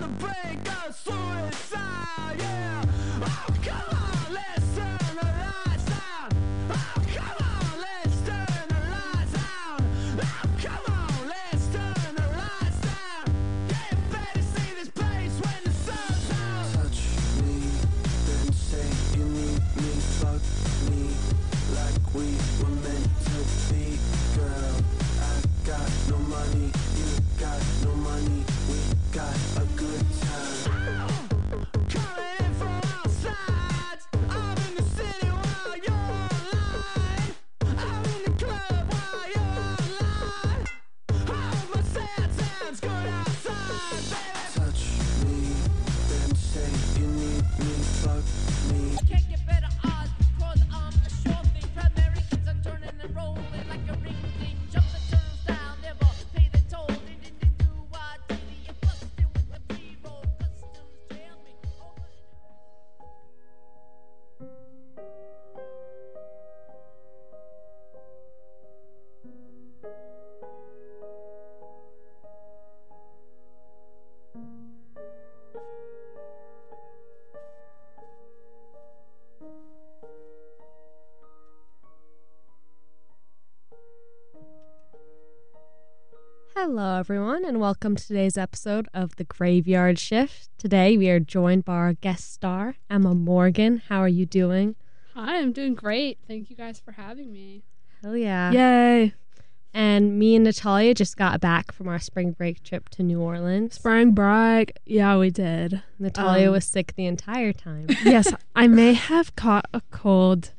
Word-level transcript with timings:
on 0.00 0.10
the 0.10 0.18
brink 0.18 0.68
of 0.86 0.94
suicide. 0.94 2.36
Yeah. 2.38 2.84
Oh, 3.22 3.46
come 3.62 3.98
on, 3.98 4.34
let's 4.34 4.78
uh, 4.78 4.97
Hello, 86.98 87.04
everyone, 87.14 87.44
and 87.44 87.60
welcome 87.60 87.94
to 87.94 88.04
today's 88.04 88.36
episode 88.36 88.88
of 88.92 89.14
The 89.14 89.22
Graveyard 89.22 90.00
Shift. 90.00 90.48
Today, 90.58 90.96
we 90.98 91.08
are 91.10 91.20
joined 91.20 91.64
by 91.64 91.74
our 91.74 91.92
guest 91.92 92.32
star, 92.32 92.74
Emma 92.90 93.14
Morgan. 93.14 93.82
How 93.88 94.00
are 94.00 94.08
you 94.08 94.26
doing? 94.26 94.74
Hi, 95.14 95.36
I'm 95.38 95.52
doing 95.52 95.76
great. 95.76 96.18
Thank 96.26 96.50
you 96.50 96.56
guys 96.56 96.80
for 96.84 96.90
having 96.90 97.30
me. 97.32 97.62
Hell 98.02 98.16
yeah. 98.16 98.50
Yay. 98.50 99.14
And 99.72 100.18
me 100.18 100.34
and 100.34 100.44
Natalia 100.44 100.92
just 100.92 101.16
got 101.16 101.40
back 101.40 101.70
from 101.70 101.86
our 101.86 102.00
spring 102.00 102.32
break 102.32 102.64
trip 102.64 102.88
to 102.88 103.04
New 103.04 103.20
Orleans. 103.20 103.74
Spring 103.76 104.10
break. 104.10 104.76
Yeah, 104.84 105.18
we 105.18 105.30
did. 105.30 105.80
Natalia 106.00 106.48
Um, 106.48 106.54
was 106.54 106.64
sick 106.64 106.94
the 106.96 107.06
entire 107.06 107.52
time. 107.52 107.86
yes, 108.04 108.32
I 108.56 108.66
may 108.66 108.94
have 108.94 109.36
caught 109.36 109.66
a 109.72 109.82
cold 109.92 110.50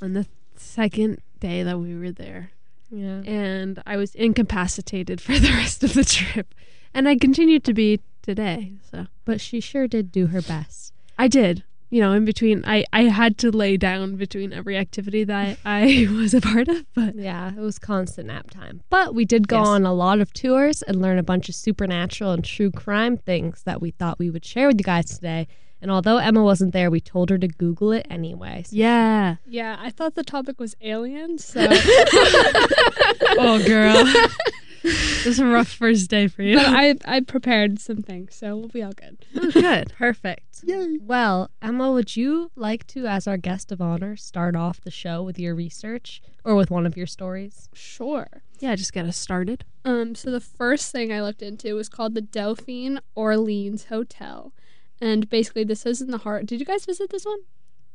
on 0.00 0.12
the 0.12 0.28
second 0.54 1.22
day 1.40 1.64
that 1.64 1.80
we 1.80 1.96
were 1.98 2.12
there. 2.12 2.52
Yeah. 2.90 3.20
And 3.24 3.82
I 3.86 3.96
was 3.96 4.14
incapacitated 4.14 5.20
for 5.22 5.38
the 5.38 5.50
rest 5.50 5.82
of 5.84 5.94
the 5.94 6.04
trip. 6.04 6.54
And 6.94 7.08
I 7.08 7.16
continued 7.16 7.64
to 7.64 7.74
be 7.74 8.00
today. 8.22 8.72
So 8.90 9.06
But 9.24 9.40
she 9.40 9.60
sure 9.60 9.86
did 9.86 10.10
do 10.12 10.26
her 10.28 10.42
best. 10.42 10.92
I 11.18 11.28
did. 11.28 11.64
You 11.90 12.02
know, 12.02 12.12
in 12.12 12.26
between, 12.26 12.64
I, 12.66 12.84
I 12.92 13.04
had 13.04 13.38
to 13.38 13.50
lay 13.50 13.78
down 13.78 14.16
between 14.16 14.52
every 14.52 14.76
activity 14.76 15.24
that 15.24 15.58
I 15.64 16.06
was 16.10 16.34
a 16.34 16.40
part 16.40 16.68
of. 16.68 16.84
But 16.94 17.14
Yeah, 17.16 17.48
it 17.50 17.60
was 17.60 17.78
constant 17.78 18.26
nap 18.26 18.50
time. 18.50 18.82
But 18.90 19.14
we 19.14 19.24
did 19.24 19.48
go 19.48 19.58
Yes. 19.58 19.66
on 19.68 19.86
a 19.86 19.94
lot 19.94 20.20
of 20.20 20.32
tours 20.34 20.82
and 20.82 21.00
learn 21.00 21.18
a 21.18 21.22
bunch 21.22 21.48
of 21.48 21.54
supernatural 21.54 22.32
and 22.32 22.44
true 22.44 22.70
crime 22.70 23.16
things 23.16 23.62
that 23.64 23.80
we 23.80 23.90
thought 23.90 24.18
we 24.18 24.28
would 24.30 24.44
share 24.44 24.66
with 24.66 24.78
you 24.78 24.84
guys 24.84 25.06
today. 25.16 25.48
And 25.80 25.90
although 25.90 26.18
Emma 26.18 26.42
wasn't 26.42 26.72
there, 26.72 26.90
we 26.90 27.00
told 27.00 27.30
her 27.30 27.38
to 27.38 27.46
Google 27.48 27.92
it 27.92 28.06
anyway. 28.10 28.64
So 28.66 28.76
yeah. 28.76 29.36
Yeah, 29.46 29.76
I 29.78 29.90
thought 29.90 30.14
the 30.16 30.24
topic 30.24 30.58
was 30.58 30.74
aliens, 30.80 31.44
so 31.44 31.60
Oh, 33.40 33.62
girl. 33.64 34.04
this 34.82 35.26
is 35.26 35.38
a 35.38 35.46
rough 35.46 35.68
first 35.68 36.08
day 36.10 36.28
for 36.28 36.42
you. 36.42 36.56
but 36.56 36.66
I 36.66 36.94
I 37.04 37.20
prepared 37.20 37.78
some 37.80 38.02
things, 38.02 38.34
so 38.34 38.56
we'll 38.56 38.68
be 38.68 38.82
all 38.82 38.92
good. 38.92 39.24
good. 39.52 39.92
Perfect. 39.96 40.62
Yay. 40.64 40.98
Well, 41.00 41.50
Emma, 41.62 41.92
would 41.92 42.16
you 42.16 42.50
like 42.56 42.86
to, 42.88 43.06
as 43.06 43.26
our 43.28 43.36
guest 43.36 43.70
of 43.70 43.80
honor, 43.80 44.16
start 44.16 44.56
off 44.56 44.80
the 44.80 44.90
show 44.90 45.22
with 45.22 45.38
your 45.38 45.54
research 45.54 46.20
or 46.44 46.54
with 46.56 46.70
one 46.70 46.86
of 46.86 46.96
your 46.96 47.06
stories? 47.06 47.68
Sure. 47.72 48.26
Yeah, 48.58 48.74
just 48.74 48.92
get 48.92 49.06
us 49.06 49.16
started. 49.16 49.64
Um, 49.84 50.14
so 50.16 50.30
the 50.32 50.40
first 50.40 50.90
thing 50.90 51.12
I 51.12 51.22
looked 51.22 51.42
into 51.42 51.74
was 51.74 51.88
called 51.88 52.14
the 52.14 52.20
Dauphine 52.20 52.98
Orleans 53.14 53.84
Hotel, 53.84 54.52
and 55.00 55.28
basically 55.28 55.64
this 55.64 55.86
is 55.86 56.00
in 56.00 56.10
the 56.10 56.18
heart. 56.18 56.46
Did 56.46 56.60
you 56.60 56.66
guys 56.66 56.84
visit 56.84 57.10
this 57.10 57.24
one? 57.24 57.38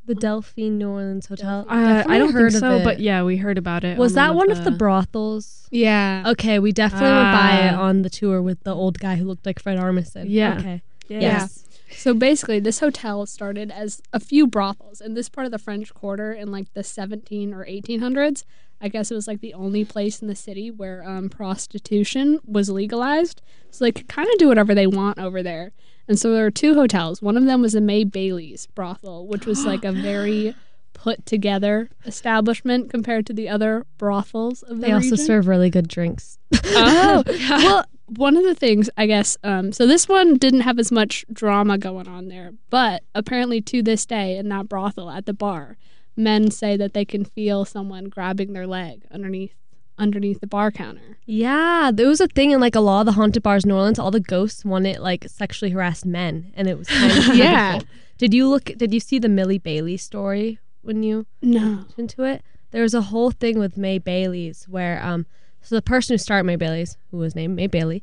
The 0.05 0.15
Dauphine 0.15 0.77
New 0.77 0.89
Orleans 0.89 1.27
Hotel. 1.27 1.65
Uh, 1.69 2.03
I 2.05 2.17
don't 2.17 2.33
heard 2.33 2.51
think 2.51 2.63
of 2.63 2.69
so, 2.71 2.77
it. 2.79 2.83
but 2.83 2.99
yeah, 2.99 3.23
we 3.23 3.37
heard 3.37 3.57
about 3.57 3.85
it. 3.85 3.97
was 3.97 4.11
on 4.13 4.15
that 4.15 4.35
one 4.35 4.51
of 4.51 4.63
the 4.65 4.71
brothels? 4.71 5.65
Yeah. 5.71 6.23
Okay, 6.27 6.59
we 6.59 6.73
definitely 6.73 7.07
went 7.09 7.31
by 7.31 7.51
it 7.67 7.73
Ah. 7.73 7.81
on 7.81 8.01
the 8.01 8.09
tour 8.09 8.41
with 8.41 8.61
the 8.63 8.75
old 8.75 8.99
guy 8.99 9.15
who 9.15 9.23
looked 9.23 9.45
like 9.45 9.61
Fred 9.61 9.77
Armisen. 9.79 10.25
Yeah. 10.27 10.57
Okay. 10.59 10.81
Yeah. 11.07 11.19
Yes. 11.21 11.63
So 11.95 12.13
basically, 12.13 12.59
this 12.59 12.79
hotel 12.79 13.25
started 13.25 13.71
as 13.71 14.01
a 14.11 14.19
few 14.19 14.45
brothels 14.47 14.99
in 14.99 15.13
this 15.13 15.29
part 15.29 15.45
of 15.45 15.51
the 15.51 15.59
French 15.59 15.93
Quarter 15.93 16.33
in 16.33 16.51
like 16.51 16.73
the 16.73 16.83
17 16.83 17.53
or 17.53 17.63
1800s. 17.65 18.43
I 18.81 18.89
guess 18.89 19.09
it 19.09 19.15
was 19.15 19.27
like 19.27 19.39
the 19.39 19.53
only 19.53 19.85
place 19.85 20.21
in 20.21 20.27
the 20.27 20.35
city 20.35 20.69
where 20.69 21.07
um, 21.07 21.29
prostitution 21.29 22.39
was 22.45 22.69
legalized. 22.69 23.41
So 23.71 23.85
they 23.85 23.91
could 23.93 24.09
kind 24.09 24.27
of 24.27 24.37
do 24.37 24.49
whatever 24.49 24.75
they 24.75 24.87
want 24.87 25.19
over 25.19 25.41
there. 25.41 25.71
And 26.07 26.19
so 26.19 26.31
there 26.31 26.43
were 26.43 26.51
two 26.51 26.75
hotels. 26.75 27.21
One 27.21 27.37
of 27.37 27.45
them 27.45 27.61
was 27.61 27.73
the 27.73 27.81
May 27.81 28.03
Bailey's 28.03 28.67
brothel, 28.67 29.27
which 29.27 29.45
was 29.45 29.65
like 29.65 29.85
a 29.85 29.91
very 29.93 30.55
put 30.93 31.25
together 31.25 31.89
establishment 32.05 32.89
compared 32.89 33.25
to 33.27 33.33
the 33.33 33.49
other 33.49 33.85
brothels 33.97 34.63
of 34.63 34.79
the 34.79 34.87
They 34.87 34.91
also 34.93 35.15
serve 35.15 35.47
really 35.47 35.69
good 35.69 35.87
drinks. 35.87 36.37
Oh, 36.65 37.23
well, 37.49 37.85
one 38.05 38.37
of 38.37 38.43
the 38.43 38.55
things, 38.55 38.89
I 38.97 39.05
guess, 39.05 39.37
um, 39.43 39.71
so 39.71 39.87
this 39.87 40.07
one 40.07 40.37
didn't 40.37 40.61
have 40.61 40.79
as 40.79 40.91
much 40.91 41.25
drama 41.31 41.77
going 41.77 42.07
on 42.07 42.27
there, 42.27 42.51
but 42.69 43.03
apparently 43.15 43.61
to 43.61 43.81
this 43.81 44.05
day 44.05 44.37
in 44.37 44.49
that 44.49 44.69
brothel 44.69 45.09
at 45.09 45.25
the 45.25 45.33
bar, 45.33 45.77
men 46.15 46.51
say 46.51 46.77
that 46.77 46.93
they 46.93 47.05
can 47.05 47.25
feel 47.25 47.65
someone 47.65 48.05
grabbing 48.05 48.53
their 48.53 48.67
leg 48.67 49.05
underneath 49.11 49.55
underneath 49.97 50.39
the 50.41 50.47
bar 50.47 50.71
counter. 50.71 51.17
Yeah, 51.25 51.91
there 51.93 52.07
was 52.07 52.19
a 52.21 52.27
thing 52.27 52.51
in 52.51 52.59
like 52.59 52.75
a 52.75 52.79
lot 52.79 53.01
of 53.01 53.05
the 53.07 53.11
haunted 53.13 53.43
bars 53.43 53.63
in 53.63 53.69
New 53.69 53.75
Orleans. 53.75 53.99
All 53.99 54.11
the 54.11 54.19
ghosts 54.19 54.65
wanted 54.65 54.99
like 54.99 55.25
sexually 55.29 55.71
harassed 55.71 56.05
men, 56.05 56.51
and 56.55 56.67
it 56.67 56.77
was 56.77 56.87
kind 56.89 57.11
of 57.17 57.35
Yeah. 57.35 57.79
Did 58.17 58.33
you 58.33 58.47
look? 58.47 58.65
Did 58.65 58.93
you 58.93 58.99
see 58.99 59.19
the 59.19 59.29
Millie 59.29 59.57
Bailey 59.59 59.97
story 59.97 60.59
when 60.81 61.03
you 61.03 61.25
No. 61.41 61.85
into 61.97 62.23
it? 62.23 62.41
There 62.71 62.83
was 62.83 62.93
a 62.93 63.01
whole 63.01 63.31
thing 63.31 63.59
with 63.59 63.77
May 63.77 63.97
Bailey's 63.99 64.65
where 64.67 65.03
um, 65.03 65.25
so 65.61 65.75
the 65.75 65.81
person 65.81 66.13
who 66.13 66.17
started 66.17 66.45
May 66.45 66.55
Bailey's, 66.55 66.97
who 67.11 67.17
was 67.17 67.35
named 67.35 67.55
May 67.55 67.67
Bailey, 67.67 68.01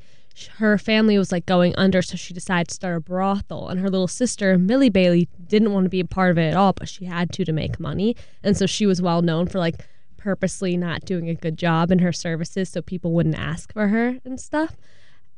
her 0.58 0.78
family 0.78 1.18
was 1.18 1.32
like 1.32 1.44
going 1.44 1.74
under, 1.76 2.00
so 2.02 2.16
she 2.16 2.32
decided 2.32 2.68
to 2.68 2.74
start 2.74 2.96
a 2.96 3.00
brothel. 3.00 3.68
And 3.68 3.80
her 3.80 3.90
little 3.90 4.08
sister 4.08 4.56
Millie 4.56 4.88
Bailey 4.88 5.28
didn't 5.48 5.72
want 5.72 5.84
to 5.84 5.90
be 5.90 6.00
a 6.00 6.04
part 6.04 6.30
of 6.30 6.38
it 6.38 6.48
at 6.50 6.56
all, 6.56 6.72
but 6.72 6.88
she 6.88 7.04
had 7.04 7.32
to 7.32 7.44
to 7.44 7.52
make 7.52 7.78
money, 7.80 8.16
and 8.42 8.56
so 8.56 8.64
she 8.66 8.86
was 8.86 9.02
well 9.02 9.22
known 9.22 9.46
for 9.46 9.58
like 9.58 9.86
purposely 10.20 10.76
not 10.76 11.04
doing 11.04 11.28
a 11.28 11.34
good 11.34 11.56
job 11.56 11.91
in 11.91 11.98
her 12.00 12.12
services 12.12 12.69
so 12.69 12.82
people 12.82 13.12
wouldn't 13.12 13.38
ask 13.38 13.72
for 13.72 13.88
her 13.88 14.19
and 14.25 14.38
stuff. 14.41 14.76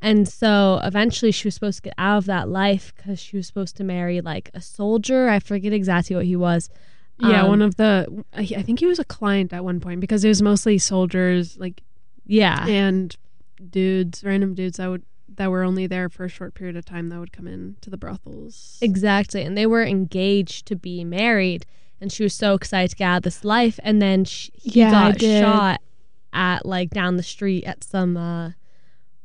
And 0.01 0.27
so 0.27 0.81
eventually 0.83 1.31
she 1.31 1.47
was 1.47 1.53
supposed 1.55 1.77
to 1.77 1.83
get 1.83 1.93
out 1.97 2.17
of 2.17 2.25
that 2.25 2.49
life 2.49 2.93
because 2.95 3.19
she 3.19 3.37
was 3.37 3.47
supposed 3.47 3.77
to 3.77 3.83
marry 3.85 4.19
like 4.19 4.51
a 4.53 4.59
soldier. 4.61 5.29
I 5.29 5.39
forget 5.39 5.71
exactly 5.71 6.15
what 6.15 6.25
he 6.25 6.35
was. 6.35 6.69
Yeah, 7.19 7.43
Um, 7.43 7.47
one 7.49 7.61
of 7.61 7.75
the. 7.77 8.23
I 8.33 8.41
I 8.57 8.63
think 8.63 8.79
he 8.79 8.85
was 8.85 8.99
a 8.99 9.05
client 9.05 9.53
at 9.53 9.63
one 9.63 9.79
point 9.79 10.01
because 10.01 10.25
it 10.25 10.27
was 10.27 10.41
mostly 10.41 10.77
soldiers, 10.77 11.57
like 11.57 11.81
Yeah. 12.25 12.67
and 12.67 13.15
dudes, 13.69 14.23
random 14.23 14.53
dudes 14.55 14.77
that 14.77 14.89
would 14.89 15.03
that 15.35 15.49
were 15.49 15.63
only 15.63 15.87
there 15.87 16.09
for 16.09 16.25
a 16.25 16.29
short 16.29 16.53
period 16.53 16.75
of 16.75 16.85
time 16.85 17.09
that 17.09 17.19
would 17.19 17.31
come 17.31 17.47
in 17.47 17.75
to 17.81 17.89
the 17.89 17.97
brothels. 17.97 18.77
Exactly. 18.81 19.41
And 19.43 19.57
they 19.57 19.65
were 19.65 19.83
engaged 19.83 20.65
to 20.67 20.75
be 20.75 21.03
married. 21.03 21.65
And 22.03 22.11
she 22.11 22.21
was 22.21 22.35
so 22.35 22.53
excited 22.53 22.91
to 22.91 22.95
get 22.97 23.05
out 23.05 23.17
of 23.17 23.23
this 23.23 23.43
life. 23.43 23.79
And 23.81 24.01
then 24.01 24.25
she, 24.25 24.51
Yeah, 24.61 24.91
got 24.91 25.21
shot 25.21 25.81
at 26.33 26.65
like 26.65 26.89
down 26.91 27.17
the 27.17 27.23
street 27.23 27.63
at 27.63 27.83
some, 27.83 28.17
uh, 28.17 28.51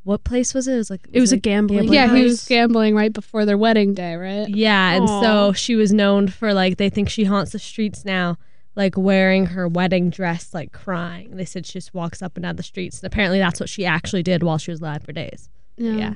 what 0.05 0.25
place 0.25 0.55
was 0.55 0.69
it? 0.69 0.75
It 0.75 0.77
was 0.79 0.91
like, 0.91 1.07
It 1.13 1.21
was 1.21 1.33
a 1.33 1.37
gambling 1.37 1.81
gambling 1.89 1.95
yeah, 1.95 2.15
he 2.15 2.23
was 2.23 2.47
gambling 2.47 2.95
right 2.95 3.13
before 3.13 3.45
their 3.45 3.59
wedding 3.59 3.93
day, 3.93 4.15
right? 4.15 4.49
Yeah. 4.49 4.93
And 4.93 5.09
so 5.09 5.53
she 5.53 5.75
was 5.75 5.93
known 5.93 6.29
for 6.29 6.55
like, 6.55 6.79
they 6.79 6.89
think 6.89 7.11
she 7.11 7.25
haunts 7.25 7.53
the 7.53 7.59
streets 7.59 8.05
now, 8.05 8.39
like 8.77 8.97
wearing 8.97 9.47
her 9.47 9.67
wedding 9.69 10.09
dress, 10.09 10.55
like 10.55 10.73
crying. 10.73 11.37
They 11.37 11.45
said 11.45 11.67
she 11.67 11.75
just 11.75 11.93
walks 11.93 12.23
up 12.23 12.37
and 12.37 12.45
down 12.45 12.57
the 12.57 12.63
streets. 12.63 13.01
And 13.01 13.13
apparently 13.13 13.39
that's 13.39 13.61
what 13.61 13.69
she 13.69 13.85
actually 13.85 14.23
did 14.23 14.43
while 14.43 14.57
she 14.57 14.71
was 14.71 14.81
alive 14.81 15.03
for 15.03 15.13
days. 15.13 15.51
Yeah. 15.77 15.93
Yeah. 15.93 16.15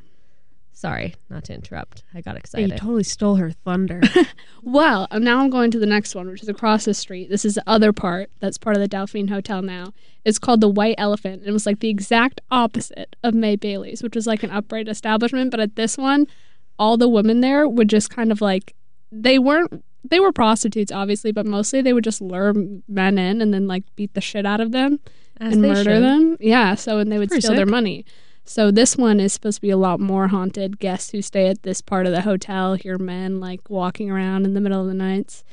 Sorry, 0.74 1.14
not 1.30 1.44
to 1.44 1.54
interrupt. 1.54 2.02
I 2.14 2.20
got 2.22 2.36
excited. 2.36 2.70
You 2.70 2.76
totally 2.76 3.04
stole 3.04 3.36
her 3.36 3.50
thunder. 3.50 4.00
Well, 4.64 5.08
now 5.12 5.40
I'm 5.40 5.50
going 5.50 5.72
to 5.72 5.78
the 5.80 5.86
next 5.86 6.14
one, 6.14 6.28
which 6.28 6.40
is 6.42 6.48
across 6.48 6.84
the 6.84 6.94
street. 6.94 7.28
This 7.28 7.44
is 7.44 7.56
the 7.56 7.64
other 7.66 7.92
part 7.92 8.30
that's 8.38 8.58
part 8.58 8.76
of 8.76 8.80
the 8.80 8.86
Dauphine 8.86 9.26
Hotel 9.26 9.60
now. 9.60 9.92
It's 10.24 10.38
called 10.38 10.60
the 10.60 10.68
White 10.68 10.94
Elephant. 10.98 11.40
and 11.40 11.48
It 11.48 11.52
was 11.52 11.66
like 11.66 11.80
the 11.80 11.88
exact 11.88 12.40
opposite 12.48 13.16
of 13.24 13.34
May 13.34 13.56
Bailey's, 13.56 14.04
which 14.04 14.14
was 14.14 14.26
like 14.28 14.44
an 14.44 14.50
upright 14.50 14.86
establishment. 14.86 15.50
But 15.50 15.58
at 15.58 15.74
this 15.74 15.98
one, 15.98 16.28
all 16.78 16.96
the 16.96 17.08
women 17.08 17.40
there 17.40 17.68
would 17.68 17.88
just 17.88 18.08
kind 18.08 18.30
of 18.30 18.40
like, 18.40 18.76
they 19.10 19.36
weren't, 19.36 19.84
they 20.04 20.20
were 20.20 20.30
prostitutes, 20.32 20.92
obviously, 20.92 21.32
but 21.32 21.44
mostly 21.44 21.82
they 21.82 21.92
would 21.92 22.04
just 22.04 22.20
lure 22.20 22.54
men 22.86 23.18
in 23.18 23.40
and 23.42 23.52
then 23.52 23.66
like 23.66 23.82
beat 23.96 24.14
the 24.14 24.20
shit 24.20 24.46
out 24.46 24.60
of 24.60 24.70
them 24.70 25.00
As 25.40 25.54
and 25.54 25.62
murder 25.62 25.82
should. 25.82 26.02
them. 26.04 26.36
Yeah, 26.38 26.76
so 26.76 26.98
and 26.98 27.10
they 27.10 27.18
would 27.18 27.30
Pretty 27.30 27.40
steal 27.40 27.56
their 27.56 27.66
money. 27.66 28.04
So 28.44 28.70
this 28.70 28.96
one 28.96 29.20
is 29.20 29.32
supposed 29.32 29.58
to 29.58 29.62
be 29.62 29.70
a 29.70 29.76
lot 29.76 30.00
more 30.00 30.28
haunted. 30.28 30.78
Guests 30.78 31.10
who 31.10 31.22
stay 31.22 31.48
at 31.48 31.62
this 31.62 31.80
part 31.80 32.06
of 32.06 32.12
the 32.12 32.22
hotel 32.22 32.74
hear 32.74 32.98
men 32.98 33.40
like 33.40 33.70
walking 33.70 34.10
around 34.10 34.44
in 34.44 34.54
the 34.54 34.60
middle 34.60 34.80
of 34.80 34.86
the 34.86 34.94
nights. 34.94 35.44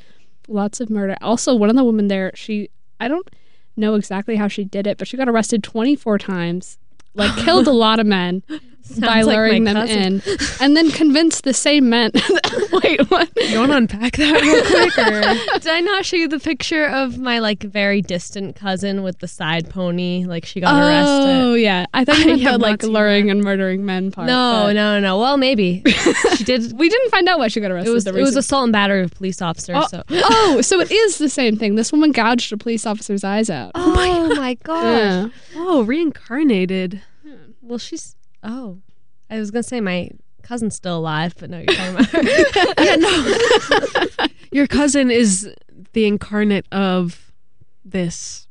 Lots 0.48 0.82
of 0.82 0.90
murder. 0.90 1.16
Also, 1.22 1.56
one 1.56 1.70
of 1.70 1.76
the 1.76 1.84
women 1.84 2.08
there, 2.08 2.32
she 2.36 2.70
I 3.00 3.08
don't 3.08 3.30
know 3.78 3.96
exactly 3.96 4.36
how 4.36 4.48
she 4.48 4.64
did 4.64 4.88
it, 4.88 4.98
but 4.98 5.08
she 5.08 5.18
got 5.18 5.30
arrested 5.30 5.64
24 5.64 6.18
times. 6.18 6.78
Like 7.14 7.36
killed 7.44 7.68
a 7.68 7.72
lot 7.86 8.00
of 8.00 8.06
men 8.08 8.44
Sounds 9.00 9.28
like 9.28 9.36
luring 9.36 9.64
my 9.64 9.74
them 9.74 9.88
cousin. 9.88 10.22
in, 10.26 10.38
and 10.62 10.76
then 10.78 10.90
convince 10.92 11.42
the 11.42 11.54
same 11.54 11.90
men. 11.90 12.12
Wait, 12.72 13.02
what? 13.12 13.30
you 13.50 13.60
want 13.60 13.72
to 13.72 13.78
unpack 13.78 14.14
that 14.18 14.42
real 14.42 14.64
quick? 14.66 14.98
Or? 14.98 15.60
Did 15.60 15.68
I 15.72 15.80
not 15.82 16.06
show 16.06 16.16
you 16.18 16.28
the 16.28 16.40
picture 16.40 16.86
of 16.86 17.18
my 17.18 17.40
like 17.40 17.62
very 17.64 18.02
distant 18.02 18.56
cousin 18.56 19.04
with 19.04 19.20
the 19.20 19.28
side 19.28 19.70
pony? 19.70 20.26
Like 20.26 20.46
she 20.46 20.60
got 20.60 20.76
arrested. 20.76 21.30
Oh 21.42 21.54
yeah, 21.54 21.86
I 21.94 22.04
thought 22.06 22.18
you 22.20 22.26
meant 22.28 22.42
the 22.44 22.58
like 22.58 22.82
seen 22.82 22.92
luring 22.94 23.30
and 23.30 23.44
murdering 23.44 23.86
men 23.86 24.12
part. 24.12 24.28
No, 24.28 24.64
but- 24.68 24.74
no, 24.74 25.00
no. 25.00 25.18
Well, 25.20 25.38
maybe 25.38 25.84
she 26.36 26.44
did. 26.44 26.74
We 26.78 26.90
didn't 26.90 27.10
find 27.12 27.28
out 27.30 27.40
why 27.40 27.48
she 27.48 27.60
got 27.60 27.72
It 27.72 27.76
arrested. 27.76 27.94
was 27.94 28.04
the 28.06 28.18
it 28.18 28.22
was 28.22 28.36
assault 28.36 28.64
and 28.64 28.74
battery 28.74 29.02
of 29.04 29.12
a 29.12 29.16
police 29.16 29.42
officer. 29.42 29.74
Oh, 29.76 29.88
So. 29.88 30.04
oh, 30.12 30.62
so 30.62 30.80
it 30.80 30.92
is 30.92 31.18
the 31.18 31.30
same 31.30 31.58
thing. 31.58 31.76
This 31.76 31.92
woman 31.92 32.12
gouged 32.12 32.52
a 32.54 32.58
police 32.58 32.86
officer's 32.86 33.24
eyes 33.24 33.50
out. 33.50 33.72
Oh 33.76 34.36
my 34.36 34.56
gosh. 34.56 34.84
Yeah. 34.84 35.28
Oh, 35.56 35.84
reincarnated. 35.84 37.02
Well, 37.62 37.78
she's. 37.78 38.16
Oh, 38.44 38.80
I 39.30 39.40
was 39.40 39.52
gonna 39.52 39.64
say 39.64 39.82
my 39.82 40.10
cousin's 40.42 40.76
still 40.76 40.98
alive, 40.98 41.36
but 41.38 41.50
no, 41.50 41.60
you're 41.60 41.68
talking 41.68 41.96
about 41.96 42.08
her. 42.08 42.24
yeah, 42.84 42.96
no. 42.96 44.28
Your 44.52 44.68
cousin 44.68 45.12
is 45.12 45.54
the 45.94 46.06
incarnate 46.06 46.66
of 46.72 47.32
this. 47.86 48.48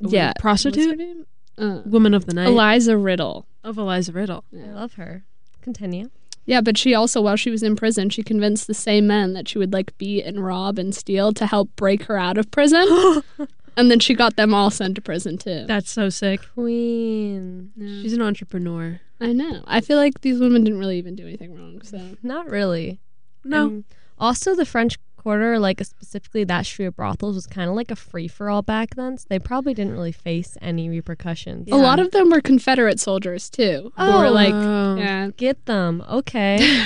Yeah. 0.00 0.32
Prostitute, 0.38 0.86
What's 0.86 0.90
her 0.90 0.96
name? 0.96 1.26
Uh, 1.58 1.82
woman 1.84 2.14
of 2.14 2.26
the 2.26 2.32
night 2.34 2.48
Eliza 2.48 2.96
Riddle. 2.96 3.46
of 3.62 3.76
Eliza 3.76 4.12
Riddle. 4.12 4.44
I 4.54 4.70
love 4.70 4.94
her. 4.94 5.24
Continue. 5.60 6.10
Yeah, 6.46 6.62
but 6.62 6.78
she 6.78 6.94
also, 6.94 7.20
while 7.20 7.36
she 7.36 7.50
was 7.50 7.62
in 7.62 7.76
prison, 7.76 8.08
she 8.08 8.22
convinced 8.22 8.66
the 8.66 8.74
same 8.74 9.06
men 9.06 9.34
that 9.34 9.46
she 9.46 9.58
would 9.58 9.72
like 9.72 9.96
beat 9.98 10.24
and 10.24 10.44
rob 10.44 10.78
and 10.78 10.94
steal 10.94 11.32
to 11.34 11.46
help 11.46 11.68
break 11.76 12.04
her 12.04 12.16
out 12.16 12.38
of 12.38 12.50
prison. 12.50 12.84
and 13.80 13.90
then 13.90 13.98
she 13.98 14.14
got 14.14 14.36
them 14.36 14.52
all 14.52 14.70
sent 14.70 14.94
to 14.96 15.00
prison 15.00 15.38
too. 15.38 15.64
That's 15.66 15.90
so 15.90 16.08
sick. 16.10 16.40
Queen. 16.54 17.72
She's 17.78 18.12
an 18.12 18.22
entrepreneur. 18.22 19.00
I 19.20 19.32
know. 19.32 19.62
I 19.66 19.80
feel 19.80 19.96
like 19.96 20.20
these 20.20 20.38
women 20.38 20.64
didn't 20.64 20.78
really 20.78 20.98
even 20.98 21.16
do 21.16 21.26
anything 21.26 21.54
wrong. 21.54 21.80
So 21.82 22.16
Not 22.22 22.48
really. 22.50 23.00
No, 23.44 23.66
And 23.66 23.84
also, 24.18 24.54
the 24.54 24.66
French 24.66 24.98
Quarter, 25.16 25.58
like 25.58 25.84
specifically 25.84 26.44
that 26.44 26.64
street 26.64 26.86
of 26.86 26.96
brothels, 26.96 27.34
was 27.34 27.46
kind 27.46 27.68
of 27.68 27.76
like 27.76 27.90
a 27.90 27.96
free 27.96 28.28
for 28.28 28.48
all 28.48 28.62
back 28.62 28.94
then. 28.96 29.18
So 29.18 29.26
they 29.28 29.38
probably 29.38 29.74
didn't 29.74 29.92
really 29.92 30.12
face 30.12 30.56
any 30.62 30.88
repercussions. 30.88 31.68
a 31.70 31.76
lot 31.76 31.98
of 31.98 32.10
them 32.10 32.30
were 32.30 32.40
Confederate 32.40 33.00
soldiers 33.00 33.50
too, 33.50 33.92
who 33.96 34.02
oh. 34.02 34.20
were 34.20 34.30
like, 34.30 34.54
Oh. 34.54 34.96
yeah, 34.96 35.28
Get 35.36 35.66
them. 35.66 36.02
Okay. 36.08 36.84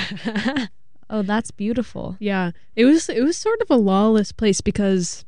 oh, 1.10 1.22
that's 1.22 1.50
beautiful. 1.50 2.16
Yeah, 2.18 2.50
it 2.74 2.84
was 2.84 3.08
it 3.08 3.22
was 3.22 3.36
sort 3.36 3.60
of 3.60 3.70
a 3.70 3.76
lawless 3.76 4.32
place 4.32 4.60
because 4.60 5.24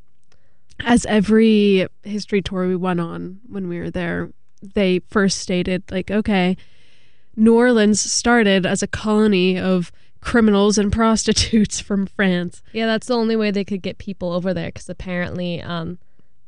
as 0.85 1.05
every 1.05 1.87
history 2.03 2.41
tour 2.41 2.67
we 2.67 2.75
went 2.75 2.99
on 2.99 3.39
when 3.47 3.67
we 3.67 3.79
were 3.79 3.91
there, 3.91 4.31
they 4.61 4.99
first 5.09 5.39
stated 5.39 5.83
like, 5.91 6.11
okay, 6.11 6.57
New 7.35 7.55
Orleans 7.55 8.01
started 8.01 8.65
as 8.65 8.81
a 8.81 8.87
colony 8.87 9.57
of 9.57 9.91
criminals 10.21 10.77
and 10.77 10.91
prostitutes 10.91 11.79
from 11.79 12.05
France. 12.05 12.61
Yeah, 12.73 12.85
that's 12.87 13.07
the 13.07 13.15
only 13.15 13.35
way 13.35 13.51
they 13.51 13.63
could 13.63 13.81
get 13.81 13.97
people 13.97 14.33
over 14.33 14.53
there 14.53 14.69
because 14.69 14.89
apparently 14.89 15.61
um, 15.61 15.99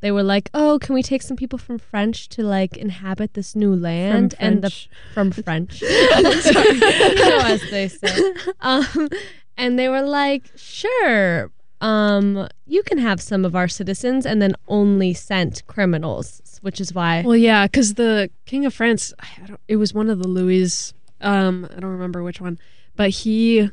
they 0.02 0.12
were 0.12 0.24
like, 0.24 0.50
oh, 0.54 0.80
can 0.80 0.96
we 0.96 1.04
take 1.04 1.22
some 1.22 1.38
people 1.38 1.60
from 1.60 1.78
French 1.78 2.30
to 2.30 2.44
like 2.44 2.78
inhabit 2.78 3.34
this 3.34 3.56
new 3.56 3.76
land? 3.76 4.36
and 4.40 4.62
the 4.62 4.70
French. 4.70 4.90
from 5.14 5.32
French, 5.32 5.84
as 5.84 7.70
they 7.70 7.88
say. 7.88 8.34
Um, 8.62 9.10
and 9.58 9.78
they 9.78 9.90
were 9.90 10.02
like, 10.02 10.50
sure, 10.56 11.52
um, 11.82 12.48
you 12.66 12.84
can 12.84 12.98
have 12.98 13.22
some 13.22 13.46
of 13.46 13.56
our 13.56 13.68
citizens, 13.68 14.26
and 14.26 14.42
then 14.42 14.54
only 14.68 15.14
sent 15.14 15.66
criminals, 15.68 16.60
which 16.62 16.82
is 16.82 16.94
why. 16.94 17.24
Well, 17.26 17.38
yeah, 17.38 17.66
because 17.68 17.94
the 17.94 18.30
King 18.46 18.66
of 18.66 18.74
France, 18.74 19.14
I 19.20 19.46
don't, 19.46 19.60
it 19.68 19.78
was 19.78 19.94
one 19.94 20.10
of 20.10 20.22
the 20.22 20.28
Louis. 20.28 20.94
Um, 21.22 21.68
I 21.76 21.80
don't 21.80 21.92
remember 21.92 22.24
which 22.24 22.42
one, 22.42 22.60
but 22.96 23.10
he 23.10 23.70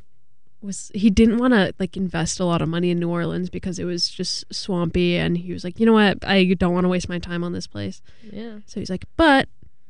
was 0.63 0.91
he 0.95 1.11
didn't 1.11 1.39
want 1.39 1.53
to 1.53 1.75
like 1.79 1.97
invest 1.97 2.41
a 2.41 2.45
lot 2.45 2.63
of 2.63 2.69
money 2.69 2.91
in 2.91 2.99
New 2.99 3.11
Orleans 3.11 3.51
because 3.51 3.79
it 3.79 3.85
was 3.85 4.09
just 4.09 4.45
swampy, 4.53 5.17
and 5.17 5.37
he 5.39 5.53
was 5.53 5.65
like, 5.65 5.81
you 5.81 5.87
know 5.87 5.93
what, 5.93 6.19
I 6.25 6.45
don't 6.55 6.75
want 6.75 6.85
to 6.85 6.89
waste 6.89 7.09
my 7.09 7.19
time 7.19 7.43
on 7.43 7.53
this 7.53 7.67
place. 7.67 8.03
yeah. 8.23 8.59
So 8.67 8.81
he's 8.81 8.91
like, 8.91 9.05
but 9.17 9.49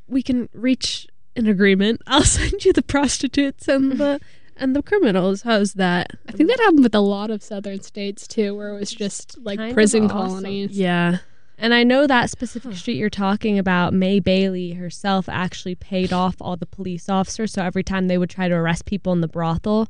we 0.08 0.22
can 0.22 0.48
reach 0.52 1.06
an 1.34 1.46
agreement. 1.46 2.00
I'll 2.06 2.24
send 2.38 2.64
you 2.64 2.72
the 2.72 2.82
prostitutes 2.82 3.68
and 3.68 3.92
the 3.92 4.20
and 4.58 4.74
the 4.74 4.82
criminals. 4.82 5.42
How's 5.42 5.74
that? 5.74 6.12
I 6.28 6.32
think 6.32 6.48
that 6.50 6.58
happened 6.60 6.82
with 6.82 6.94
a 6.94 7.00
lot 7.00 7.30
of 7.30 7.42
southern 7.42 7.80
states 7.82 8.26
too, 8.26 8.54
where 8.56 8.70
it 8.70 8.78
was 8.80 8.90
just 8.90 9.38
like 9.38 9.58
kind 9.58 9.74
prison 9.74 10.04
awesome. 10.04 10.16
colonies. 10.16 10.70
Yeah. 10.78 11.18
And 11.58 11.72
I 11.72 11.84
know 11.84 12.06
that 12.06 12.28
specific 12.28 12.74
street 12.76 12.96
you're 12.98 13.08
talking 13.08 13.58
about, 13.58 13.94
May 13.94 14.20
Bailey 14.20 14.72
herself 14.74 15.26
actually 15.28 15.74
paid 15.74 16.12
off 16.12 16.36
all 16.40 16.56
the 16.56 16.66
police 16.66 17.08
officers. 17.08 17.52
So 17.52 17.62
every 17.62 17.82
time 17.82 18.08
they 18.08 18.18
would 18.18 18.28
try 18.28 18.46
to 18.48 18.54
arrest 18.54 18.84
people 18.84 19.12
in 19.14 19.22
the 19.22 19.28
brothel, 19.28 19.88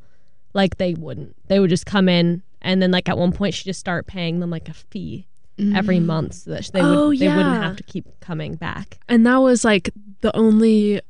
like 0.55 0.77
they 0.79 0.95
wouldn't. 0.95 1.35
They 1.49 1.59
would 1.59 1.71
just 1.71 1.85
come 1.87 2.09
in 2.09 2.43
and 2.63 2.81
then 2.81 2.93
like 2.93 3.09
at 3.09 3.19
one 3.19 3.33
point 3.33 3.55
she 3.55 3.65
just 3.65 3.81
start 3.81 4.07
paying 4.07 4.39
them 4.41 4.51
like 4.51 4.69
a 4.69 4.75
fee 4.75 5.27
every 5.75 5.99
month 6.01 6.35
so 6.35 6.51
that 6.51 6.71
they 6.73 6.83
would 6.83 6.89
Oh, 6.99 7.15
they 7.15 7.29
wouldn't 7.29 7.63
have 7.63 7.77
to 7.77 7.83
keep 7.83 8.05
coming 8.21 8.57
back. 8.57 8.99
and 9.09 9.27
that 9.27 9.39
was 9.39 9.65
like 9.65 9.89
the 10.21 10.35
only 10.37 11.01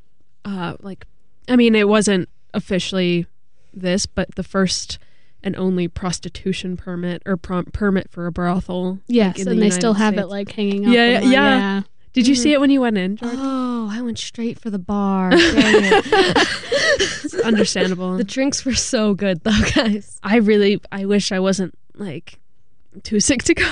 uh 0.45 0.77
like 0.81 1.05
i 1.49 1.57
mean 1.57 1.75
it 1.75 1.89
wasn't 1.89 2.29
officially 2.55 3.27
this 3.77 4.07
but 4.07 4.35
the 4.35 4.43
first 4.43 4.99
and 5.43 5.55
only 5.57 5.87
prostitution 5.87 6.77
permit 6.77 7.23
or 7.27 7.37
prom- 7.37 7.67
permit 7.67 8.11
for 8.11 8.27
a 8.27 8.33
brothel 8.33 8.99
Yes, 9.07 9.37
like, 9.37 9.39
and 9.39 9.47
the 9.47 9.51
they 9.51 9.57
United 9.57 9.75
still 9.75 9.95
have 9.95 10.17
it 10.19 10.27
like 10.27 10.51
hanging 10.51 10.87
up. 10.87 10.93
Yeah, 10.93 11.03
and, 11.05 11.25
like, 11.25 11.33
yeah. 11.33 11.83
did 12.15 12.27
you 12.27 12.35
see 12.35 12.53
it 12.53 12.61
when 12.61 12.71
you 12.71 12.81
went 12.81 12.97
in? 12.99 13.19
Oh, 13.23 13.89
I 13.93 14.01
went 14.03 14.19
straight 14.19 14.59
for 14.59 14.71
the 14.71 14.79
bar. 14.79 15.31
It's 16.99 17.35
understandable 17.41 18.17
the 18.17 18.25
drinks 18.25 18.65
were 18.65 18.75
so 18.75 19.13
good 19.15 19.43
though, 19.45 19.61
guys. 19.75 20.19
i 20.23 20.37
really 20.37 20.81
i 20.93 21.05
wish 21.05 21.31
i 21.33 21.39
wasn't 21.39 21.75
like 21.95 22.39
too 23.03 23.21
sick 23.21 23.43
to 23.45 23.55
go 23.55 23.71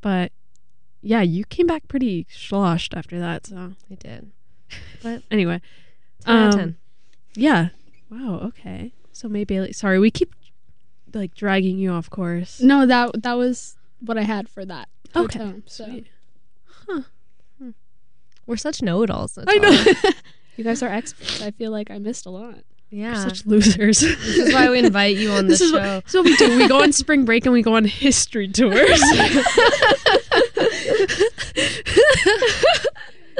but 0.00 0.32
yeah 1.00 1.22
you 1.22 1.44
came 1.44 1.66
back 1.66 1.86
pretty 1.88 2.26
sloshed 2.30 2.94
after 2.94 3.18
that 3.18 3.46
so 3.46 3.72
I 3.90 3.94
did. 3.94 4.30
But 5.02 5.22
anyway 5.30 5.60
10 6.26 6.36
out 6.36 6.48
of 6.48 6.54
Um, 6.54 6.58
10. 6.60 6.76
Yeah. 7.34 7.68
Wow. 8.12 8.40
Okay. 8.48 8.92
So 9.12 9.26
maybe 9.28 9.72
sorry, 9.72 9.98
we 9.98 10.10
keep 10.10 10.34
like 11.14 11.34
dragging 11.34 11.78
you 11.78 11.90
off 11.92 12.10
course. 12.10 12.60
No, 12.60 12.84
that 12.86 13.22
that 13.22 13.34
was 13.34 13.76
what 14.00 14.18
I 14.18 14.22
had 14.22 14.48
for 14.48 14.64
that. 14.66 14.88
Okay, 15.16 15.38
hotel, 15.38 15.60
So 15.66 15.84
Sweet. 15.86 16.06
Hmm. 16.88 17.70
We're 18.46 18.56
such 18.56 18.82
know-it-alls. 18.82 19.38
I 19.46 19.56
know. 19.58 20.10
you 20.56 20.64
guys 20.64 20.82
are 20.82 20.88
experts. 20.88 21.40
I 21.40 21.52
feel 21.52 21.70
like 21.70 21.90
I 21.90 21.98
missed 21.98 22.26
a 22.26 22.30
lot. 22.30 22.56
Yeah. 22.90 23.14
Such 23.14 23.46
losers. 23.46 24.00
this 24.00 24.36
is 24.36 24.52
why 24.52 24.68
we 24.68 24.78
invite 24.80 25.16
you 25.16 25.30
on 25.30 25.46
the 25.46 25.52
this 25.52 25.60
is 25.60 25.70
show. 25.70 25.94
what, 25.96 26.10
so 26.10 26.22
we 26.22 26.36
do. 26.36 26.58
We 26.58 26.68
go 26.68 26.82
on 26.82 26.92
spring 26.92 27.24
break 27.24 27.46
and 27.46 27.52
we 27.52 27.62
go 27.62 27.76
on 27.76 27.84
history 27.84 28.48
tours. 28.52 29.00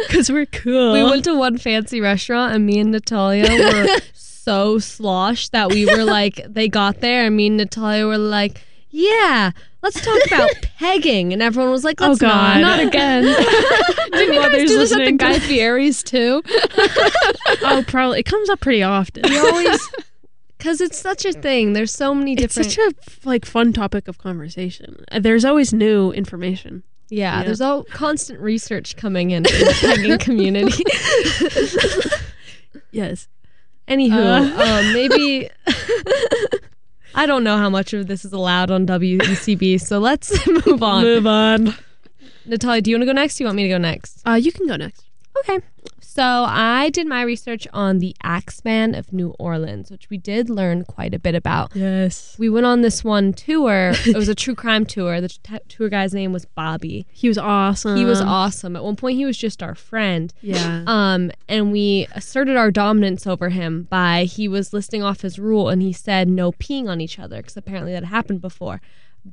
Because 0.09 0.31
we're 0.31 0.47
cool. 0.47 0.93
We 0.95 1.05
went 1.05 1.25
to 1.25 1.35
one 1.37 1.59
fancy 1.59 2.01
restaurant 2.01 2.55
and 2.55 2.65
me 2.65 2.79
and 2.79 2.93
Natalia 2.93 3.51
were 3.51 3.99
so 4.43 4.79
sloshed 4.79 5.53
that 5.53 5.71
we 5.71 5.87
were 5.87 6.05
like, 6.19 6.41
they 6.49 6.69
got 6.69 7.01
there 7.01 7.27
and 7.27 7.37
me 7.37 7.47
and 7.49 7.57
Natalia 7.57 8.07
were 8.07 8.19
like, 8.19 8.63
yeah, 8.91 9.53
let's 9.83 10.01
talk 10.05 10.19
about 10.27 10.51
pegging. 10.79 11.33
And 11.33 11.41
everyone 11.43 11.71
was 11.73 11.85
like, 11.85 12.01
Oh, 12.03 12.09
let's 12.09 12.21
God. 12.21 12.61
not. 12.61 12.79
Not 12.79 12.81
again. 12.87 13.23
Didn't 14.13 14.35
you 14.35 14.41
guys 14.41 14.51
do 14.53 14.79
this 14.79 14.93
at 14.93 14.97
the 14.99 15.05
listening. 15.05 15.17
Guy 15.17 15.39
Fieri's 15.39 16.03
too? 16.03 16.43
oh, 17.63 17.85
probably 17.87 18.21
it 18.21 18.25
comes 18.25 18.51
up 18.51 18.61
pretty 18.61 18.83
often. 18.83 19.23
We 19.29 19.39
always, 19.39 19.89
because 20.59 20.81
it's 20.83 20.99
such 20.99 21.25
a 21.25 21.33
thing. 21.33 21.73
There's 21.73 21.93
so 21.93 22.15
many 22.15 22.35
different. 22.35 22.67
It's 22.67 22.75
such 22.77 22.93
a 23.25 23.29
like 23.29 23.47
fun 23.47 23.73
topic 23.73 24.09
of 24.09 24.19
conversation. 24.19 25.05
Uh, 25.11 25.21
There's 25.21 25.45
always 25.47 25.73
new 25.73 26.13
information. 26.13 26.83
yeah, 27.09 27.39
Yeah. 27.39 27.45
there's 27.45 27.61
all 27.63 27.85
constant 27.85 28.41
research 28.41 28.97
coming 28.97 29.31
in 29.31 29.47
in 29.47 29.53
the 29.53 29.77
pegging 29.81 30.19
community. 30.19 30.85
Yes. 32.91 33.29
Anywho, 33.89 34.13
Uh. 34.13 34.63
um, 34.63 34.93
maybe 34.93 35.51
I 37.15 37.27
don't 37.27 37.45
know 37.45 37.57
how 37.59 37.69
much 37.69 37.93
of 37.93 38.07
this 38.07 38.25
is 38.25 38.33
allowed 38.33 38.71
on 38.71 38.87
WECB, 38.87 39.81
so 39.81 39.99
let's 39.99 40.33
move 40.67 40.83
on. 40.83 41.03
Move 41.05 41.27
on. 41.27 41.75
Natalia, 42.47 42.81
do 42.81 42.91
you 42.91 42.97
want 42.97 43.03
to 43.03 43.07
go 43.07 43.13
next? 43.13 43.37
Do 43.37 43.45
you 43.45 43.47
want 43.49 43.57
me 43.57 43.63
to 43.65 43.69
go 43.69 43.79
next? 43.79 44.27
Uh, 44.27 44.33
you 44.35 44.51
can 44.53 44.67
go 44.67 44.77
next. 44.77 45.05
Okay. 45.41 45.59
So 46.15 46.45
I 46.47 46.91
did 46.91 47.07
my 47.07 47.23
research 47.23 47.67
on 47.73 47.99
the 47.99 48.15
Axeman 48.23 48.95
of 48.95 49.15
New 49.15 49.31
Orleans, 49.39 49.91
which 49.91 50.11
we 50.11 50.19
did 50.19 50.51
learn 50.51 50.85
quite 50.85 51.15
a 51.15 51.19
bit 51.19 51.35
about. 51.35 51.75
Yes. 51.75 52.37
We 52.39 52.51
went 52.51 52.67
on 52.67 52.83
this 52.83 53.03
one 53.03 53.33
tour. 53.33 53.93
It 54.05 54.15
was 54.15 54.29
a 54.29 54.35
true 54.45 54.55
crime 54.55 54.85
tour. 54.85 55.23
The 55.23 55.29
t- 55.29 55.59
tour 55.69 55.89
guy's 55.89 56.13
name 56.13 56.35
was 56.35 56.45
Bobby. 56.45 57.07
He 57.13 57.29
was 57.29 57.39
awesome. 57.39 57.97
He 57.97 58.05
was 58.05 58.21
awesome. 58.21 58.77
At 58.77 58.85
one 58.85 58.95
point, 58.95 59.17
he 59.17 59.25
was 59.25 59.39
just 59.39 59.63
our 59.63 59.75
friend. 59.75 60.35
Yeah. 60.43 60.85
Um, 60.87 61.31
and 61.49 61.73
we 61.73 62.07
asserted 62.15 62.57
our 62.57 62.71
dominance 62.71 63.27
over 63.27 63.49
him 63.49 63.85
by 63.85 64.25
he 64.25 64.49
was 64.49 64.75
listing 64.75 65.03
off 65.03 65.23
his 65.23 65.39
rule 65.39 65.71
and 65.71 65.81
he 65.81 65.95
said 65.95 66.29
no 66.29 66.53
peeing 66.53 66.91
on 66.91 67.01
each 67.01 67.19
other 67.19 67.39
because 67.39 67.57
apparently 67.57 67.93
that 67.93 68.05
happened 68.05 68.43
before. 68.43 68.83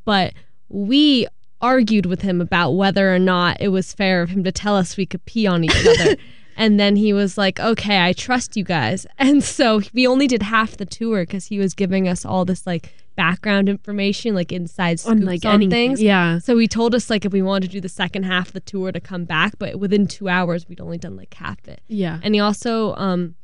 But 0.05 0.33
we 0.69 1.27
argued 1.59 2.05
with 2.05 2.21
him 2.21 2.39
about 2.39 2.71
whether 2.71 3.13
or 3.13 3.19
not 3.19 3.59
it 3.59 3.67
was 3.67 3.91
fair 3.91 4.21
of 4.21 4.29
him 4.29 4.45
to 4.45 4.51
tell 4.53 4.77
us 4.77 4.95
we 4.95 5.05
could 5.05 5.25
pee 5.25 5.45
on 5.45 5.65
each 5.65 5.85
other. 5.85 6.15
And 6.59 6.77
then 6.77 6.97
he 6.97 7.13
was 7.13 7.37
like, 7.37 7.57
okay, 7.59 8.03
I 8.03 8.11
trust 8.11 8.57
you 8.57 8.63
guys. 8.63 9.07
And 9.17 9.43
so 9.43 9.81
we 9.93 10.07
only 10.07 10.27
did 10.27 10.43
half 10.43 10.77
the 10.77 10.85
tour 10.85 11.23
because 11.23 11.45
he 11.45 11.59
was 11.59 11.73
giving 11.73 12.07
us 12.07 12.25
all 12.25 12.45
this 12.45 12.65
like 12.65 12.93
background 13.15 13.69
information, 13.69 14.33
like 14.33 14.51
inside 14.51 14.99
scoops 14.99 15.11
on 15.11 15.19
on, 15.19 15.25
like 15.25 15.45
anything. 15.45 15.69
things. 15.69 16.01
Yeah. 16.01 16.39
So 16.39 16.57
he 16.57 16.67
told 16.67 16.95
us 16.95 17.09
like 17.09 17.25
if 17.25 17.31
we 17.31 17.41
wanted 17.41 17.67
to 17.67 17.71
do 17.71 17.81
the 17.81 17.89
second 17.89 18.23
half 18.23 18.47
of 18.47 18.53
the 18.53 18.59
tour 18.59 18.91
to 18.91 18.99
come 18.99 19.25
back, 19.25 19.53
but 19.59 19.77
within 19.77 20.07
two 20.07 20.27
hours 20.29 20.67
we'd 20.67 20.81
only 20.81 20.97
done 20.97 21.15
like 21.15 21.33
half 21.33 21.67
it. 21.67 21.81
Yeah. 21.87 22.19
And 22.23 22.33
he 22.33 22.39
also 22.39 22.95
um, 22.95 23.35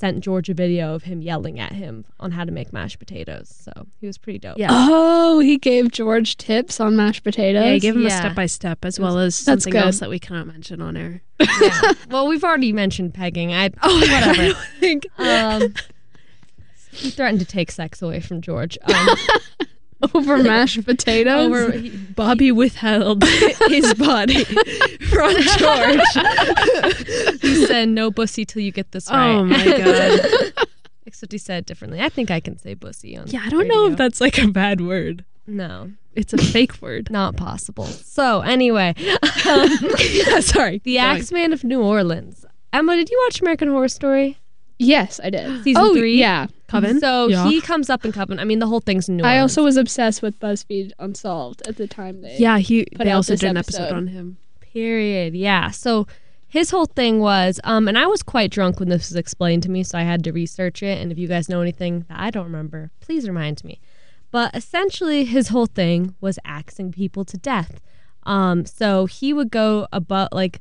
sent 0.00 0.20
George 0.24 0.48
a 0.48 0.54
video 0.54 0.94
of 0.94 1.02
him 1.02 1.20
yelling 1.20 1.60
at 1.60 1.72
him 1.72 2.06
on 2.18 2.30
how 2.30 2.42
to 2.42 2.50
make 2.50 2.72
mashed 2.72 2.98
potatoes. 2.98 3.54
So 3.62 3.70
he 4.00 4.06
was 4.06 4.16
pretty 4.16 4.38
dope. 4.38 4.56
Yeah. 4.56 4.68
Oh, 4.70 5.40
he 5.40 5.58
gave 5.58 5.90
George 5.92 6.38
tips 6.38 6.80
on 6.80 6.96
mashed 6.96 7.22
potatoes. 7.22 7.64
Yeah, 7.64 7.76
give 7.78 7.96
him 7.96 8.06
a 8.06 8.08
Yeah. 8.08 8.18
step 8.20 8.34
by 8.34 8.46
step 8.46 8.84
as 8.86 8.98
well 8.98 9.18
as 9.18 9.36
That's 9.44 9.64
something 9.64 9.78
good. 9.78 9.84
else 9.86 9.98
that 9.98 10.08
we 10.08 10.18
cannot 10.18 10.46
mention 10.46 10.80
on 10.80 10.96
air. 10.96 11.22
Yeah. 11.60 11.92
well, 12.08 12.26
we've 12.28 12.42
already 12.44 12.72
mentioned 12.72 13.12
pegging. 13.12 13.52
I 13.52 13.70
oh 13.82 14.00
whatever. 14.00 14.54
think 14.80 15.06
um, 15.18 15.74
he 16.92 17.10
threatened 17.10 17.40
to 17.40 17.46
take 17.46 17.70
sex 17.70 18.00
away 18.00 18.20
from 18.20 18.40
George. 18.40 18.78
Um, 18.82 19.08
over 20.14 20.42
mashed 20.42 20.84
potatoes. 20.84 21.46
over 21.46 21.72
he, 21.72 21.90
Bobby 21.90 22.52
withheld 22.52 23.22
his 23.68 23.94
body 23.94 24.44
from 24.44 25.34
George. 25.58 26.00
he 27.40 27.66
said 27.66 27.88
no 27.88 28.10
bussy 28.10 28.44
till 28.44 28.62
you 28.62 28.72
get 28.72 28.92
this 28.92 29.10
oh 29.10 29.14
right. 29.14 29.28
Oh 29.28 29.44
my 29.44 29.64
god. 29.64 30.66
Except 31.06 31.32
he 31.32 31.38
said 31.38 31.58
it 31.58 31.66
differently. 31.66 32.00
I 32.00 32.08
think 32.08 32.30
I 32.30 32.40
can 32.40 32.56
say 32.58 32.74
bussy 32.74 33.16
on. 33.16 33.26
Yeah, 33.28 33.42
I 33.44 33.48
don't 33.48 33.68
know 33.68 33.86
if 33.86 33.96
that's 33.96 34.20
like 34.20 34.38
a 34.38 34.48
bad 34.48 34.80
word. 34.80 35.24
no. 35.46 35.92
It's 36.16 36.32
a 36.32 36.38
fake 36.38 36.82
word. 36.82 37.08
Not 37.08 37.36
possible. 37.36 37.86
So 37.86 38.40
anyway, 38.40 38.94
yeah, 38.98 39.16
um, 39.48 40.42
sorry. 40.42 40.80
the. 40.82 40.98
Axeman 40.98 41.52
of 41.52 41.62
New 41.62 41.80
Orleans. 41.80 42.44
Emma, 42.72 42.96
did 42.96 43.08
you 43.10 43.20
watch 43.24 43.40
American 43.40 43.68
Horror 43.68 43.86
Story 43.86 44.36
yes, 44.80 45.20
I 45.22 45.30
did. 45.30 45.62
season 45.62 45.82
oh, 45.82 45.94
three? 45.94 46.18
yeah. 46.18 46.48
Coven. 46.70 47.00
So 47.00 47.28
Yeah. 47.28 47.48
he 47.48 47.60
comes 47.60 47.90
up 47.90 48.04
in 48.04 48.12
Coven. 48.12 48.38
I 48.38 48.44
mean, 48.44 48.58
the 48.60 48.66
whole 48.66 48.80
thing's 48.80 49.08
New 49.08 49.24
I 49.24 49.38
also 49.38 49.64
was 49.64 49.76
obsessed 49.76 50.22
with 50.22 50.38
BuzzFeed 50.40 50.92
Unsolved 50.98 51.62
at 51.68 51.76
the 51.76 51.86
time 51.86 52.22
they 52.22 52.36
Yeah, 52.38 52.58
he 52.58 52.84
Put 52.94 53.04
they 53.04 53.10
also 53.12 53.34
did 53.36 53.50
an 53.50 53.56
episode 53.56 53.82
episode. 53.82 53.96
on 53.96 54.06
him. 54.08 54.36
period. 54.60 55.34
Yeah. 55.34 55.70
So 55.70 56.06
his 56.46 56.70
whole 56.70 56.86
thing 56.86 57.20
was, 57.20 57.60
um, 57.64 57.88
and 57.88 57.96
I 57.98 58.06
was 58.06 58.22
quite 58.22 58.50
drunk 58.50 58.78
when 58.80 58.88
this 58.88 59.08
was 59.10 59.16
explained 59.16 59.62
to 59.64 59.70
me, 59.70 59.82
so 59.82 59.98
I 59.98 60.02
had 60.02 60.22
to 60.24 60.32
research 60.32 60.82
it. 60.82 61.00
And 61.00 61.10
if 61.12 61.18
you 61.18 61.28
guys 61.28 61.48
know 61.48 61.60
anything 61.60 62.04
that 62.08 62.18
I 62.20 62.30
don't 62.30 62.44
remember, 62.44 62.90
please 63.00 63.28
remind 63.28 63.62
me. 63.64 63.80
But 64.32 64.54
essentially, 64.54 65.24
his 65.24 65.48
whole 65.48 65.66
thing 65.66 66.14
was 66.20 66.38
axing 66.44 66.92
people 66.92 67.24
to 67.24 67.36
death. 67.36 67.80
Um, 68.24 68.64
so 68.64 69.06
he 69.06 69.32
would 69.32 69.50
go 69.50 69.86
about 69.92 70.32
like 70.32 70.60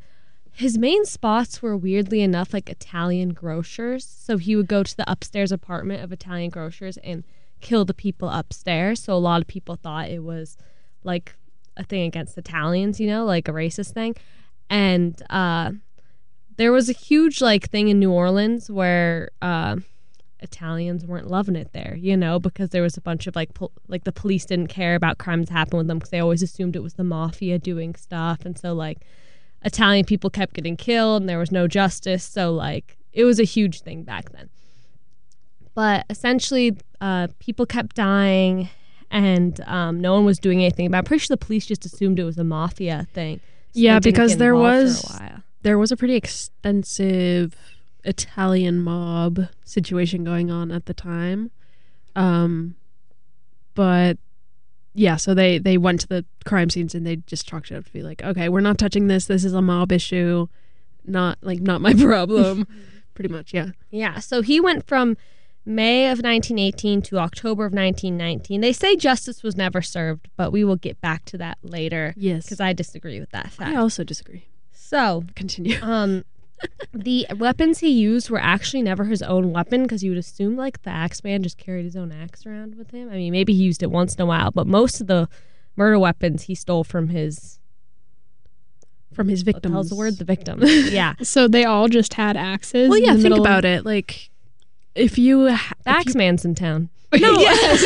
his 0.59 0.77
main 0.77 1.05
spots 1.05 1.61
were 1.61 1.77
weirdly 1.77 2.19
enough 2.19 2.53
like 2.53 2.69
Italian 2.69 3.29
grocers. 3.29 4.05
So 4.05 4.35
he 4.35 4.57
would 4.57 4.67
go 4.67 4.83
to 4.83 4.97
the 4.97 5.09
upstairs 5.09 5.53
apartment 5.53 6.03
of 6.03 6.11
Italian 6.11 6.49
grocers 6.49 6.97
and 6.97 7.23
kill 7.61 7.85
the 7.85 7.93
people 7.93 8.27
upstairs. 8.27 9.01
So 9.01 9.13
a 9.13 9.15
lot 9.15 9.39
of 9.39 9.47
people 9.47 9.75
thought 9.75 10.09
it 10.09 10.21
was 10.21 10.57
like 11.05 11.37
a 11.77 11.85
thing 11.85 12.03
against 12.03 12.37
Italians, 12.37 12.99
you 12.99 13.07
know, 13.07 13.23
like 13.23 13.47
a 13.47 13.53
racist 13.53 13.93
thing. 13.93 14.17
And 14.69 15.21
uh, 15.29 15.71
there 16.57 16.73
was 16.73 16.89
a 16.89 16.93
huge 16.93 17.39
like 17.39 17.69
thing 17.69 17.87
in 17.87 17.97
New 17.97 18.11
Orleans 18.11 18.69
where 18.69 19.29
uh, 19.41 19.77
Italians 20.41 21.05
weren't 21.05 21.29
loving 21.29 21.55
it 21.55 21.71
there, 21.71 21.95
you 21.97 22.17
know, 22.17 22.37
because 22.37 22.71
there 22.71 22.83
was 22.83 22.97
a 22.97 23.01
bunch 23.01 23.27
of 23.27 23.35
like 23.37 23.53
pol- 23.53 23.71
like 23.87 24.03
the 24.03 24.11
police 24.11 24.43
didn't 24.43 24.67
care 24.67 24.95
about 24.95 25.19
crimes 25.19 25.49
happened 25.49 25.77
with 25.77 25.87
them 25.87 25.99
because 25.99 26.09
they 26.09 26.19
always 26.19 26.43
assumed 26.43 26.75
it 26.75 26.83
was 26.83 26.95
the 26.95 27.05
mafia 27.05 27.57
doing 27.57 27.95
stuff, 27.95 28.43
and 28.43 28.59
so 28.59 28.73
like 28.73 29.05
Italian 29.63 30.05
people 30.05 30.29
kept 30.29 30.53
getting 30.53 30.77
killed 30.77 31.21
and 31.23 31.29
there 31.29 31.39
was 31.39 31.51
no 31.51 31.67
justice, 31.67 32.23
so 32.23 32.51
like 32.53 32.97
it 33.13 33.23
was 33.25 33.39
a 33.39 33.43
huge 33.43 33.81
thing 33.81 34.03
back 34.03 34.31
then. 34.31 34.49
But 35.75 36.05
essentially, 36.09 36.77
uh, 37.01 37.27
people 37.39 37.65
kept 37.65 37.95
dying, 37.95 38.69
and 39.11 39.59
um, 39.61 39.99
no 39.99 40.13
one 40.13 40.25
was 40.25 40.39
doing 40.39 40.59
anything 40.61 40.85
about. 40.85 40.97
it. 40.97 40.99
I'm 40.99 41.03
pretty 41.05 41.19
sure 41.25 41.33
the 41.35 41.45
police 41.45 41.65
just 41.65 41.85
assumed 41.85 42.19
it 42.19 42.23
was 42.25 42.37
a 42.37 42.43
mafia 42.43 43.07
thing. 43.13 43.37
so 43.37 43.43
Yeah, 43.73 43.99
because 43.99 44.37
there 44.37 44.53
involved 44.55 45.07
for 45.07 45.17
a 45.23 45.25
was- 45.25 45.41
There 45.61 45.77
was 45.77 45.91
a 45.91 45.97
pretty 45.97 46.15
extensive 46.15 47.55
Italian 48.03 48.81
mob 48.81 49.47
situation 49.65 50.23
going 50.23 50.49
on 50.51 50.71
at 50.71 50.85
the 50.85 50.93
time. 50.93 51.51
Um 52.15 52.75
but 53.75 54.17
yeah, 54.93 55.15
so 55.15 55.33
they 55.33 55.57
they 55.59 55.77
went 55.77 56.01
to 56.01 56.07
the 56.07 56.25
crime 56.45 56.69
scenes 56.69 56.95
and 56.95 57.05
they 57.05 57.17
just 57.17 57.47
chalked 57.47 57.71
it 57.71 57.75
up 57.75 57.85
to 57.85 57.93
be 57.93 58.01
like, 58.01 58.23
okay, 58.23 58.49
we're 58.49 58.59
not 58.61 58.77
touching 58.77 59.07
this. 59.07 59.25
This 59.25 59.43
is 59.45 59.53
a 59.53 59.61
mob 59.61 59.91
issue, 59.91 60.47
not 61.05 61.37
like 61.41 61.59
not 61.59 61.81
my 61.81 61.93
problem. 62.05 62.67
Pretty 63.13 63.29
much, 63.33 63.53
yeah. 63.53 63.67
Yeah, 63.91 64.19
so 64.19 64.41
he 64.41 64.61
went 64.61 64.87
from 64.87 65.17
May 65.65 66.05
of 66.05 66.19
1918 66.19 67.01
to 67.03 67.19
October 67.19 67.65
of 67.65 67.73
1919. 67.73 68.61
They 68.61 68.71
say 68.73 68.95
justice 68.95 69.43
was 69.43 69.57
never 69.57 69.81
served, 69.81 70.29
but 70.37 70.51
we 70.51 70.63
will 70.63 70.77
get 70.77 70.99
back 71.01 71.25
to 71.25 71.37
that 71.37 71.57
later 71.61 72.13
Yes. 72.15 72.45
because 72.45 72.61
I 72.61 72.71
disagree 72.73 73.19
with 73.19 73.29
that 73.31 73.51
fact. 73.51 73.69
I 73.71 73.75
also 73.75 74.03
disagree. 74.05 74.45
So, 74.71 75.25
Continue. 75.35 75.77
um, 75.81 76.23
the 76.93 77.25
weapons 77.37 77.79
he 77.79 77.89
used 77.89 78.29
were 78.29 78.39
actually 78.39 78.81
never 78.81 79.05
his 79.05 79.21
own 79.21 79.51
weapon 79.51 79.83
because 79.83 80.03
you 80.03 80.11
would 80.11 80.17
assume 80.17 80.55
like 80.55 80.81
the 80.83 80.89
axe 80.89 81.23
man 81.23 81.43
just 81.43 81.57
carried 81.57 81.85
his 81.85 81.95
own 81.95 82.11
axe 82.11 82.45
around 82.45 82.75
with 82.75 82.91
him. 82.91 83.09
I 83.09 83.13
mean, 83.15 83.31
maybe 83.31 83.53
he 83.53 83.63
used 83.63 83.83
it 83.83 83.91
once 83.91 84.15
in 84.15 84.21
a 84.21 84.25
while, 84.25 84.51
but 84.51 84.67
most 84.67 84.99
of 85.01 85.07
the 85.07 85.27
murder 85.75 85.99
weapons 85.99 86.43
he 86.43 86.55
stole 86.55 86.83
from 86.83 87.09
his 87.09 87.59
From 89.13 89.27
his 89.29 89.41
victims. 89.43 89.73
hell's 89.73 89.89
the 89.89 89.95
word? 89.95 90.17
The 90.17 90.25
victims. 90.25 90.63
yeah, 90.91 91.13
So 91.23 91.47
they 91.47 91.65
all 91.65 91.87
just 91.87 92.13
had 92.15 92.35
axes. 92.37 92.89
Well, 92.89 92.99
yeah, 92.99 93.11
think 93.13 93.23
middle 93.23 93.41
about 93.41 93.65
it. 93.65 93.85
Like 93.85 94.29
if 94.95 95.17
you 95.17 95.49
ha- 95.49 95.73
the 95.83 95.89
axe 95.89 96.15
man's 96.15 96.45
in 96.45 96.55
town. 96.55 96.89
No, 97.11 97.31
yes. 97.39 97.81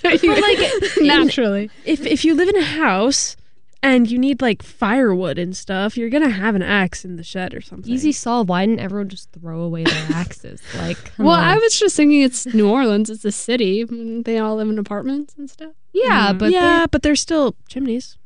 so 0.00 0.08
you, 0.08 0.34
But, 0.34 0.42
like 0.42 0.82
naturally. 1.00 1.70
if 1.84 2.06
if 2.06 2.24
you 2.24 2.34
live 2.34 2.48
in 2.48 2.56
a 2.56 2.62
house 2.64 3.36
and 3.82 4.10
you 4.10 4.18
need 4.18 4.42
like 4.42 4.62
firewood 4.62 5.38
and 5.38 5.56
stuff, 5.56 5.96
you're 5.96 6.10
gonna 6.10 6.28
have 6.30 6.54
an 6.54 6.62
axe 6.62 7.04
in 7.04 7.16
the 7.16 7.22
shed 7.24 7.54
or 7.54 7.60
something. 7.60 7.92
Easy 7.92 8.12
solve. 8.12 8.48
Why 8.48 8.66
didn't 8.66 8.80
everyone 8.80 9.08
just 9.08 9.30
throw 9.32 9.60
away 9.60 9.84
their 9.84 10.06
axes? 10.14 10.60
Like, 10.76 10.98
Well, 11.18 11.30
on. 11.30 11.40
I 11.44 11.56
was 11.56 11.78
just 11.78 11.96
thinking 11.96 12.20
it's 12.22 12.46
New 12.52 12.68
Orleans. 12.68 13.08
It's 13.10 13.24
a 13.24 13.32
city. 13.32 13.84
Mm, 13.84 14.24
They 14.24 14.38
all 14.38 14.56
live 14.56 14.68
in 14.68 14.78
apartments 14.78 15.34
and 15.38 15.48
stuff. 15.48 15.72
yeah, 15.92 16.32
Mhm. 16.32 16.38
but 16.38 16.50
yeah, 16.52 16.86
but 16.90 17.02
there's 17.02 17.20
still 17.20 17.56
chimneys, 17.68 18.18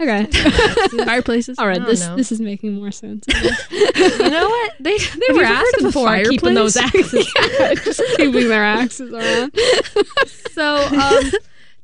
Okay. 0.00 0.26
fireplaces. 1.04 1.58
all 1.58 1.66
right. 1.66 1.84
This 1.84 2.06
know. 2.06 2.16
this 2.16 2.30
is 2.32 2.40
making 2.40 2.74
more 2.74 2.90
sense. 2.92 3.24
you 3.70 4.30
know 4.30 4.48
what? 4.48 4.72
They 4.80 4.96
they 4.96 5.26
you 5.28 5.34
were 5.36 5.42
ever 5.42 5.54
heard 5.54 5.64
asking 5.74 5.86
of 5.86 5.90
a 5.90 5.92
for 5.92 6.30
keeping 6.30 6.54
those 6.54 6.76
fireplace? 6.76 7.34
axes. 7.36 7.84
just 7.84 8.02
keeping 8.16 8.48
their 8.48 8.64
axes 8.64 9.12
around. 9.12 9.52
so, 10.52 10.76
um, 10.86 11.30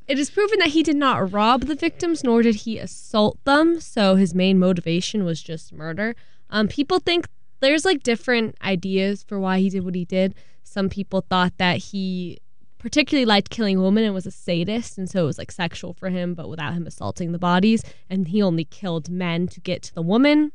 it 0.06 0.18
is 0.18 0.30
proven 0.30 0.58
that 0.58 0.68
he 0.68 0.82
did 0.82 0.96
not 0.96 1.32
rob 1.32 1.62
the 1.62 1.74
victims, 1.74 2.22
nor 2.22 2.42
did 2.42 2.56
he 2.56 2.78
assault 2.78 3.42
them. 3.44 3.80
So 3.80 4.16
his 4.16 4.34
main 4.34 4.58
motivation 4.58 5.24
was 5.24 5.42
just 5.42 5.72
murder. 5.72 6.14
Um, 6.50 6.68
people 6.68 6.98
think 6.98 7.26
there's 7.60 7.84
like 7.84 8.02
different 8.02 8.56
ideas 8.62 9.22
for 9.22 9.40
why 9.40 9.60
he 9.60 9.70
did 9.70 9.84
what 9.84 9.94
he 9.94 10.04
did. 10.04 10.34
Some 10.62 10.88
people 10.88 11.24
thought 11.28 11.56
that 11.58 11.78
he 11.78 12.38
particularly 12.78 13.24
liked 13.24 13.48
killing 13.48 13.80
women 13.80 14.04
and 14.04 14.12
was 14.12 14.26
a 14.26 14.30
sadist, 14.30 14.98
and 14.98 15.08
so 15.08 15.22
it 15.22 15.26
was 15.26 15.38
like 15.38 15.50
sexual 15.50 15.94
for 15.94 16.10
him, 16.10 16.34
but 16.34 16.50
without 16.50 16.74
him 16.74 16.86
assaulting 16.86 17.32
the 17.32 17.38
bodies. 17.38 17.82
And 18.10 18.28
he 18.28 18.42
only 18.42 18.66
killed 18.66 19.08
men 19.08 19.48
to 19.48 19.60
get 19.60 19.82
to 19.84 19.94
the 19.94 20.02
woman. 20.02 20.52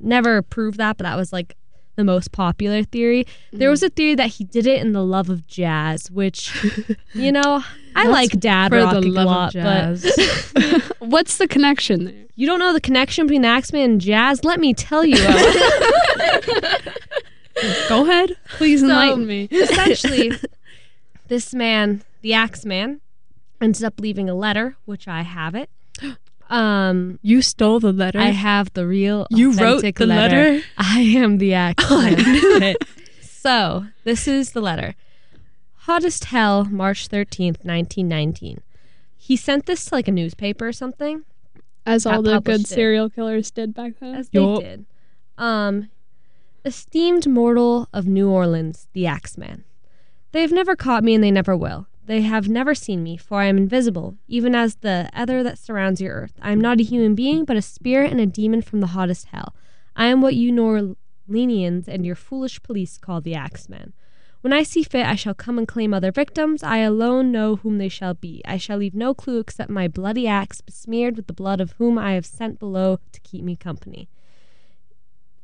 Never 0.00 0.42
proved 0.42 0.78
that, 0.78 0.96
but 0.96 1.04
that 1.04 1.16
was 1.16 1.32
like 1.32 1.56
the 2.00 2.04
most 2.04 2.32
popular 2.32 2.82
theory. 2.82 3.26
There 3.52 3.70
was 3.70 3.82
mm. 3.82 3.86
a 3.86 3.90
theory 3.90 4.14
that 4.16 4.28
he 4.28 4.44
did 4.44 4.66
it 4.66 4.80
in 4.80 4.92
the 4.92 5.04
love 5.04 5.30
of 5.30 5.46
jazz, 5.46 6.10
which, 6.10 6.52
you 7.12 7.30
know, 7.36 7.62
I 7.94 8.06
like 8.08 8.32
dad 8.40 8.70
for 8.70 8.78
rock 8.78 8.92
the 8.92 8.98
a 8.98 9.10
love 9.10 9.26
lot, 9.26 9.54
of 9.54 10.02
but. 10.02 10.92
What's 10.98 11.36
the 11.38 11.46
connection 11.46 12.04
there? 12.04 12.24
you 12.40 12.46
don't 12.46 12.58
know 12.58 12.72
the 12.72 12.80
connection 12.80 13.26
between 13.26 13.42
the 13.42 13.48
Axeman 13.48 13.82
and 13.82 14.00
jazz. 14.00 14.44
Let 14.44 14.60
me 14.60 14.72
tell 14.72 15.04
you. 15.04 15.18
Go 17.88 18.04
ahead. 18.08 18.34
Please 18.48 18.80
So- 18.80 18.86
enlighten 18.86 19.26
me. 19.26 19.46
Essentially, 19.50 20.32
this 21.28 21.52
man, 21.52 22.02
the 22.22 22.32
axe 22.32 22.64
man, 22.64 23.02
ends 23.60 23.84
up 23.84 24.00
leaving 24.00 24.30
a 24.30 24.34
letter, 24.34 24.76
which 24.86 25.06
I 25.06 25.20
have 25.20 25.54
it. 25.54 25.68
Um, 26.50 27.18
You 27.22 27.42
stole 27.42 27.80
the 27.80 27.92
letter. 27.92 28.18
I 28.18 28.30
have 28.30 28.72
the 28.74 28.86
real. 28.86 29.26
you 29.30 29.52
wrote 29.52 29.82
the 29.82 30.06
letter. 30.06 30.60
I 30.76 31.00
am 31.00 31.38
the 31.38 31.54
axe. 31.54 31.84
Oh, 31.88 32.00
I 32.00 32.10
knew 32.10 32.56
it. 32.62 32.76
So, 33.22 33.86
this 34.04 34.28
is 34.28 34.52
the 34.52 34.60
letter. 34.60 34.94
Hottest 35.86 36.26
hell, 36.26 36.66
March 36.66 37.08
13th, 37.08 37.64
1919. 37.64 38.60
He 39.16 39.34
sent 39.34 39.64
this 39.64 39.86
to 39.86 39.94
like 39.94 40.08
a 40.08 40.12
newspaper 40.12 40.68
or 40.68 40.72
something, 40.74 41.24
As 41.86 42.04
all 42.04 42.20
the 42.20 42.38
good 42.40 42.60
it. 42.60 42.66
serial 42.66 43.08
killers 43.08 43.50
did 43.50 43.72
back 43.72 43.94
then. 43.98 44.14
as 44.14 44.28
they 44.28 44.40
Yup. 44.40 44.60
did. 44.60 44.84
Um, 45.38 45.88
esteemed 46.66 47.26
mortal 47.28 47.88
of 47.94 48.06
New 48.06 48.28
Orleans, 48.28 48.88
the 48.92 49.06
Axeman. 49.06 49.64
They 50.32 50.42
have 50.42 50.52
never 50.52 50.76
caught 50.76 51.02
me 51.02 51.14
and 51.14 51.24
they 51.24 51.30
never 51.30 51.56
will. 51.56 51.86
They 52.10 52.22
have 52.22 52.48
never 52.48 52.74
seen 52.74 53.04
me, 53.04 53.16
for 53.16 53.40
I 53.40 53.44
am 53.44 53.56
invisible, 53.56 54.16
even 54.26 54.52
as 54.52 54.74
the 54.74 55.08
ether 55.16 55.44
that 55.44 55.60
surrounds 55.60 56.00
your 56.00 56.12
earth. 56.12 56.32
I 56.42 56.50
am 56.50 56.60
not 56.60 56.80
a 56.80 56.82
human 56.82 57.14
being, 57.14 57.44
but 57.44 57.56
a 57.56 57.62
spirit 57.62 58.10
and 58.10 58.20
a 58.20 58.26
demon 58.26 58.62
from 58.62 58.80
the 58.80 58.88
hottest 58.88 59.26
hell. 59.26 59.54
I 59.94 60.06
am 60.06 60.20
what 60.20 60.34
you 60.34 60.50
Norleanians 60.50 61.86
and 61.86 62.04
your 62.04 62.16
foolish 62.16 62.60
police 62.64 62.98
call 62.98 63.20
the 63.20 63.36
Axeman. 63.36 63.92
When 64.40 64.52
I 64.52 64.64
see 64.64 64.82
fit, 64.82 65.06
I 65.06 65.14
shall 65.14 65.34
come 65.34 65.56
and 65.56 65.68
claim 65.68 65.94
other 65.94 66.10
victims. 66.10 66.64
I 66.64 66.78
alone 66.78 67.30
know 67.30 67.54
whom 67.54 67.78
they 67.78 67.88
shall 67.88 68.14
be. 68.14 68.42
I 68.44 68.56
shall 68.56 68.78
leave 68.78 68.96
no 68.96 69.14
clue 69.14 69.38
except 69.38 69.70
my 69.70 69.86
bloody 69.86 70.26
axe, 70.26 70.60
besmeared 70.60 71.14
with 71.14 71.28
the 71.28 71.32
blood 71.32 71.60
of 71.60 71.74
whom 71.78 71.96
I 71.96 72.14
have 72.14 72.26
sent 72.26 72.58
below 72.58 72.98
to 73.12 73.20
keep 73.20 73.44
me 73.44 73.54
company. 73.54 74.08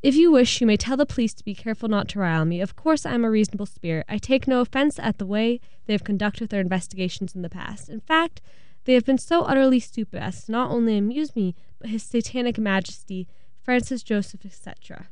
If 0.06 0.14
you 0.14 0.30
wish, 0.30 0.60
you 0.60 0.68
may 0.68 0.76
tell 0.76 0.96
the 0.96 1.04
police 1.04 1.34
to 1.34 1.44
be 1.44 1.52
careful 1.52 1.88
not 1.88 2.06
to 2.10 2.20
rile 2.20 2.44
me. 2.44 2.60
Of 2.60 2.76
course, 2.76 3.04
I 3.04 3.14
am 3.14 3.24
a 3.24 3.30
reasonable 3.30 3.66
spirit. 3.66 4.06
I 4.08 4.18
take 4.18 4.46
no 4.46 4.60
offense 4.60 5.00
at 5.00 5.18
the 5.18 5.26
way 5.26 5.60
they 5.86 5.94
have 5.94 6.04
conducted 6.04 6.48
their 6.48 6.60
investigations 6.60 7.34
in 7.34 7.42
the 7.42 7.50
past. 7.50 7.88
In 7.88 7.98
fact, 7.98 8.40
they 8.84 8.94
have 8.94 9.04
been 9.04 9.18
so 9.18 9.42
utterly 9.42 9.80
stupid 9.80 10.22
as 10.22 10.44
to 10.44 10.52
not 10.52 10.70
only 10.70 10.96
amuse 10.96 11.34
me, 11.34 11.56
but 11.80 11.90
His 11.90 12.04
Satanic 12.04 12.56
Majesty, 12.56 13.26
Francis 13.64 14.04
Joseph, 14.04 14.46
etc. 14.46 15.08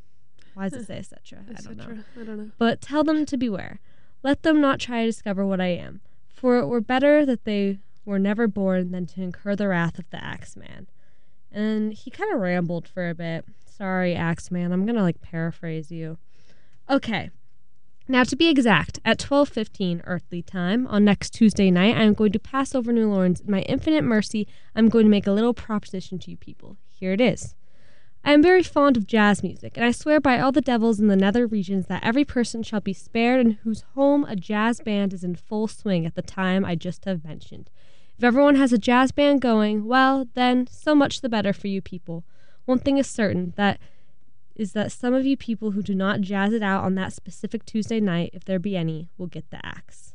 Why 0.54 0.68
does 0.68 0.82
it 0.82 0.86
say 0.86 0.98
etc.? 0.98 1.40
I 1.48 1.60
don't 1.60 1.76
know 1.76 2.04
I 2.16 2.24
don't 2.24 2.38
know. 2.38 2.50
but 2.56 2.80
tell 2.80 3.02
them 3.02 3.26
to 3.26 3.36
beware. 3.36 3.80
Let 4.22 4.44
them 4.44 4.60
not 4.60 4.78
try 4.78 5.00
to 5.00 5.08
discover 5.08 5.44
what 5.44 5.60
I 5.60 5.70
am, 5.74 6.02
for 6.28 6.58
it 6.58 6.66
were 6.66 6.80
better 6.80 7.26
that 7.26 7.42
they 7.42 7.80
were 8.04 8.20
never 8.20 8.46
born 8.46 8.92
than 8.92 9.06
to 9.06 9.22
incur 9.22 9.56
the 9.56 9.66
wrath 9.66 9.98
of 9.98 10.08
the 10.10 10.22
Axeman. 10.22 10.86
And 11.50 11.94
he 11.94 12.12
kind 12.12 12.32
of 12.32 12.38
rambled 12.38 12.86
for 12.86 13.08
a 13.08 13.14
bit. 13.16 13.44
Sorry, 13.76 14.14
Axeman. 14.14 14.72
I'm 14.72 14.86
gonna 14.86 15.02
like 15.02 15.20
paraphrase 15.20 15.90
you. 15.90 16.18
Okay. 16.88 17.30
Now 18.06 18.22
to 18.22 18.36
be 18.36 18.48
exact, 18.48 19.00
at 19.04 19.18
12:15 19.18 20.02
earthly 20.04 20.42
time 20.42 20.86
on 20.86 21.04
next 21.04 21.30
Tuesday 21.30 21.72
night, 21.72 21.96
I 21.96 22.02
am 22.02 22.14
going 22.14 22.30
to 22.32 22.38
pass 22.38 22.74
over 22.74 22.92
New 22.92 23.10
Orleans. 23.10 23.40
In 23.40 23.50
my 23.50 23.62
infinite 23.62 24.04
mercy, 24.04 24.46
I'm 24.76 24.88
going 24.88 25.06
to 25.06 25.10
make 25.10 25.26
a 25.26 25.32
little 25.32 25.54
proposition 25.54 26.20
to 26.20 26.30
you 26.30 26.36
people. 26.36 26.76
Here 26.88 27.12
it 27.12 27.20
is. 27.20 27.56
I 28.24 28.32
am 28.32 28.42
very 28.42 28.62
fond 28.62 28.96
of 28.96 29.08
jazz 29.08 29.42
music, 29.42 29.76
and 29.76 29.84
I 29.84 29.90
swear 29.90 30.20
by 30.20 30.38
all 30.38 30.52
the 30.52 30.60
devils 30.60 31.00
in 31.00 31.08
the 31.08 31.16
nether 31.16 31.46
regions 31.46 31.86
that 31.86 32.04
every 32.04 32.24
person 32.24 32.62
shall 32.62 32.80
be 32.80 32.92
spared 32.92 33.40
in 33.40 33.50
whose 33.64 33.84
home 33.94 34.24
a 34.24 34.36
jazz 34.36 34.80
band 34.80 35.12
is 35.12 35.24
in 35.24 35.34
full 35.34 35.66
swing 35.66 36.06
at 36.06 36.14
the 36.14 36.22
time 36.22 36.64
I 36.64 36.76
just 36.76 37.06
have 37.06 37.24
mentioned. 37.24 37.70
If 38.16 38.22
everyone 38.22 38.54
has 38.54 38.72
a 38.72 38.78
jazz 38.78 39.10
band 39.10 39.40
going, 39.40 39.84
well, 39.84 40.28
then 40.34 40.68
so 40.68 40.94
much 40.94 41.22
the 41.22 41.28
better 41.28 41.52
for 41.52 41.66
you 41.66 41.82
people. 41.82 42.24
One 42.66 42.78
thing 42.78 42.98
is 42.98 43.06
certain 43.06 43.52
that 43.56 43.78
is 44.56 44.72
that 44.72 44.92
some 44.92 45.12
of 45.14 45.26
you 45.26 45.36
people 45.36 45.72
who 45.72 45.82
do 45.82 45.94
not 45.94 46.20
jazz 46.20 46.52
it 46.52 46.62
out 46.62 46.84
on 46.84 46.94
that 46.94 47.12
specific 47.12 47.64
Tuesday 47.64 48.00
night, 48.00 48.30
if 48.32 48.44
there 48.44 48.58
be 48.60 48.76
any, 48.76 49.08
will 49.18 49.26
get 49.26 49.50
the 49.50 49.64
axe. 49.66 50.14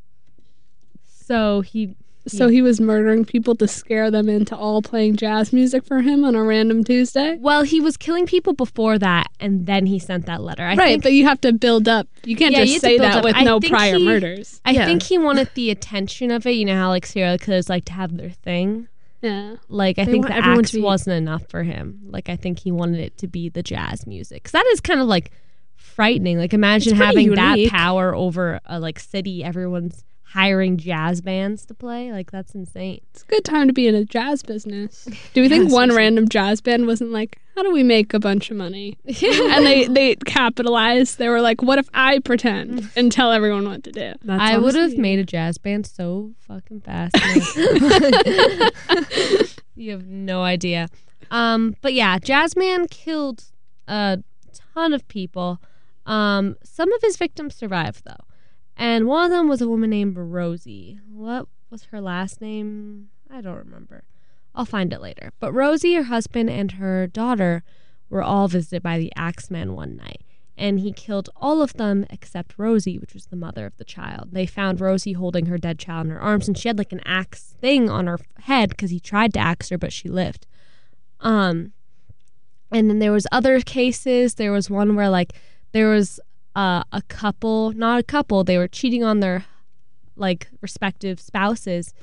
So 1.03 1.61
he 1.61 1.95
So 2.27 2.47
he 2.47 2.61
was 2.61 2.79
murdering 2.79 3.25
people 3.25 3.55
to 3.55 3.67
scare 3.67 4.09
them 4.11 4.29
into 4.29 4.55
all 4.55 4.81
playing 4.81 5.15
jazz 5.17 5.51
music 5.51 5.83
for 5.85 6.01
him 6.01 6.23
on 6.23 6.35
a 6.35 6.43
random 6.43 6.83
Tuesday. 6.83 7.37
well, 7.39 7.63
he 7.63 7.79
was 7.81 7.97
killing 7.97 8.25
people 8.25 8.53
before 8.53 8.97
that, 8.99 9.27
and 9.39 9.65
then 9.65 9.85
he 9.85 9.99
sent 9.99 10.25
that 10.27 10.41
letter. 10.41 10.63
I 10.63 10.75
right, 10.75 10.77
think 10.91 11.03
but 11.03 11.13
you 11.13 11.25
have 11.25 11.41
to 11.41 11.51
build 11.53 11.87
up. 11.87 12.07
You 12.23 12.35
can't 12.35 12.53
Yeah, 12.53 12.61
just 12.65 12.73
have 12.75 12.81
to 12.81 12.87
say 12.87 12.97
that 12.99 13.17
up. 13.17 13.23
with 13.23 13.35
I 13.35 13.43
no 13.43 13.59
prior 13.59 13.97
he- 13.97 14.05
murders. 14.05 14.61
I 14.65 14.71
Yeah. 14.71 14.85
think 14.85 15.03
he 15.03 15.17
wanted 15.17 15.49
the 15.53 15.69
attention 15.69 16.29
of 16.31 16.45
it. 16.45 16.51
You 16.51 16.65
know 16.65 16.75
how 16.75 16.89
like 16.89 17.05
serial 17.05 17.37
killers 17.37 17.67
like 17.69 17.85
to 17.85 17.93
have 17.93 18.15
their 18.17 18.29
thing. 18.31 18.87
Yeah. 19.21 19.55
Like 19.67 19.99
I 19.99 20.05
They 20.05 20.11
think 20.13 20.27
the 20.27 20.35
everyone 20.35 20.59
axe 20.59 20.71
be- 20.71 20.81
wasn't 20.81 21.17
enough 21.17 21.45
for 21.49 21.63
him. 21.63 21.99
Like 22.05 22.29
I 22.29 22.35
think 22.35 22.59
he 22.59 22.71
wanted 22.71 22.99
it 23.01 23.17
to 23.17 23.27
be 23.27 23.49
the 23.49 23.61
jazz 23.63 24.07
music. 24.07 24.43
Cause 24.45 24.51
that 24.53 24.65
is 24.67 24.79
kind 24.79 24.99
of 25.01 25.07
like 25.07 25.31
frightening. 25.75 26.37
Like 26.37 26.53
imagine 26.53 26.95
having 26.95 27.33
that 27.35 27.67
power 27.69 28.15
over 28.15 28.59
a 28.65 28.79
like 28.79 28.99
city. 28.99 29.43
Everyone's 29.43 30.03
hiring 30.33 30.77
jazz 30.77 31.21
bands 31.21 31.65
to 31.65 31.73
play. 31.73 32.11
Like 32.11 32.31
that's 32.31 32.53
insane. 32.53 33.01
It's 33.11 33.23
a 33.23 33.25
good 33.25 33.43
time 33.43 33.67
to 33.67 33.73
be 33.73 33.87
in 33.87 33.95
a 33.95 34.05
jazz 34.05 34.43
business. 34.43 35.05
Do 35.33 35.41
we 35.41 35.49
think 35.49 35.65
Yes, 35.65 35.73
one 35.73 35.95
random 35.95 36.27
jazz 36.29 36.61
band 36.61 36.87
wasn't 36.87 37.11
like, 37.11 37.39
how 37.55 37.63
do 37.63 37.71
we 37.71 37.83
make 37.83 38.13
a 38.13 38.19
bunch 38.19 38.51
of 38.51 38.57
money? 38.57 38.97
and 39.05 39.65
they 39.65 39.87
they 39.87 40.15
capitalized. 40.25 41.17
They 41.17 41.29
were 41.29 41.41
like, 41.41 41.61
what 41.61 41.79
if 41.79 41.89
I 41.93 42.19
pretend 42.19 42.89
and 42.95 43.11
tell 43.11 43.31
everyone 43.31 43.67
what 43.67 43.83
to 43.85 43.91
do? 43.91 44.13
That's 44.23 44.41
I 44.41 44.57
would 44.57 44.75
have 44.75 44.97
made 44.97 45.19
a 45.19 45.23
jazz 45.23 45.57
band 45.57 45.87
so 45.87 46.33
fucking 46.47 46.81
fast. 46.81 47.15
you 49.75 49.91
have 49.91 50.05
no 50.05 50.43
idea. 50.43 50.89
Um, 51.31 51.75
but 51.81 51.93
yeah, 51.93 52.17
Jazzman 52.19 52.89
killed 52.89 53.43
a 53.87 54.19
ton 54.73 54.93
of 54.93 55.07
people. 55.07 55.59
Um, 56.05 56.55
some 56.63 56.91
of 56.93 57.01
his 57.01 57.17
victims 57.17 57.55
survived 57.55 58.03
though, 58.05 58.23
and 58.79 59.07
one 59.07 59.25
of 59.25 59.31
them 59.31 59.47
was 59.47 59.61
a 59.61 59.69
woman 59.69 59.91
named 59.91 60.17
Rosie. 60.17 60.99
What 61.07 61.47
was 61.69 61.85
her 61.85 62.01
last 62.01 62.41
name? 62.41 63.09
I 63.29 63.41
don't 63.41 63.57
remember. 63.57 64.03
I'll 64.55 64.65
find 64.65 64.91
it 64.91 65.01
later. 65.01 65.31
But 65.39 65.53
Rosie, 65.53 65.93
her 65.93 66.03
husband, 66.03 66.49
and 66.49 66.73
her 66.73 67.05
daughter 67.05 67.63
were 68.09 68.23
all 68.23 68.47
visited 68.47 68.81
by 68.81 68.97
the 68.97 69.13
Axeman 69.15 69.75
one 69.75 69.95
night 69.95 70.23
and 70.59 70.81
he 70.81 70.91
killed 70.91 71.29
all 71.37 71.61
of 71.61 71.73
them 71.75 72.05
except 72.09 72.59
Rosie, 72.59 72.99
which 72.99 73.13
was 73.13 73.27
the 73.27 73.37
mother 73.37 73.65
of 73.65 73.77
the 73.77 73.85
child. 73.85 74.29
They 74.33 74.45
found 74.45 74.81
Rosie 74.81 75.13
holding 75.13 75.45
her 75.45 75.57
dead 75.57 75.79
child 75.79 76.07
in 76.07 76.11
her 76.11 76.19
arms, 76.19 76.49
and 76.49 76.57
she 76.57 76.67
had 76.67 76.77
like 76.77 76.91
an 76.91 77.01
axe 77.05 77.55
thing 77.61 77.89
on 77.89 78.07
her 78.07 78.19
head 78.41 78.71
because 78.71 78.91
he 78.91 78.99
tried 78.99 79.33
to 79.33 79.39
axe 79.39 79.69
her, 79.69 79.77
but 79.77 79.93
she 79.93 80.09
lived. 80.09 80.45
Um, 81.21 81.71
and 82.71 82.89
then 82.89 82.99
there 82.99 83.13
was 83.13 83.25
other 83.31 83.61
cases. 83.61 84.35
There 84.35 84.51
was 84.51 84.69
one 84.69 84.95
where 84.95 85.09
like 85.09 85.31
there 85.71 85.87
was 85.87 86.19
uh, 86.55 86.83
a 86.91 87.01
couple, 87.07 87.71
not 87.73 87.99
a 87.99 88.03
couple, 88.03 88.43
they 88.43 88.57
were 88.57 88.67
cheating 88.67 89.03
on 89.03 89.19
their 89.19 89.45
like 90.15 90.49
respective 90.61 91.19
spouses. 91.19 91.93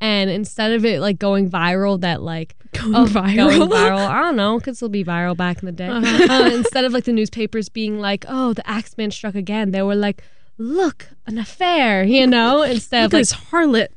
And 0.00 0.28
instead 0.28 0.72
of 0.72 0.84
it 0.84 1.00
like 1.00 1.18
going 1.18 1.50
viral, 1.50 2.00
that 2.00 2.20
like 2.22 2.56
Going 2.72 2.94
of 2.94 3.10
viral. 3.10 3.36
going 3.58 3.70
viral. 3.70 4.06
I 4.06 4.20
don't 4.20 4.36
know, 4.36 4.58
could 4.60 4.76
still 4.76 4.88
be 4.88 5.04
viral 5.04 5.36
back 5.36 5.60
in 5.62 5.66
the 5.66 5.72
day. 5.72 5.86
uh, 5.88 6.50
instead 6.52 6.84
of 6.84 6.92
like 6.92 7.04
the 7.04 7.12
newspapers 7.12 7.68
being 7.68 8.00
like, 8.00 8.24
"Oh, 8.28 8.52
the 8.52 8.68
Axeman 8.68 9.12
struck 9.12 9.34
again," 9.36 9.70
they 9.70 9.80
were 9.82 9.94
like, 9.94 10.22
"Look, 10.58 11.08
an 11.26 11.38
affair," 11.38 12.02
you 12.04 12.26
know. 12.26 12.62
Instead 12.62 13.04
Look 13.04 13.06
of 13.06 13.12
like 13.14 13.20
this 13.20 13.32
harlot, 13.32 13.88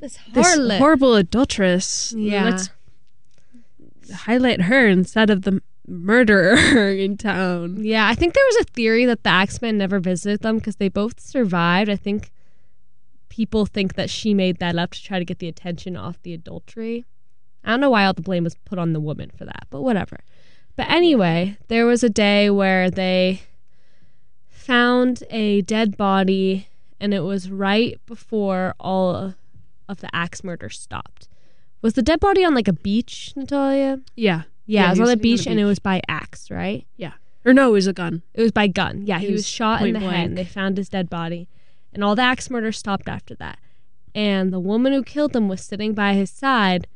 this 0.00 0.18
this 0.32 0.56
harlot. 0.56 0.78
horrible 0.78 1.14
adulteress. 1.14 2.14
Yeah. 2.16 2.44
Let's 2.44 2.70
highlight 4.14 4.62
her 4.62 4.88
instead 4.88 5.30
of 5.30 5.42
the 5.42 5.62
murderer 5.86 6.56
in 6.90 7.16
town. 7.16 7.84
yeah, 7.84 8.08
I 8.08 8.14
think 8.14 8.34
there 8.34 8.44
was 8.46 8.56
a 8.56 8.72
theory 8.72 9.04
that 9.06 9.22
the 9.22 9.30
Axeman 9.30 9.78
never 9.78 9.98
visited 10.00 10.40
them 10.40 10.58
because 10.58 10.76
they 10.76 10.88
both 10.88 11.20
survived. 11.20 11.90
I 11.90 11.96
think 11.96 12.30
people 13.28 13.66
think 13.66 13.94
that 13.94 14.10
she 14.10 14.34
made 14.34 14.58
that 14.58 14.76
up 14.76 14.92
to 14.92 15.02
try 15.02 15.18
to 15.18 15.24
get 15.24 15.38
the 15.38 15.48
attention 15.48 15.96
off 15.96 16.22
the 16.22 16.32
adultery. 16.34 17.04
I 17.64 17.70
don't 17.70 17.80
know 17.80 17.90
why 17.90 18.04
all 18.06 18.14
the 18.14 18.22
blame 18.22 18.44
was 18.44 18.54
put 18.64 18.78
on 18.78 18.92
the 18.92 19.00
woman 19.00 19.30
for 19.36 19.44
that, 19.44 19.66
but 19.70 19.82
whatever. 19.82 20.20
But 20.76 20.88
anyway, 20.90 21.56
there 21.68 21.86
was 21.86 22.04
a 22.04 22.10
day 22.10 22.48
where 22.50 22.90
they 22.90 23.42
found 24.48 25.22
a 25.30 25.62
dead 25.62 25.96
body, 25.96 26.68
and 27.00 27.12
it 27.12 27.20
was 27.20 27.50
right 27.50 28.00
before 28.06 28.74
all 28.78 29.34
of 29.88 30.00
the 30.00 30.14
axe 30.14 30.44
murder 30.44 30.68
stopped. 30.68 31.28
Was 31.82 31.94
the 31.94 32.02
dead 32.02 32.20
body 32.20 32.44
on 32.44 32.54
like 32.54 32.68
a 32.68 32.72
beach, 32.72 33.32
Natalia? 33.36 34.00
Yeah. 34.16 34.42
Yeah, 34.66 34.82
Yeah, 34.82 34.86
it 34.86 34.90
was 34.90 35.00
on 35.00 35.06
the 35.06 35.12
on 35.12 35.18
beach, 35.18 35.46
and 35.46 35.60
it 35.60 35.64
was 35.64 35.78
by 35.78 36.02
axe, 36.08 36.50
right? 36.50 36.86
Yeah. 36.96 37.12
Or 37.44 37.54
no, 37.54 37.70
it 37.70 37.72
was 37.72 37.86
a 37.86 37.92
gun. 37.92 38.22
It 38.34 38.42
was 38.42 38.52
by 38.52 38.66
gun. 38.66 39.02
Yeah, 39.06 39.18
he, 39.18 39.26
He 39.26 39.32
was, 39.32 39.40
was 39.40 39.48
shot 39.48 39.82
in 39.82 39.92
the 39.92 40.00
head. 40.00 40.26
And 40.26 40.38
they 40.38 40.44
found 40.44 40.76
his 40.76 40.88
dead 40.88 41.08
body, 41.08 41.48
and 41.92 42.02
all 42.02 42.16
the 42.16 42.22
axe 42.22 42.50
murder 42.50 42.72
stopped 42.72 43.08
after 43.08 43.34
that. 43.36 43.58
And 44.14 44.52
the 44.52 44.60
woman 44.60 44.92
who 44.92 45.02
killed 45.02 45.36
him 45.36 45.48
was 45.48 45.60
sitting 45.60 45.94
by 45.94 46.14
his 46.14 46.30
side, 46.30 46.88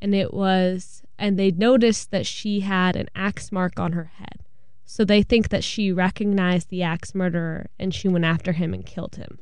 and 0.00 0.14
it 0.14 0.34
was, 0.34 1.02
and 1.18 1.38
they 1.38 1.50
noticed 1.50 2.10
that 2.10 2.26
she 2.26 2.60
had 2.60 2.96
an 2.96 3.08
axe 3.14 3.52
mark 3.52 3.78
on 3.78 3.92
her 3.92 4.10
head. 4.16 4.42
So 4.84 5.04
they 5.04 5.22
think 5.22 5.48
that 5.50 5.64
she 5.64 5.92
recognized 5.92 6.68
the 6.68 6.82
axe 6.82 7.14
murderer, 7.14 7.68
and 7.78 7.94
she 7.94 8.08
went 8.08 8.24
after 8.24 8.52
him 8.52 8.74
and 8.74 8.84
killed 8.84 9.16
him. 9.16 9.38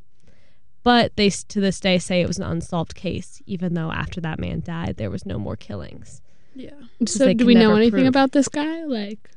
But 0.83 1.17
they 1.17 1.31
to 1.31 1.61
this 1.61 1.81
day 1.81 1.99
say 1.99 2.21
it 2.21 2.29
was 2.29 2.39
an 2.39 2.45
unsolved 2.45 2.95
case, 2.95 3.43
even 3.47 3.75
though 3.75 3.91
after 3.91 4.21
that 4.21 4.39
man 4.39 4.61
died, 4.61 4.97
there 4.97 5.11
was 5.11 5.27
no 5.27 5.39
more 5.39 5.57
killings. 5.57 6.23
Yeah. 6.55 6.71
So 7.07 7.33
do 7.33 7.47
we 7.47 7.55
know 7.55 7.75
anything 7.77 8.01
prove. 8.01 8.09
about 8.09 8.33
this 8.33 8.49
guy? 8.49 8.85
Like, 8.85 9.31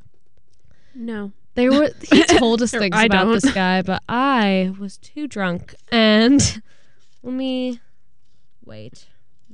No. 0.95 1.31
They 1.55 1.69
were 1.69 1.91
he 2.11 2.23
told 2.23 2.61
us 2.63 2.71
things 2.71 2.95
about 2.95 3.25
don't. 3.25 3.33
this 3.33 3.51
guy, 3.53 3.81
but 3.83 4.01
I 4.09 4.73
was 4.79 4.97
too 4.97 5.27
drunk. 5.27 5.75
And 5.91 6.41
let 7.23 7.33
me 7.33 7.79
wait. 8.65 9.05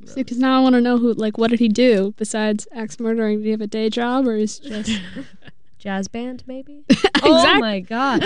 See, 0.05 0.23
because 0.23 0.37
now 0.37 0.57
I 0.57 0.63
want 0.63 0.75
to 0.75 0.81
know 0.81 0.97
who, 0.97 1.11
like, 1.13 1.37
what 1.37 1.49
did 1.49 1.59
he 1.59 1.67
do 1.67 2.13
besides 2.17 2.65
axe 2.73 3.01
murdering? 3.01 3.39
Did 3.39 3.45
he 3.45 3.51
have 3.51 3.59
a 3.59 3.67
day 3.67 3.89
job 3.89 4.27
or 4.27 4.35
is 4.37 4.59
just 4.59 4.91
Jazz 5.77 6.07
band, 6.07 6.43
maybe? 6.47 6.83
Oh 7.21 7.59
my 7.59 7.81
god. 7.81 8.23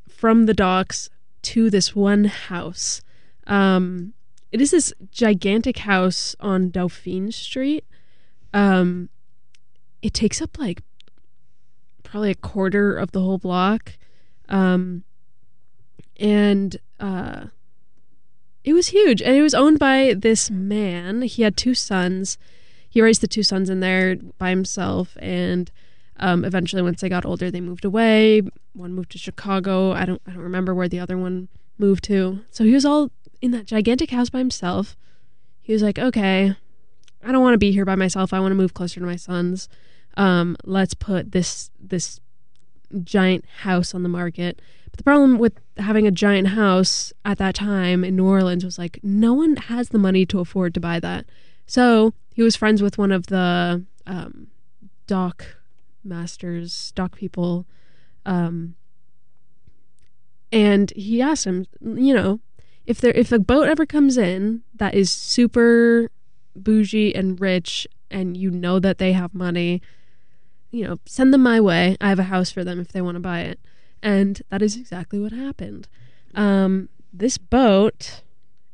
from 0.07 0.45
the 0.45 0.53
docks 0.53 1.09
to 1.41 1.69
this 1.69 1.93
one 1.93 2.23
house. 2.23 3.01
Um 3.45 4.13
it 4.53 4.61
is 4.61 4.71
this 4.71 4.93
gigantic 5.11 5.79
house 5.79 6.33
on 6.39 6.71
dauphine 6.71 7.33
street. 7.33 7.83
Um 8.53 9.09
it 10.01 10.13
takes 10.13 10.41
up 10.41 10.57
like 10.57 10.81
probably 12.11 12.31
a 12.31 12.35
quarter 12.35 12.95
of 12.97 13.11
the 13.11 13.21
whole 13.21 13.37
block. 13.37 13.93
Um, 14.49 15.03
and 16.19 16.75
uh, 16.99 17.45
it 18.63 18.73
was 18.73 18.89
huge. 18.89 19.21
And 19.21 19.35
it 19.35 19.41
was 19.41 19.53
owned 19.53 19.79
by 19.79 20.13
this 20.17 20.49
man. 20.49 21.23
He 21.23 21.43
had 21.43 21.57
two 21.57 21.73
sons. 21.73 22.37
He 22.89 23.01
raised 23.01 23.21
the 23.21 23.27
two 23.27 23.43
sons 23.43 23.69
in 23.69 23.79
there 23.79 24.15
by 24.37 24.49
himself. 24.49 25.17
And 25.19 25.71
um, 26.17 26.45
eventually, 26.45 26.81
once 26.81 27.01
they 27.01 27.09
got 27.09 27.25
older, 27.25 27.49
they 27.49 27.61
moved 27.61 27.85
away. 27.85 28.41
One 28.73 28.93
moved 28.93 29.11
to 29.11 29.17
Chicago. 29.17 29.91
I 29.91 30.05
don't, 30.05 30.21
I 30.27 30.31
don't 30.31 30.43
remember 30.43 30.75
where 30.75 30.89
the 30.89 30.99
other 30.99 31.17
one 31.17 31.47
moved 31.77 32.03
to. 32.05 32.39
So 32.51 32.63
he 32.63 32.73
was 32.73 32.85
all 32.85 33.11
in 33.41 33.51
that 33.51 33.65
gigantic 33.65 34.11
house 34.11 34.29
by 34.29 34.39
himself. 34.39 34.95
He 35.61 35.73
was 35.73 35.81
like, 35.81 35.97
okay, 35.97 36.55
I 37.23 37.31
don't 37.31 37.41
want 37.41 37.53
to 37.53 37.59
be 37.59 37.71
here 37.71 37.85
by 37.85 37.95
myself. 37.95 38.33
I 38.33 38.39
want 38.39 38.51
to 38.51 38.55
move 38.55 38.73
closer 38.73 38.99
to 38.99 39.05
my 39.05 39.15
sons 39.15 39.67
um, 40.17 40.57
let's 40.63 40.93
put 40.93 41.31
this 41.31 41.69
this 41.79 42.19
giant 43.03 43.45
house 43.61 43.95
on 43.95 44.03
the 44.03 44.09
market. 44.09 44.61
But 44.91 44.97
the 44.97 45.03
problem 45.03 45.37
with 45.37 45.59
having 45.77 46.05
a 46.05 46.11
giant 46.11 46.49
house 46.49 47.13
at 47.23 47.37
that 47.37 47.55
time 47.55 48.03
in 48.03 48.15
New 48.15 48.27
Orleans 48.27 48.65
was 48.65 48.77
like 48.77 48.99
no 49.03 49.33
one 49.33 49.55
has 49.55 49.89
the 49.89 49.97
money 49.97 50.25
to 50.27 50.39
afford 50.39 50.73
to 50.73 50.79
buy 50.79 50.99
that. 50.99 51.25
So 51.65 52.13
he 52.33 52.43
was 52.43 52.55
friends 52.55 52.81
with 52.81 52.97
one 52.97 53.11
of 53.11 53.27
the 53.27 53.83
um, 54.05 54.47
dock 55.07 55.57
masters, 56.03 56.91
dock 56.95 57.15
people, 57.15 57.65
um, 58.25 58.75
and 60.51 60.91
he 60.95 61.21
asked 61.21 61.45
him, 61.45 61.65
you 61.81 62.13
know, 62.13 62.39
if 62.85 62.99
there 62.99 63.13
if 63.13 63.31
a 63.31 63.39
boat 63.39 63.67
ever 63.67 63.85
comes 63.85 64.17
in 64.17 64.63
that 64.75 64.93
is 64.93 65.11
super 65.11 66.09
bougie 66.55 67.15
and 67.15 67.39
rich, 67.39 67.87
and 68.09 68.35
you 68.35 68.51
know 68.51 68.79
that 68.79 68.97
they 68.97 69.13
have 69.13 69.33
money, 69.33 69.81
you 70.71 70.83
know, 70.83 70.99
send 71.05 71.33
them 71.33 71.43
my 71.43 71.59
way. 71.61 71.95
I 72.01 72.09
have 72.09 72.19
a 72.19 72.23
house 72.23 72.51
for 72.51 72.63
them 72.63 72.79
if 72.79 72.89
they 72.89 73.01
want 73.01 73.15
to 73.15 73.21
buy 73.21 73.41
it. 73.41 73.59
And 74.03 74.41
that 74.49 74.61
is 74.61 74.75
exactly 74.75 75.19
what 75.19 75.31
happened. 75.31 75.87
Um, 76.35 76.89
this 77.13 77.37
boat 77.37 78.21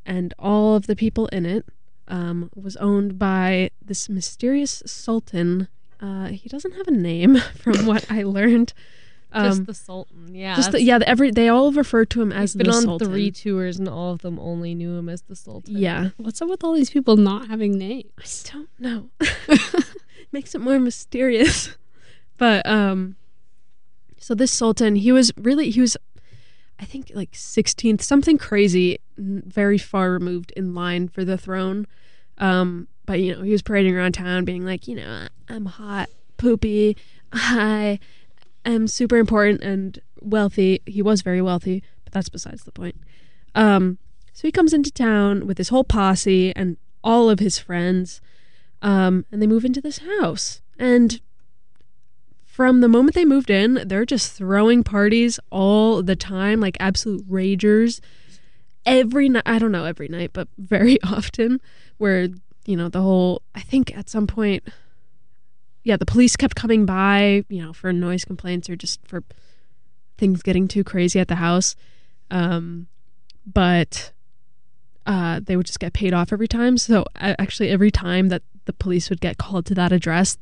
and 0.06 0.32
all 0.38 0.74
of 0.76 0.86
the 0.86 0.96
people 0.96 1.26
in 1.28 1.44
it 1.44 1.66
um, 2.08 2.50
was 2.54 2.76
owned 2.76 3.18
by 3.18 3.70
this 3.84 4.08
mysterious 4.08 4.82
sultan. 4.86 5.68
Uh, 6.00 6.26
he 6.28 6.48
doesn't 6.48 6.72
have 6.76 6.86
a 6.88 6.92
name, 6.92 7.36
from 7.56 7.84
what 7.86 8.10
I 8.10 8.22
learned. 8.22 8.72
Um, 9.30 9.44
Just 9.50 9.66
the 9.66 9.74
Sultan. 9.74 10.34
Yeah. 10.34 10.56
just 10.56 10.68
the, 10.72 10.78
that's- 10.78 10.86
yeah, 10.86 11.00
every 11.06 11.30
they 11.30 11.48
all 11.50 11.70
refer 11.72 12.06
to 12.06 12.22
him 12.22 12.32
as 12.32 12.52
He's 12.54 12.56
been 12.62 12.70
the 12.70 12.76
on 12.76 12.82
sultan. 12.84 13.08
three 13.08 13.30
tours 13.30 13.78
and 13.78 13.86
all 13.86 14.12
of 14.14 14.22
them 14.22 14.38
only 14.38 14.74
knew 14.74 14.94
him 14.96 15.10
as 15.10 15.20
the 15.22 15.36
Sultan. 15.36 15.76
Yeah, 15.76 16.10
What's 16.16 16.40
up 16.40 16.48
with 16.48 16.64
all 16.64 16.72
these 16.72 16.88
people 16.88 17.16
not 17.18 17.48
having 17.48 17.76
names? 17.76 18.44
I 18.48 18.52
don't 18.52 18.68
know. 18.78 19.10
Makes 20.32 20.54
it 20.54 20.60
more 20.62 20.78
mysterious. 20.78 21.76
But 22.38 22.64
um 22.66 23.16
so 24.28 24.34
this 24.34 24.52
sultan, 24.52 24.94
he 24.94 25.10
was 25.10 25.32
really 25.38 25.70
he 25.70 25.80
was 25.80 25.96
I 26.78 26.84
think 26.84 27.10
like 27.14 27.32
16th, 27.32 28.02
something 28.02 28.36
crazy, 28.36 28.98
very 29.16 29.78
far 29.78 30.10
removed 30.10 30.52
in 30.54 30.74
line 30.74 31.08
for 31.08 31.24
the 31.24 31.38
throne. 31.38 31.86
Um 32.36 32.88
but 33.06 33.20
you 33.20 33.34
know, 33.34 33.40
he 33.40 33.52
was 33.52 33.62
parading 33.62 33.96
around 33.96 34.12
town 34.12 34.44
being 34.44 34.66
like, 34.66 34.86
you 34.86 34.96
know, 34.96 35.28
I'm 35.48 35.64
hot, 35.64 36.10
poopy, 36.36 36.94
I 37.32 37.98
am 38.66 38.86
super 38.86 39.16
important 39.16 39.62
and 39.62 39.98
wealthy. 40.20 40.82
He 40.84 41.00
was 41.00 41.22
very 41.22 41.40
wealthy, 41.40 41.82
but 42.04 42.12
that's 42.12 42.28
besides 42.28 42.64
the 42.64 42.72
point. 42.72 42.96
Um 43.54 43.96
so 44.34 44.46
he 44.46 44.52
comes 44.52 44.74
into 44.74 44.90
town 44.90 45.46
with 45.46 45.56
his 45.56 45.70
whole 45.70 45.84
posse 45.84 46.54
and 46.54 46.76
all 47.02 47.30
of 47.30 47.38
his 47.38 47.58
friends 47.58 48.20
um, 48.82 49.24
and 49.32 49.40
they 49.40 49.46
move 49.46 49.64
into 49.64 49.80
this 49.80 50.00
house. 50.20 50.60
And 50.78 51.18
from 52.58 52.80
the 52.80 52.88
moment 52.88 53.14
they 53.14 53.24
moved 53.24 53.50
in, 53.50 53.80
they're 53.86 54.04
just 54.04 54.32
throwing 54.32 54.82
parties 54.82 55.38
all 55.48 56.02
the 56.02 56.16
time, 56.16 56.58
like 56.58 56.76
absolute 56.80 57.24
ragers. 57.30 58.00
Every 58.84 59.28
night, 59.28 59.44
I 59.46 59.60
don't 59.60 59.70
know 59.70 59.84
every 59.84 60.08
night, 60.08 60.32
but 60.32 60.48
very 60.58 61.00
often, 61.04 61.60
where, 61.98 62.30
you 62.66 62.76
know, 62.76 62.88
the 62.88 63.00
whole, 63.00 63.42
I 63.54 63.60
think 63.60 63.96
at 63.96 64.10
some 64.10 64.26
point, 64.26 64.64
yeah, 65.84 65.96
the 65.96 66.04
police 66.04 66.34
kept 66.34 66.56
coming 66.56 66.84
by, 66.84 67.44
you 67.48 67.62
know, 67.62 67.72
for 67.72 67.92
noise 67.92 68.24
complaints 68.24 68.68
or 68.68 68.74
just 68.74 68.98
for 69.06 69.22
things 70.16 70.42
getting 70.42 70.66
too 70.66 70.82
crazy 70.82 71.20
at 71.20 71.28
the 71.28 71.36
house. 71.36 71.76
Um, 72.28 72.88
but 73.46 74.10
uh, 75.06 75.38
they 75.44 75.54
would 75.54 75.66
just 75.66 75.78
get 75.78 75.92
paid 75.92 76.12
off 76.12 76.32
every 76.32 76.48
time. 76.48 76.76
So 76.76 77.04
a- 77.14 77.40
actually, 77.40 77.68
every 77.68 77.92
time 77.92 78.30
that 78.30 78.42
the 78.64 78.72
police 78.72 79.10
would 79.10 79.20
get 79.20 79.38
called 79.38 79.64
to 79.66 79.76
that 79.76 79.92
address, 79.92 80.38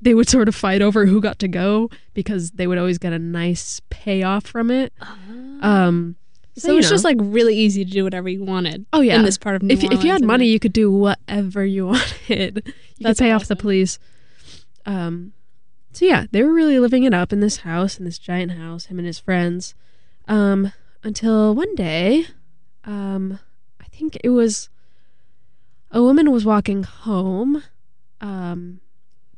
they 0.00 0.14
would 0.14 0.28
sort 0.28 0.48
of 0.48 0.54
fight 0.54 0.80
over 0.82 1.06
who 1.06 1.20
got 1.20 1.38
to 1.40 1.48
go 1.48 1.90
because 2.14 2.52
they 2.52 2.66
would 2.66 2.78
always 2.78 2.98
get 2.98 3.12
a 3.12 3.18
nice 3.18 3.80
payoff 3.90 4.46
from 4.46 4.70
it. 4.70 4.92
Um, 5.60 6.16
So, 6.56 6.76
it's 6.76 6.86
know. 6.86 6.90
just 6.90 7.04
like 7.04 7.16
really 7.20 7.56
easy 7.56 7.84
to 7.84 7.90
do 7.90 8.02
whatever 8.04 8.28
you 8.28 8.44
wanted. 8.44 8.84
oh 8.92 9.00
yeah, 9.00 9.16
in 9.16 9.24
this 9.24 9.38
part 9.38 9.56
of 9.56 9.62
New 9.62 9.74
if 9.74 9.84
if 9.84 10.02
you 10.04 10.10
had 10.10 10.22
money, 10.24 10.46
then- 10.46 10.52
you 10.52 10.58
could 10.60 10.72
do 10.72 10.90
whatever 10.90 11.64
you 11.64 11.86
wanted. 11.92 12.62
You 12.66 12.72
That's 13.00 13.18
could 13.18 13.24
pay 13.26 13.30
off 13.32 13.46
the 13.46 13.56
police. 13.56 13.98
Um, 14.86 15.32
so 15.92 16.04
yeah, 16.04 16.26
they 16.30 16.42
were 16.42 16.52
really 16.52 16.78
living 16.78 17.04
it 17.04 17.14
up 17.14 17.32
in 17.32 17.40
this 17.40 17.58
house, 17.58 17.98
in 17.98 18.04
this 18.04 18.18
giant 18.18 18.52
house. 18.52 18.86
Him 18.86 18.98
and 18.98 19.06
his 19.06 19.18
friends. 19.18 19.74
Um, 20.26 20.72
until 21.02 21.54
one 21.54 21.74
day, 21.74 22.26
um, 22.84 23.38
I 23.80 23.84
think 23.86 24.16
it 24.22 24.30
was 24.30 24.68
a 25.90 26.02
woman 26.02 26.30
was 26.30 26.44
walking 26.44 26.82
home 26.82 27.62
um, 28.20 28.80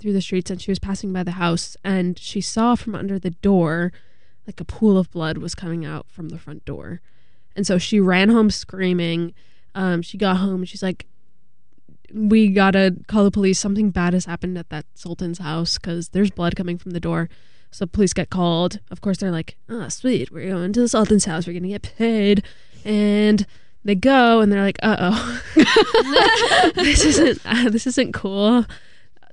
through 0.01 0.13
the 0.13 0.23
streets 0.23 0.51
and 0.51 0.61
she 0.61 0.71
was 0.71 0.79
passing 0.79 1.13
by 1.13 1.23
the 1.23 1.33
house 1.33 1.77
and 1.85 2.19
she 2.19 2.41
saw 2.41 2.75
from 2.75 2.95
under 2.95 3.19
the 3.19 3.31
door 3.31 3.93
like 4.47 4.61
a 4.61 4.65
pool 4.65 4.99
of 4.99 5.11
blood 5.11 5.39
was 5.39 5.55
coming 5.55 5.85
out 5.85 6.07
from 6.09 6.31
the 6.31 6.39
front 6.39 6.65
door. 6.65 7.01
And 7.55 7.67
so 7.67 7.79
she 7.79 8.01
ran 8.01 8.31
home 8.31 8.51
screaming. 8.51 9.35
Um, 9.75 10.03
she 10.03 10.19
got 10.19 10.39
home 10.39 10.61
and 10.61 10.69
she's 10.69 10.83
like, 10.83 11.07
we 12.13 12.49
gotta 12.49 12.97
call 13.07 13.25
the 13.25 13.31
police. 13.31 13.59
Something 13.59 13.91
bad 13.91 14.15
has 14.15 14.25
happened 14.25 14.59
at 14.59 14.69
that 14.71 14.87
Sultan's 14.95 15.39
house 15.39 15.79
because 15.79 16.09
there's 16.09 16.31
blood 16.31 16.57
coming 16.57 16.79
from 16.79 16.91
the 16.91 17.01
door. 17.01 17.29
So 17.71 17.87
police 17.87 18.13
get 18.13 18.31
called. 18.31 18.81
Of 18.91 19.01
course, 19.01 19.19
they're 19.19 19.31
like, 19.31 19.57
"Oh, 19.69 19.89
sweet, 19.89 20.33
we're 20.33 20.51
going 20.51 20.73
to 20.73 20.81
the 20.81 20.89
Sultan's 20.89 21.25
house. 21.25 21.47
We're 21.47 21.53
gonna 21.53 21.69
get 21.69 21.83
paid." 21.97 22.43
And 22.85 23.47
they 23.85 23.95
go, 23.95 24.41
and 24.41 24.51
they're 24.51 24.63
like, 24.63 24.79
"Uh 24.83 24.97
oh, 24.99 25.43
this 26.75 27.05
isn't 27.05 27.41
uh, 27.45 27.71
this 27.71 27.87
isn't 27.87 28.13
cool. 28.13 28.67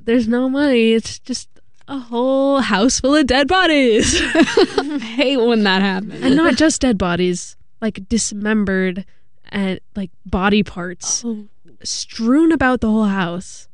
There's 0.07 0.27
no 0.27 0.47
money. 0.49 0.93
It's 0.93 1.19
just 1.19 1.49
a 1.87 1.99
whole 1.99 2.61
house 2.61 3.01
full 3.01 3.15
of 3.15 3.27
dead 3.27 3.47
bodies, 3.47 4.19
I 4.23 4.99
hate 4.99 5.37
when 5.37 5.63
that 5.63 5.81
happens. 5.81 6.23
and 6.23 6.35
not 6.35 6.55
just 6.55 6.81
dead 6.81 6.97
bodies, 6.97 7.55
like 7.81 8.07
dismembered 8.09 9.05
and 9.49 9.79
like 9.95 10.11
body 10.25 10.63
parts." 10.63 11.23
Oh. 11.25 11.47
strewn 11.83 12.51
about 12.51 12.81
the 12.81 12.89
whole 12.89 13.05
house 13.05 13.67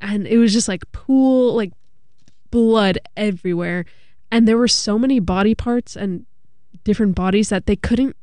and 0.00 0.26
it 0.26 0.38
was 0.38 0.52
just 0.52 0.66
like 0.66 0.90
pool 0.92 1.54
like 1.54 1.72
blood 2.50 2.98
everywhere 3.16 3.84
and 4.30 4.48
there 4.48 4.56
were 4.56 4.68
so 4.68 4.98
many 4.98 5.20
body 5.20 5.54
parts 5.54 5.94
and 5.96 6.24
different 6.84 7.14
bodies 7.14 7.50
that 7.50 7.66
they 7.66 7.76
couldn't 7.76 8.16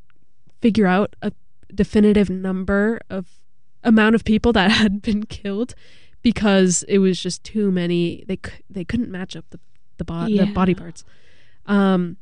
figure 0.61 0.87
out 0.87 1.15
a 1.21 1.31
definitive 1.73 2.29
number 2.29 2.99
of 3.09 3.27
amount 3.83 4.15
of 4.15 4.23
people 4.23 4.51
that 4.53 4.71
had 4.81 5.01
been 5.01 5.23
killed 5.25 5.75
because 6.31 6.83
it 6.89 6.97
was 6.97 7.17
just 7.21 7.41
too 7.45 7.71
many 7.71 8.25
they 8.27 8.37
they 8.69 8.83
couldn't 8.83 9.09
match 9.09 9.33
up 9.33 9.45
the 9.51 9.59
the, 9.97 10.03
bo- 10.03 10.27
the 10.27 10.45
body 10.53 10.75
parts. 10.75 11.05
Um 11.65 12.17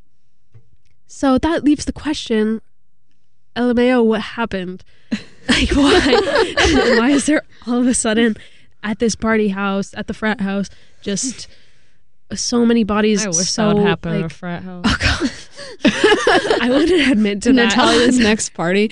so 1.08 1.39
that 1.39 1.63
leaves 1.63 1.86
the 1.86 1.91
question 1.91 2.62
LMAO 3.56 4.06
what 4.06 4.22
happened? 4.22 4.84
Like 5.48 5.70
why? 5.72 6.56
Why 7.00 7.12
is 7.12 7.28
there 7.28 7.44
all 7.68 7.80
of 7.80 7.86
a 7.86 7.94
sudden 7.94 8.36
at 8.82 8.98
this 8.98 9.15
party 9.15 9.50
house 9.50 9.94
at 9.96 10.08
the 10.08 10.13
frat 10.15 10.41
house 10.41 10.72
just 11.02 11.48
so 12.34 12.65
many 12.65 12.84
bodies 12.84 13.24
I 13.24 13.28
wish 13.30 13.52
so 13.52 13.68
that 13.68 13.76
would 13.76 13.86
happen 13.86 14.13
at 14.15 14.26
a 14.26 14.30
frat 14.30 14.63
house. 14.63 14.86
oh 14.88 14.98
god. 15.00 15.32
I 16.63 16.70
wouldn't 16.72 17.12
admit 17.12 17.44
to 17.44 17.50
to 17.50 17.54
Natalia's 17.54 18.18
next 18.18 18.56
party. 18.56 18.89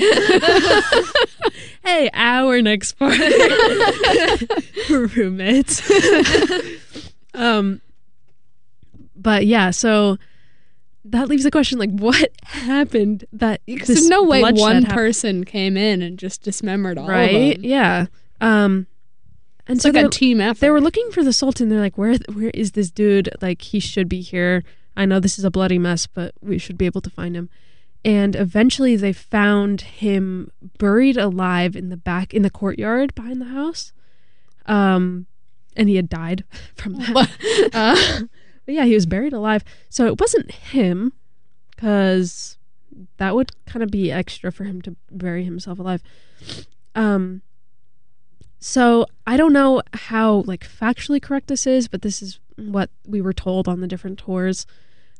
Hey 1.84 2.10
our 2.14 2.62
next 2.62 2.96
We're 3.00 3.10
roommates. 5.08 5.82
Um 7.36 7.82
but 9.16 9.48
yeah 9.48 9.72
so 9.72 10.18
that 11.06 11.28
leaves 11.28 11.44
the 11.44 11.50
question 11.52 11.80
like 11.80 11.90
what 11.90 12.30
happened 12.44 13.26
that 13.34 13.62
Because 13.66 13.88
there's 13.88 14.08
no 14.08 14.24
way 14.24 14.44
one 14.44 14.86
person 14.86 15.44
came 15.44 15.76
in 15.76 16.04
and 16.04 16.20
just 16.20 16.44
dismembered 16.44 17.00
all 17.00 17.08
right? 17.08 17.56
of 17.56 17.62
them. 17.62 17.70
yeah. 17.72 18.06
Um 18.40 18.86
and 19.68 19.78
It's 19.78 19.84
so 19.84 19.90
like 19.90 20.06
a 20.06 20.10
team 20.10 20.40
effort. 20.42 20.60
they 20.60 20.70
were 20.70 20.82
looking 20.82 21.10
for 21.12 21.24
the 21.24 21.34
sultan. 21.34 21.70
They're 21.70 21.80
like 21.80 21.98
where 21.98 22.18
where 22.34 22.52
is 22.54 22.74
this 22.74 22.92
dude? 22.92 23.30
Like 23.42 23.64
he 23.64 23.80
should 23.80 24.08
be 24.08 24.22
here. 24.22 24.64
I 24.96 25.06
know 25.06 25.20
this 25.20 25.40
is 25.40 25.46
a 25.46 25.50
bloody 25.52 25.80
mess 25.80 26.06
but 26.06 26.36
we 26.40 26.60
should 26.60 26.78
be 26.78 26.86
able 26.86 27.02
to 27.02 27.10
find 27.10 27.36
him 27.36 27.50
and 28.06 28.36
eventually 28.36 28.96
they 28.96 29.14
found 29.14 29.82
him 29.82 30.52
buried 30.78 31.18
alive 31.18 31.76
in 31.76 31.90
the 31.90 31.98
back 31.98 32.34
in 32.34 32.42
the 32.42 32.50
courtyard 32.50 33.14
behind 33.16 33.42
the 33.42 33.46
house. 33.46 33.94
Um 34.66 35.28
and 35.76 35.90
he 35.90 35.96
had 35.96 36.10
died 36.10 36.44
from 36.76 36.94
that. 36.96 37.30
Uh, 37.74 38.22
but 38.66 38.76
yeah 38.76 38.86
he 38.86 38.94
was 38.94 39.06
buried 39.06 39.34
alive. 39.34 39.64
So 39.90 40.06
it 40.06 40.20
wasn't 40.20 40.52
him 40.52 41.14
because 41.72 42.58
that 43.18 43.36
would 43.36 43.52
kind 43.66 43.84
of 43.84 43.90
be 43.90 44.12
extra 44.12 44.52
for 44.52 44.64
him 44.64 44.82
to 44.84 44.96
bury 45.12 45.44
himself 45.44 45.80
alive. 45.80 46.04
Um 46.96 47.42
so 48.60 49.06
I 49.28 49.36
don't 49.36 49.52
know 49.52 49.82
how 49.94 50.44
like 50.46 50.66
factually 50.66 51.22
correct 51.22 51.48
this 51.48 51.68
is, 51.68 51.90
but 51.90 52.02
this 52.02 52.22
is 52.22 52.40
what 52.56 52.90
we 53.06 53.22
were 53.22 53.34
told 53.34 53.68
on 53.68 53.82
the 53.82 53.88
different 53.88 54.20
tours. 54.20 54.66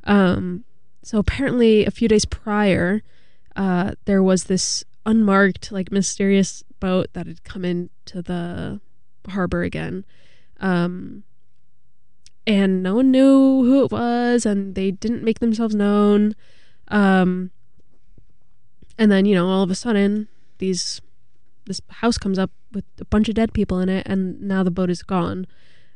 Um, 0.06 0.64
so 1.04 1.20
apparently, 1.20 1.86
a 1.86 1.92
few 1.92 2.08
days 2.08 2.26
prior, 2.26 3.04
uh, 3.56 3.92
there 4.06 4.24
was 4.24 4.46
this 4.46 4.84
unmarked, 5.06 5.72
like 5.72 5.92
mysterious 5.92 6.64
boat 6.80 7.08
that 7.14 7.28
had 7.28 7.44
come 7.44 7.66
into 7.66 8.22
the 8.22 8.80
harbor 9.30 9.64
again, 9.64 10.06
um, 10.60 11.24
and 12.48 12.82
no 12.82 12.96
one 12.96 13.12
knew 13.12 13.64
who 13.64 13.84
it 13.86 13.92
was, 13.92 14.46
and 14.46 14.76
they 14.76 14.92
didn't 14.92 15.24
make 15.24 15.40
themselves 15.40 15.76
known. 15.76 16.36
Um, 16.88 17.52
and 18.98 19.12
then 19.12 19.26
you 19.26 19.36
know, 19.36 19.48
all 19.48 19.64
of 19.64 19.72
a 19.72 19.76
sudden, 19.76 20.28
these 20.58 21.02
this 21.66 21.82
house 21.90 22.18
comes 22.18 22.40
up 22.40 22.52
with 22.74 22.86
a 23.00 23.06
bunch 23.06 23.30
of 23.30 23.36
dead 23.36 23.54
people 23.54 23.80
in 23.80 23.90
it 23.90 24.06
and 24.08 24.42
now 24.42 24.64
the 24.64 24.72
boat 24.72 24.90
is 24.90 25.04
gone 25.04 25.46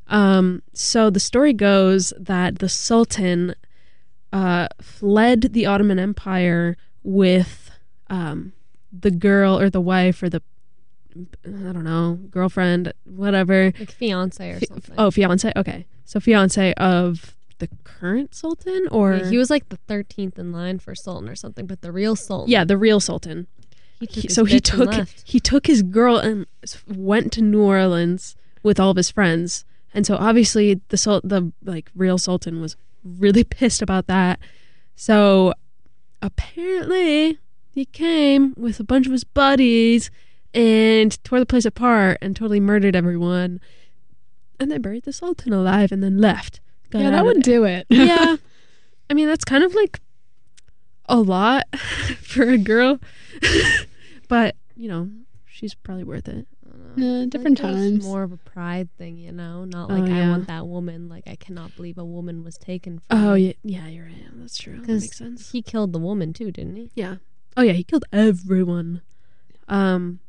um, 0.07 0.61
so 0.73 1.09
the 1.09 1.19
story 1.19 1.53
goes 1.53 2.13
that 2.17 2.59
the 2.59 2.69
sultan 2.69 3.53
uh, 4.38 4.67
fled 4.82 5.41
the 5.54 5.65
ottoman 5.65 6.00
empire 6.00 6.78
with 7.04 7.71
um, 8.10 8.54
the 8.91 9.12
girl 9.12 9.60
or 9.60 9.69
the 9.69 9.82
wife 9.82 10.21
or 10.23 10.30
the 10.30 10.41
i 11.45 11.71
don't 11.73 11.84
know 11.84 12.19
girlfriend 12.30 12.93
whatever. 13.06 13.60
Like 13.80 13.91
fiance 13.91 14.47
or 14.52 14.60
something. 14.71 14.95
oh 14.97 15.10
fiance 15.10 15.52
okay. 15.62 15.80
So 16.06 16.19
fiance 16.19 16.73
of 16.76 17.36
the 17.58 17.67
current 17.84 18.36
sultan 18.36 18.88
or 18.91 19.15
Yeah, 19.15 19.30
he 19.30 19.38
was 19.43 19.50
like 19.50 19.65
the 19.69 19.80
thirteenth 19.88 20.38
in 20.38 20.52
line 20.52 20.78
for 20.78 20.93
sultan 20.93 21.28
or 21.28 21.36
something, 21.36 21.65
but 21.65 21.82
the 21.82 21.91
real 21.91 22.15
sultan. 22.15 22.52
yeah 22.52 22.63
the 22.63 22.78
real 22.78 23.00
sultan. 23.00 23.47
He 24.00 24.06
took 24.06 24.15
he, 24.15 24.21
his 24.28 24.36
so 24.36 24.45
he 24.45 24.60
took 24.60 24.93
he 25.34 25.39
took 25.39 25.65
his 25.65 25.82
girl 25.82 26.17
and 26.17 26.45
went 26.88 27.28
to 27.34 27.41
New 27.41 27.63
Orleans 27.63 28.36
with 28.62 28.80
all 28.80 28.91
of 28.91 28.97
his 28.97 29.10
friends, 29.10 29.65
and 29.95 30.06
so 30.06 30.13
obviously 30.17 30.82
the 30.89 30.97
sul- 30.97 31.21
the 31.23 31.52
like 31.63 31.89
real 31.95 32.19
sultan 32.19 32.62
was 32.62 32.76
really 33.17 33.43
pissed 33.43 33.81
about 33.81 34.07
that. 34.07 34.39
So 34.95 35.53
apparently 36.21 37.39
he 37.71 37.85
came 37.85 38.53
with 38.57 38.79
a 38.79 38.83
bunch 38.83 39.05
of 39.05 39.11
his 39.11 39.23
buddies 39.23 40.09
and 40.53 41.23
tore 41.23 41.39
the 41.39 41.45
place 41.45 41.65
apart 41.65 42.17
and 42.21 42.35
totally 42.35 42.59
murdered 42.59 42.95
everyone, 42.95 43.59
and 44.59 44.71
then 44.71 44.81
buried 44.81 45.03
the 45.03 45.13
sultan 45.13 45.53
alive 45.53 45.91
and 45.91 46.03
then 46.03 46.17
left. 46.17 46.59
Yeah, 46.93 47.11
that 47.11 47.19
of 47.19 47.25
would 47.25 47.43
there. 47.43 47.59
do 47.59 47.63
it. 47.65 47.85
yeah, 47.89 48.37
I 49.09 49.13
mean 49.13 49.27
that's 49.27 49.45
kind 49.45 49.63
of 49.63 49.75
like 49.75 49.99
a 51.05 51.17
lot 51.17 51.63
for 52.21 52.43
a 52.43 52.57
girl, 52.57 52.99
but 54.27 54.55
you 54.75 54.87
know 54.87 55.09
she's 55.45 55.75
probably 55.75 56.03
worth 56.03 56.27
it. 56.27 56.47
I 56.97 56.99
don't 57.01 57.10
know. 57.10 57.13
No, 57.13 57.17
I 57.17 57.21
feel 57.21 57.29
different 57.29 57.63
like 57.63 57.73
times. 57.73 58.03
More 58.03 58.23
of 58.23 58.31
a 58.31 58.38
pride 58.38 58.89
thing, 58.97 59.17
you 59.17 59.31
know, 59.31 59.65
not 59.65 59.89
Oh, 59.89 59.93
like 59.93 60.12
I 60.12 60.29
want 60.29 60.47
that 60.47 60.67
woman. 60.67 61.07
Like 61.10 61.27
I 61.27 61.36
cannot 61.36 61.75
believe 61.75 61.97
a 61.97 62.05
woman 62.05 62.43
was 62.43 62.57
taken. 62.57 62.99
From 63.10 63.23
Oh 63.23 63.33
me. 63.36 63.47
yeah, 63.47 63.53
yeah, 63.63 63.88
you're 63.88 64.05
right. 64.05 64.13
That's 64.36 64.57
true. 64.57 64.79
That 64.79 64.88
makes 64.88 65.17
sense. 65.17 65.51
he 65.51 65.62
killed 65.62 65.93
the 65.93 65.99
woman 65.99 66.33
too, 66.33 66.51
didn't 66.51 66.75
he? 66.75 66.91
Yeah. 66.95 67.15
Oh 67.55 67.62
yeah, 67.62 67.73
he 67.73 67.83
killed 67.83 68.05
everyone. 68.12 69.01
Um, 69.67 70.19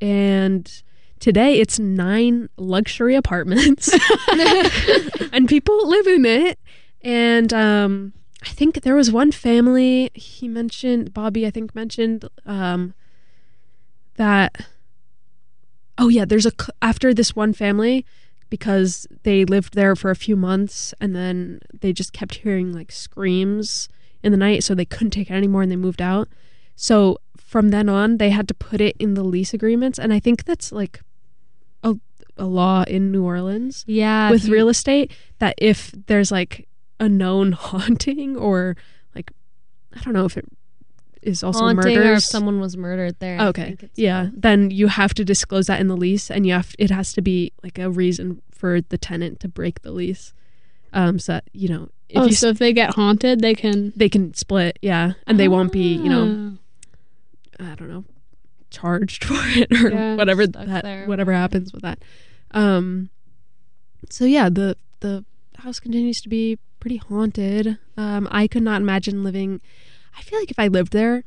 and 0.00 0.82
today 1.20 1.60
it's 1.60 1.78
nine 1.78 2.48
luxury 2.56 3.14
apartments, 3.14 3.90
and 5.32 5.48
people 5.48 5.88
live 5.88 6.06
in 6.06 6.24
it. 6.24 6.58
And 7.02 7.52
um, 7.52 8.12
I 8.44 8.48
think 8.48 8.82
there 8.82 8.94
was 8.94 9.10
one 9.12 9.32
family 9.32 10.10
he 10.14 10.48
mentioned. 10.48 11.12
Bobby, 11.12 11.46
I 11.46 11.50
think 11.50 11.74
mentioned 11.74 12.24
um 12.46 12.94
that. 14.16 14.66
Oh 16.02 16.08
yeah, 16.08 16.24
there's 16.24 16.46
a 16.46 16.52
after 16.82 17.14
this 17.14 17.36
one 17.36 17.52
family 17.52 18.04
because 18.50 19.06
they 19.22 19.44
lived 19.44 19.74
there 19.74 19.94
for 19.94 20.10
a 20.10 20.16
few 20.16 20.34
months 20.34 20.92
and 21.00 21.14
then 21.14 21.60
they 21.72 21.92
just 21.92 22.12
kept 22.12 22.34
hearing 22.34 22.72
like 22.72 22.90
screams 22.90 23.88
in 24.20 24.32
the 24.32 24.36
night 24.36 24.64
so 24.64 24.74
they 24.74 24.84
couldn't 24.84 25.12
take 25.12 25.30
it 25.30 25.34
anymore 25.34 25.62
and 25.62 25.70
they 25.70 25.76
moved 25.76 26.02
out. 26.02 26.26
So 26.74 27.18
from 27.36 27.68
then 27.68 27.88
on 27.88 28.16
they 28.16 28.30
had 28.30 28.48
to 28.48 28.54
put 28.54 28.80
it 28.80 28.96
in 28.98 29.14
the 29.14 29.22
lease 29.22 29.54
agreements 29.54 29.96
and 29.96 30.12
I 30.12 30.18
think 30.18 30.44
that's 30.44 30.72
like 30.72 31.02
a 31.84 31.94
a 32.36 32.46
law 32.46 32.82
in 32.88 33.12
New 33.12 33.24
Orleans 33.24 33.84
Yeah, 33.86 34.28
with 34.32 34.48
real 34.48 34.68
estate 34.68 35.12
that 35.38 35.54
if 35.58 35.92
there's 36.08 36.32
like 36.32 36.66
a 36.98 37.08
known 37.08 37.52
haunting 37.66 38.36
or 38.36 38.76
like 39.14 39.30
I 39.94 40.00
don't 40.00 40.14
know 40.14 40.24
if 40.24 40.36
it 40.36 40.46
is 41.22 41.42
also 41.42 41.60
haunting 41.60 41.94
murders 41.94 42.06
or 42.08 42.12
if 42.14 42.24
someone 42.24 42.60
was 42.60 42.76
murdered 42.76 43.16
there. 43.20 43.40
Okay 43.48 43.76
yeah 43.94 44.28
then 44.32 44.70
you 44.70 44.88
have 44.88 45.14
to 45.14 45.24
disclose 45.24 45.66
that 45.66 45.80
in 45.80 45.86
the 45.88 45.96
lease 45.96 46.30
and 46.30 46.46
you 46.46 46.52
have 46.52 46.74
it 46.78 46.90
has 46.90 47.12
to 47.12 47.22
be 47.22 47.52
like 47.62 47.78
a 47.78 47.88
reason 47.90 48.42
for 48.50 48.80
the 48.80 48.98
tenant 48.98 49.38
to 49.40 49.48
break 49.48 49.82
the 49.82 49.90
lease 49.92 50.32
Um, 50.92 51.18
so 51.18 51.32
that, 51.34 51.44
you 51.52 51.68
know, 51.68 51.88
if 52.08 52.18
oh, 52.18 52.26
you 52.26 52.32
so 52.34 52.48
if 52.48 52.58
they 52.58 52.72
get 52.74 52.94
haunted, 52.94 53.40
they 53.40 53.54
can. 53.54 53.92
they 53.96 54.08
can 54.10 54.34
split, 54.34 54.78
yeah, 54.82 55.12
and 55.26 55.40
they 55.40 55.48
won't 55.48 55.72
be, 55.72 55.94
you 55.94 56.08
know, 56.10 56.58
Ah. 57.58 57.72
I 57.72 57.74
don't 57.76 57.88
know, 57.88 58.04
charged 58.70 59.24
for 59.28 59.34
it 59.58 59.72
or 59.72 59.90
Yeah. 59.90 60.16
whatever 60.20 60.46
that 60.46 60.82
there. 60.84 61.06
whatever 61.06 61.32
happens 61.32 61.72
with 61.72 61.82
that. 61.82 61.98
Um, 62.50 63.08
so 64.10 64.24
yeah, 64.26 64.48
the 64.50 64.76
the 65.00 65.24
house 65.58 65.80
continues 65.80 66.20
to 66.22 66.28
be 66.28 66.58
pretty 66.80 66.98
haunted. 66.98 67.78
Um, 67.96 68.28
I 68.30 68.46
could 68.46 68.62
not 68.62 68.80
imagine 68.82 69.22
living. 69.24 69.60
I 70.16 70.22
feel 70.22 70.38
like 70.38 70.50
if 70.50 70.58
I 70.58 70.68
lived 70.68 70.92
there, 70.92 71.24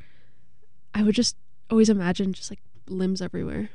I 0.94 1.04
would 1.04 1.16
just 1.16 1.36
always 1.70 1.90
imagine 1.90 2.34
just 2.34 2.52
like 2.52 2.60
limbs 2.88 3.22
everywhere. 3.22 3.70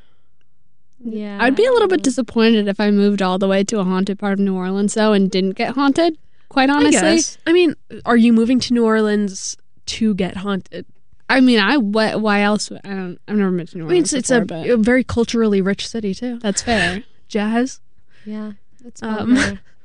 Yeah. 1.02 1.38
I'd 1.40 1.56
be 1.56 1.64
a 1.64 1.72
little 1.72 1.88
bit 1.88 2.02
disappointed 2.02 2.68
if 2.68 2.78
I 2.78 2.90
moved 2.90 3.22
all 3.22 3.38
the 3.38 3.48
way 3.48 3.64
to 3.64 3.80
a 3.80 3.84
haunted 3.84 4.18
part 4.18 4.34
of 4.34 4.38
New 4.40 4.54
Orleans, 4.56 4.94
though, 4.94 5.12
and 5.12 5.30
didn't 5.30 5.52
get 5.56 5.74
haunted. 5.74 6.18
Quite 6.50 6.68
I 6.68 6.74
honestly, 6.74 7.00
guess. 7.16 7.38
I 7.46 7.52
mean, 7.52 7.74
are 8.04 8.16
you 8.16 8.32
moving 8.32 8.60
to 8.60 8.74
New 8.74 8.84
Orleans 8.84 9.56
to 9.86 10.14
get 10.14 10.36
haunted? 10.38 10.84
I 11.28 11.40
mean, 11.40 11.60
I 11.60 11.76
what? 11.76 12.20
Why 12.20 12.40
else? 12.42 12.70
I 12.72 12.88
don't. 12.88 13.18
I've 13.28 13.36
never 13.36 13.50
been 13.52 13.66
to 13.66 13.78
New 13.78 13.84
I 13.84 13.86
mean, 13.86 13.90
Orleans. 13.92 14.12
it's, 14.12 14.30
it's 14.30 14.30
before, 14.30 14.42
a, 14.42 14.46
but 14.66 14.70
a 14.70 14.76
very 14.76 15.04
culturally 15.04 15.60
rich 15.62 15.88
city 15.88 16.12
too. 16.12 16.38
that's 16.40 16.60
fair. 16.62 17.04
Jazz. 17.28 17.80
Yeah. 18.26 18.52
It's 18.84 19.02
Um, 19.02 19.36
um, 19.36 19.58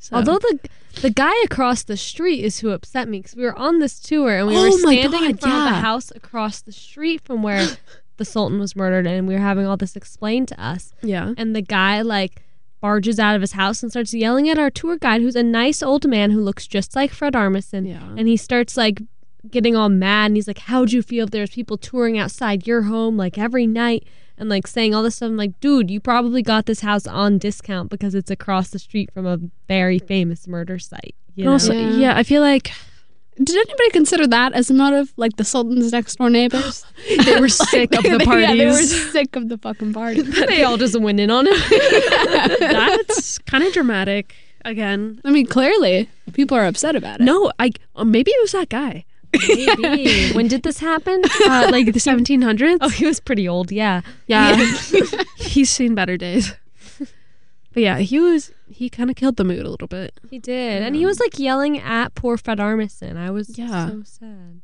So. 0.00 0.16
Although 0.16 0.38
the 0.38 0.58
the 1.02 1.10
guy 1.10 1.32
across 1.44 1.82
the 1.82 1.96
street 1.96 2.42
is 2.42 2.60
who 2.60 2.70
upset 2.70 3.06
me 3.06 3.18
because 3.18 3.36
we 3.36 3.44
were 3.44 3.56
on 3.56 3.80
this 3.80 4.00
tour 4.00 4.38
and 4.38 4.48
we 4.48 4.56
Oh 4.56 4.64
were 4.64 4.70
standing 4.72 5.24
in 5.24 5.32
God, 5.32 5.40
front 5.40 5.68
of 5.68 5.74
the 5.74 5.80
house 5.80 6.10
across 6.16 6.62
the 6.62 6.72
street 6.72 7.20
from 7.22 7.42
where 7.42 7.66
the 8.16 8.24
Sultan 8.24 8.58
was 8.58 8.74
murdered 8.74 9.06
and 9.06 9.28
we 9.28 9.34
were 9.34 9.40
having 9.40 9.66
all 9.66 9.76
this 9.76 9.96
explained 9.96 10.48
to 10.48 10.60
us 10.60 10.94
yeah, 11.02 11.34
and 11.36 11.54
the 11.54 11.60
guy 11.62 12.00
like 12.00 12.42
barges 12.80 13.18
out 13.18 13.34
of 13.34 13.42
his 13.42 13.52
house 13.52 13.82
and 13.82 13.92
starts 13.92 14.14
yelling 14.14 14.48
at 14.48 14.58
our 14.58 14.70
tour 14.70 14.96
guide 14.96 15.20
who's 15.20 15.36
a 15.36 15.42
nice 15.42 15.82
old 15.82 16.08
man 16.08 16.30
who 16.30 16.40
looks 16.40 16.66
just 16.66 16.96
like 16.96 17.12
Fred 17.12 17.34
Armisen 17.34 17.86
yeah. 17.86 18.14
and 18.16 18.26
he 18.26 18.38
starts 18.38 18.78
like 18.78 19.02
getting 19.50 19.76
all 19.76 19.88
mad 19.88 20.26
and 20.26 20.36
he's 20.36 20.46
like 20.46 20.58
how'd 20.58 20.92
you 20.92 21.02
feel 21.02 21.24
if 21.24 21.30
there's 21.30 21.50
people 21.50 21.76
touring 21.78 22.18
outside 22.18 22.66
your 22.66 22.82
home 22.82 23.16
like 23.16 23.38
every 23.38 23.66
night 23.66 24.06
and 24.36 24.48
like 24.48 24.66
saying 24.66 24.94
all 24.94 25.02
this 25.02 25.16
stuff 25.16 25.28
I'm 25.28 25.36
like 25.36 25.58
dude 25.60 25.90
you 25.90 26.00
probably 26.00 26.42
got 26.42 26.66
this 26.66 26.80
house 26.80 27.06
on 27.06 27.38
discount 27.38 27.90
because 27.90 28.14
it's 28.14 28.30
across 28.30 28.68
the 28.70 28.78
street 28.78 29.10
from 29.12 29.26
a 29.26 29.38
very 29.68 29.98
famous 29.98 30.46
murder 30.46 30.78
site 30.78 31.14
you 31.34 31.44
know? 31.44 31.52
also, 31.52 31.72
Yeah. 31.72 31.90
yeah, 31.96 32.16
I 32.16 32.22
feel 32.22 32.42
like 32.42 32.72
Did 33.42 33.56
anybody 33.56 33.90
consider 33.90 34.26
that 34.26 34.52
as 34.52 34.68
a 34.68 34.74
motive? 34.74 35.14
Like 35.16 35.36
the 35.36 35.44
Sultan's 35.44 35.92
next 35.92 36.16
door 36.16 36.28
neighbors? 36.28 36.84
they 37.24 37.40
were 37.40 37.48
sick 37.48 37.94
of 37.94 38.02
the 38.02 38.18
parties. 38.22 38.48
yeah, 38.48 38.54
they 38.54 38.66
were 38.66 38.82
sick 38.82 39.34
of 39.36 39.48
the 39.48 39.56
fucking 39.56 39.94
parties. 39.94 40.28
they 40.46 40.62
all 40.62 40.76
just 40.76 41.00
went 41.00 41.18
in 41.20 41.30
on 41.30 41.46
it 41.48 42.60
That's 42.60 43.38
kind 43.38 43.64
of 43.64 43.72
dramatic. 43.72 44.34
Again, 44.64 45.20
I 45.24 45.30
mean, 45.30 45.46
clearly 45.46 46.10
people 46.34 46.54
are 46.56 46.66
upset 46.66 46.94
about 46.96 47.20
it. 47.20 47.24
no, 47.24 47.50
I 47.58 47.70
uh, 47.96 48.04
maybe 48.04 48.30
it 48.30 48.42
was 48.42 48.52
that 48.52 48.68
guy. 48.68 49.06
Maybe 49.32 50.32
when 50.34 50.48
did 50.48 50.62
this 50.62 50.78
happen 50.78 51.22
Uh, 51.46 51.68
like 51.70 51.86
the 51.86 51.92
1700s. 52.00 52.78
oh 52.80 52.88
he 52.88 53.06
was 53.06 53.20
pretty 53.20 53.48
old 53.48 53.70
yeah 53.72 54.00
yeah, 54.26 54.56
he's 55.36 55.70
seen 55.70 55.94
better 55.94 56.16
days. 56.16 56.54
But 57.72 57.84
yeah, 57.84 57.98
he 57.98 58.18
was 58.18 58.50
he 58.68 58.90
kind 58.90 59.10
of 59.10 59.16
killed 59.16 59.36
the 59.36 59.44
mood 59.44 59.64
a 59.64 59.70
little 59.70 59.86
bit. 59.88 60.12
he 60.28 60.38
did 60.40 60.82
and 60.82 60.96
he 60.96 61.06
was 61.06 61.20
like 61.20 61.38
yelling 61.38 61.78
at 61.78 62.14
poor 62.16 62.36
Fred 62.36 62.58
Armisen 62.58 63.16
I 63.16 63.30
was 63.30 63.56
Yeah. 63.58 63.88
so 63.90 64.02
sad 64.04 64.60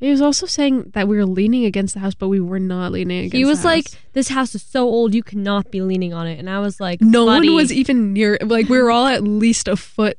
He 0.00 0.10
was 0.10 0.20
also 0.20 0.44
saying 0.46 0.90
that 0.94 1.06
we 1.06 1.16
were 1.16 1.24
leaning 1.24 1.64
against 1.64 1.94
the 1.94 2.00
house, 2.00 2.14
but 2.14 2.28
we 2.28 2.40
were 2.40 2.58
not 2.58 2.90
leaning 2.92 3.18
against. 3.20 3.36
he 3.36 3.44
was 3.44 3.64
like 3.64 3.86
this 4.12 4.28
house 4.28 4.54
is 4.56 4.62
so 4.62 4.82
old 4.88 5.14
you 5.14 5.22
cannot 5.22 5.70
be 5.70 5.80
leaning 5.82 6.12
on 6.12 6.26
it 6.26 6.38
and 6.40 6.50
I 6.50 6.58
was 6.58 6.80
like 6.80 7.00
no 7.00 7.26
buddy, 7.26 7.48
one 7.48 7.56
was 7.56 7.72
even 7.72 8.12
near. 8.12 8.38
Like 8.42 8.68
we 8.68 8.78
were 8.82 8.90
all 8.90 9.06
at 9.06 9.22
least 9.22 9.68
a 9.68 9.76
foot 9.76 10.18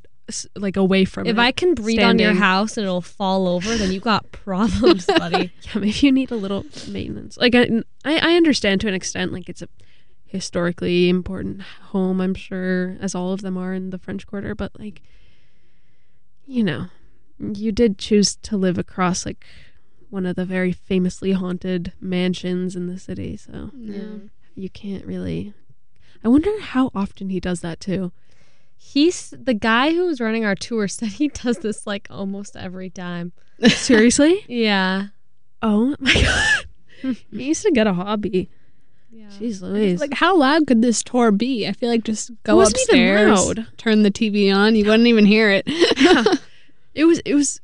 like 0.55 0.75
away 0.75 1.05
from 1.05 1.25
if 1.25 1.31
it. 1.31 1.33
If 1.33 1.39
I 1.39 1.51
can 1.51 1.73
breathe 1.73 2.01
on 2.01 2.19
your 2.19 2.33
house 2.33 2.77
and 2.77 2.83
it'll 2.85 3.01
fall 3.01 3.47
over 3.47 3.75
then 3.77 3.91
you 3.91 3.99
got 3.99 4.31
problems 4.31 5.05
buddy 5.17 5.51
yeah, 5.61 5.79
maybe 5.79 5.91
you 5.91 6.11
need 6.11 6.31
a 6.31 6.35
little 6.35 6.65
maintenance. 6.87 7.37
Like 7.37 7.55
I, 7.55 7.69
I, 8.03 8.17
I 8.17 8.35
understand 8.35 8.81
to 8.81 8.87
an 8.87 8.93
extent. 8.93 9.31
Like 9.33 9.47
it's 9.49 9.61
a 9.61 9.69
historically 10.25 11.07
important 11.09 11.61
home. 11.61 12.19
I'm 12.21 12.33
sure, 12.35 12.97
as 12.99 13.15
all 13.15 13.31
of 13.31 13.41
them 13.41 13.57
are 13.57 13.73
in 13.73 13.89
the 13.91 13.97
French 13.97 14.27
Quarter. 14.27 14.53
But 14.55 14.77
like, 14.79 15.01
you 16.45 16.63
know, 16.63 16.87
you 17.39 17.71
did 17.71 17.97
choose 17.97 18.35
to 18.35 18.57
live 18.57 18.77
across 18.77 19.25
like 19.25 19.45
one 20.09 20.25
of 20.25 20.35
the 20.35 20.45
very 20.45 20.71
famously 20.71 21.31
haunted 21.33 21.93
mansions 21.99 22.75
in 22.75 22.87
the 22.87 22.99
city. 22.99 23.37
So 23.37 23.71
Yeah. 23.75 24.27
you 24.55 24.69
can't 24.69 25.05
really. 25.05 25.53
I 26.23 26.29
wonder 26.29 26.59
how 26.61 26.91
often 26.95 27.29
he 27.29 27.39
does 27.39 27.61
that 27.61 27.79
too. 27.79 28.11
He's 28.77 29.33
the 29.37 29.53
guy 29.53 29.91
who 29.93 30.05
was 30.05 30.21
running 30.21 30.45
our 30.45 30.55
tour 30.55 30.87
said 30.87 31.09
he 31.09 31.27
does 31.29 31.57
this 31.59 31.85
like 31.87 32.07
almost 32.09 32.55
every 32.55 32.89
time 32.89 33.31
Seriously? 33.67 34.45
yeah 34.47 35.07
Oh 35.61 35.95
my 35.99 36.13
god. 37.03 37.17
he 37.31 37.43
used 37.47 37.63
to 37.63 37.71
get 37.71 37.87
a 37.87 37.93
hobby. 37.93 38.49
yeah 39.11 39.27
Jeez 39.39 39.61
Louise. 39.61 39.99
Like, 39.99 40.13
how 40.13 40.37
loud 40.37 40.67
could 40.67 40.81
this 40.83 41.01
tour 41.03 41.31
be? 41.31 41.67
I 41.67 41.71
feel 41.73 41.89
like 41.89 42.03
just 42.03 42.31
go 42.43 42.61
upstairs, 42.61 43.45
loud. 43.47 43.65
turn 43.77 44.03
the 44.03 44.11
TV 44.11 44.53
on, 44.55 44.75
you 44.75 44.85
wouldn't 44.85 45.07
even 45.07 45.25
hear 45.25 45.49
it. 45.51 45.63
it 46.93 47.05
was 47.05 47.19
it 47.25 47.33
was 47.33 47.59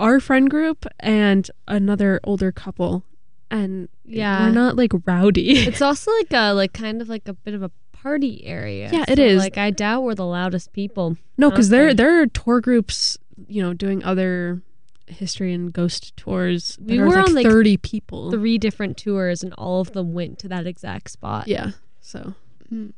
our 0.00 0.18
friend 0.18 0.50
group 0.50 0.84
and 0.98 1.48
another 1.68 2.18
older 2.24 2.50
couple 2.50 3.04
and 3.50 3.88
Yeah. 4.04 4.46
we're 4.46 4.52
not 4.52 4.74
like 4.76 4.90
rowdy 5.06 5.50
It's 5.66 5.82
also 5.82 6.10
like 6.12 6.32
a 6.32 6.52
like 6.52 6.72
kind 6.72 7.00
of 7.00 7.08
like 7.08 7.28
a 7.28 7.34
bit 7.34 7.54
of 7.54 7.62
a 7.62 7.70
party 8.02 8.44
area. 8.44 8.90
Yeah, 8.92 9.04
it 9.08 9.18
So, 9.18 9.24
is. 9.24 9.38
Like 9.38 9.58
I 9.58 9.70
doubt 9.70 10.02
we're 10.02 10.14
the 10.14 10.26
loudest 10.26 10.72
people. 10.72 11.16
no 11.38 11.50
because 11.50 11.68
there 11.68 11.94
there 11.94 12.20
are 12.20 12.26
tour 12.26 12.60
groups 12.60 13.18
you 13.48 13.62
know 13.62 13.72
doing 13.74 14.02
other 14.04 14.62
history 15.06 15.52
and 15.52 15.72
ghost 15.72 16.16
tours 16.16 16.76
that 16.80 16.86
We 16.92 16.98
were 17.00 17.08
like 17.10 17.26
on, 17.28 17.34
like, 17.34 17.46
30 17.46 17.76
people 17.78 18.30
Three 18.30 18.56
different 18.58 18.96
tours 18.96 19.42
and 19.42 19.52
all 19.54 19.80
of 19.80 19.92
them 19.92 20.12
went 20.14 20.38
to 20.40 20.48
that 20.48 20.66
exact 20.66 21.10
spot. 21.10 21.48
yeah 21.48 21.72
so 22.00 22.34
Hmm. 22.68 22.90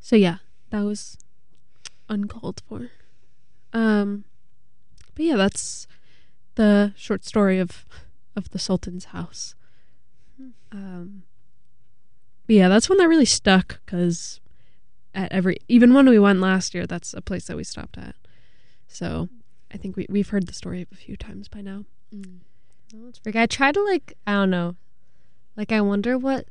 so 0.00 0.16
yeah 0.16 0.38
that 0.70 0.80
was 0.82 1.18
uncalled 2.08 2.62
for 2.68 2.90
um 3.72 4.24
but 5.14 5.24
yeah 5.24 5.36
that's 5.36 5.86
the 6.54 6.92
short 6.96 7.24
story 7.24 7.58
of 7.58 7.84
of 8.36 8.50
the 8.50 8.58
sultan's 8.58 9.06
house 9.06 9.54
um 10.72 11.22
but 12.50 12.56
yeah 12.56 12.68
that's 12.68 12.88
one 12.88 12.98
that 12.98 13.06
really 13.08 13.24
stuck 13.24 13.78
because 13.84 14.40
at 15.14 15.30
every 15.30 15.58
even 15.68 15.94
when 15.94 16.08
we 16.08 16.18
went 16.18 16.40
last 16.40 16.74
year 16.74 16.84
that's 16.84 17.14
a 17.14 17.20
place 17.20 17.46
that 17.46 17.56
we 17.56 17.62
stopped 17.62 17.96
at 17.96 18.16
so 18.88 19.28
i 19.72 19.76
think 19.76 19.96
we, 19.96 20.04
we've 20.10 20.30
heard 20.30 20.48
the 20.48 20.52
story 20.52 20.84
a 20.90 20.96
few 20.96 21.16
times 21.16 21.46
by 21.46 21.60
now 21.60 21.84
Oh, 22.94 23.08
it's 23.08 23.18
freak. 23.18 23.36
I 23.36 23.46
try 23.46 23.72
to 23.72 23.82
like 23.84 24.14
I 24.26 24.32
don't 24.32 24.50
know. 24.50 24.74
Like 25.56 25.72
I 25.72 25.80
wonder 25.80 26.18
what 26.18 26.46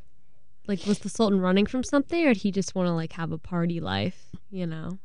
like 0.67 0.85
was 0.85 0.99
the 0.99 1.09
Sultan 1.09 1.41
running 1.41 1.65
from 1.65 1.83
something 1.83 2.25
or 2.25 2.33
did 2.33 2.43
he 2.43 2.51
just 2.51 2.75
want 2.75 2.87
to 2.87 2.93
like 2.93 3.13
have 3.13 3.31
a 3.31 3.37
party 3.37 3.79
life, 3.79 4.27
you 4.51 4.65
know, 4.65 4.99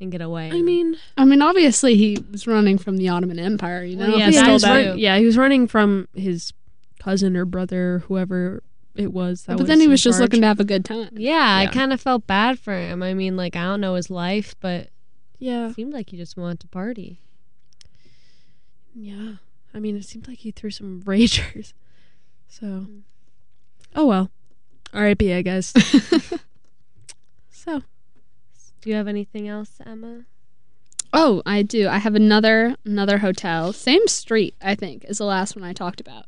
and 0.00 0.12
get 0.12 0.20
away? 0.20 0.50
i 0.52 0.62
mean 0.62 0.96
I 1.16 1.24
mean, 1.24 1.42
obviously 1.42 1.96
he 1.96 2.24
was 2.30 2.46
running 2.46 2.78
from 2.78 2.96
the 2.96 3.08
Ottoman 3.08 3.38
Empire, 3.38 3.82
you 3.82 3.96
know. 3.96 4.08
Well, 4.08 4.18
yeah, 4.18 4.30
he 4.30 4.36
that 4.36 4.46
he 4.46 4.52
was 4.52 4.64
run- 4.64 4.98
yeah, 4.98 5.18
he 5.18 5.24
was 5.24 5.36
running 5.36 5.66
from 5.66 6.08
his 6.14 6.52
cousin 7.00 7.36
or 7.36 7.44
brother, 7.44 7.94
or 7.94 7.98
whoever 8.00 8.62
it 8.98 9.12
was. 9.12 9.44
That 9.44 9.56
But 9.56 9.66
then 9.66 9.78
he 9.78 9.84
in 9.84 9.90
was 9.90 10.02
just 10.02 10.20
looking 10.20 10.42
to 10.42 10.46
have 10.46 10.60
a 10.60 10.64
good 10.64 10.84
time. 10.84 11.08
yeah, 11.14 11.56
I 11.56 11.66
kind 11.72 11.92
of 11.92 12.00
felt 12.00 12.26
bad 12.26 12.58
for 12.58 12.74
him. 12.76 13.02
I 13.02 13.14
mean, 13.14 13.36
like 13.36 13.56
I 13.56 13.62
don't 13.62 13.80
know 13.80 13.94
his 13.94 14.10
life, 14.10 14.54
but 14.60 14.88
Yeah, 15.38 15.68
it 15.68 15.74
seemed 15.76 15.94
like 15.94 16.10
he 16.10 16.16
just 16.18 16.36
wanted 16.36 16.60
to 16.60 16.66
party. 16.68 17.20
yeah. 18.94 19.34
I 19.74 19.80
mean, 19.80 19.96
it 19.96 20.04
seemed 20.04 20.26
like 20.28 20.38
he 20.38 20.50
threw 20.50 20.70
some 20.70 21.02
ragers. 21.06 21.72
So, 22.48 22.66
mm. 22.66 23.00
oh 23.94 24.06
well. 24.06 24.30
R.I.P. 24.94 25.32
I 25.34 25.42
guess. 25.42 25.74
so, 27.50 27.82
Do 28.80 28.88
you 28.90 28.94
have 28.96 29.06
anything 29.06 29.46
else, 29.46 29.72
Emma? 29.84 30.22
Oh, 31.12 31.42
I 31.44 31.62
do. 31.62 31.88
I 31.88 31.98
have 31.98 32.14
another 32.14 32.76
another 32.84 33.18
hotel, 33.18 33.72
same 33.74 34.06
street. 34.08 34.54
I 34.62 34.74
think 34.74 35.04
is 35.04 35.18
the 35.18 35.24
last 35.24 35.54
one 35.56 35.64
I 35.64 35.72
talked 35.74 36.00
about. 36.00 36.24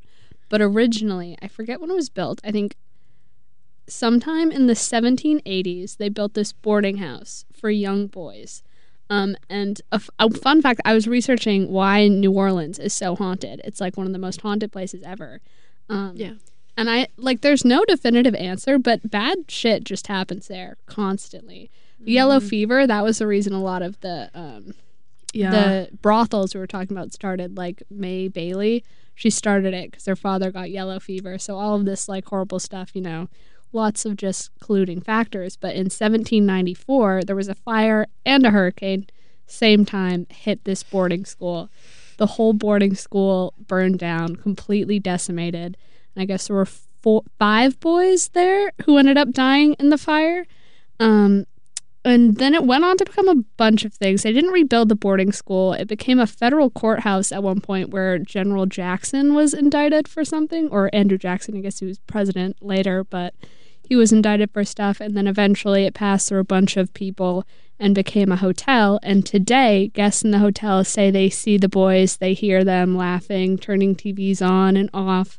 But 0.51 0.61
originally, 0.61 1.39
I 1.41 1.49
forget 1.49 1.81
when 1.81 1.91
it 1.91 1.95
was 1.95 2.11
built. 2.11 2.41
I 2.45 2.51
think 2.51 2.77
sometime 3.87 4.53
in 4.53 4.67
the 4.67 4.75
1780s, 4.75 5.97
they 5.97 6.11
built 6.11 6.35
this 6.35 6.53
boarding 6.53 6.99
house 6.99 7.47
for 7.55 7.71
young 7.71 8.07
boys. 8.07 8.63
Um, 9.09 9.37
and 9.49 9.81
a, 9.91 9.97
f- 9.97 10.11
a 10.19 10.31
fun 10.31 10.61
fact: 10.61 10.81
I 10.85 10.93
was 10.93 11.09
researching 11.09 11.71
why 11.71 12.07
New 12.09 12.33
Orleans 12.33 12.79
is 12.79 12.93
so 12.93 13.17
haunted. 13.17 13.61
It's 13.65 13.81
like 13.81 13.97
one 13.97 14.07
of 14.07 14.13
the 14.13 14.19
most 14.19 14.43
haunted 14.43 14.71
places 14.71 15.03
ever. 15.05 15.41
Um, 15.89 16.13
Yeah. 16.15 16.35
And 16.77 16.89
I 16.89 17.09
like, 17.17 17.43
there's 17.43 17.65
no 17.65 17.85
definitive 17.85 18.35
answer, 18.37 18.79
but 18.79 19.11
bad 19.11 19.51
shit 19.51 19.85
just 19.85 20.07
happens 20.07 20.49
there 20.49 20.77
constantly. 20.87 21.71
Yellow 22.03 22.41
fever. 22.41 22.87
That 22.87 23.05
was 23.05 23.19
the 23.19 23.27
reason 23.27 23.53
a 23.53 23.61
lot 23.61 23.83
of 23.83 24.01
the 24.01 24.31
um, 24.33 24.75
yeah. 25.35 25.51
the 25.51 25.89
brothels 26.01 26.55
we 26.55 26.61
were 26.61 26.67
talking 26.67 26.97
about 26.97 27.13
started 27.13 27.57
like 27.57 27.83
May 27.91 28.29
Baily. 28.29 28.83
She 29.15 29.31
started 29.31 29.75
it 29.75 29.91
because 29.91 30.07
her 30.07 30.17
father 30.17 30.51
got 30.51 30.71
yellow 30.71 30.99
fever. 30.99 31.39
So 31.39 31.59
all 31.59 31.75
of 31.75 31.85
this 31.85 32.09
like 32.09 32.27
horrible 32.27 32.59
stuff, 32.59 32.91
you 32.95 33.03
know, 33.03 33.29
lots 33.73 34.05
of 34.05 34.17
just 34.17 34.51
colluding 34.61 35.05
factors. 35.05 35.57
But 35.57 35.75
in 35.75 35.87
1794, 35.87 37.25
there 37.25 37.37
was 37.37 37.49
a 37.49 37.55
fire 37.55 38.07
and 38.25 38.45
a 38.47 38.51
hurricane, 38.51 39.07
same 39.47 39.85
time, 39.85 40.27
hit 40.31 40.65
this 40.65 40.83
boarding 40.83 41.25
school. 41.25 41.71
The 42.17 42.27
whole 42.27 42.53
boarding 42.53 42.95
school 42.95 43.55
burned 43.59 43.99
down, 43.99 44.37
completely 44.37 44.99
decimated. 44.99 45.77
And 46.15 46.23
I 46.23 46.25
guess 46.25 46.49
there 46.49 46.57
were 46.57 46.67
four, 46.67 47.23
five 47.39 47.81
boys 47.81 48.29
there 48.29 48.73
who 48.85 48.99
ended 48.99 49.17
up 49.17 49.31
dying 49.33 49.75
in 49.79 49.91
the 49.91 49.99
fire. 49.99 50.47
Um, 50.99 51.47
and 52.05 52.37
then 52.37 52.55
it 52.55 52.65
went 52.65 52.85
on 52.85 52.97
to 52.97 53.05
become 53.05 53.29
a 53.29 53.43
bunch 53.57 53.85
of 53.85 53.93
things. 53.93 54.23
They 54.23 54.33
didn't 54.33 54.53
rebuild 54.53 54.89
the 54.89 54.95
boarding 54.95 55.33
school. 55.33 55.75
It 55.75 55.87
became 55.87 56.19
a 56.19 56.27
federal 56.27 56.71
courthouse 56.71 57.31
at 57.31 57.43
one 57.43 57.61
point 57.61 57.91
where 57.91 58.19
General 58.19 58.65
Jackson 58.65 59.35
was 59.35 59.53
indicted 59.53 60.09
for 60.09 60.25
something, 60.25 60.69
or 60.69 60.89
Andrew 60.95 61.19
Jackson, 61.19 61.57
I 61.57 61.61
guess 61.61 61.81
he 61.81 61.87
was 61.87 61.99
president 62.01 62.57
later, 62.63 63.05
but 63.05 63.35
he 63.87 63.97
was 63.97 64.13
indicted 64.13 64.51
for 64.51 64.65
stuff. 64.65 65.01
And 65.01 65.15
then 65.15 65.27
eventually 65.27 65.85
it 65.85 65.93
passed 65.93 66.29
through 66.29 66.41
a 66.41 66.45
bunch 66.45 66.79
of 66.79 66.95
people 66.95 67.45
and 67.79 67.95
became 67.95 68.33
a 68.33 68.37
hotel. 68.37 68.99
And 69.03 69.27
today, 69.27 69.89
guests 69.89 70.23
in 70.23 70.31
the 70.31 70.39
hotel 70.39 70.85
say 70.85 71.11
they 71.11 71.29
see 71.29 71.59
the 71.59 71.69
boys, 71.69 72.17
they 72.17 72.33
hear 72.33 72.65
them 72.65 72.97
laughing, 72.97 73.59
turning 73.59 73.95
TVs 73.95 74.41
on 74.41 74.77
and 74.77 74.89
off. 74.95 75.39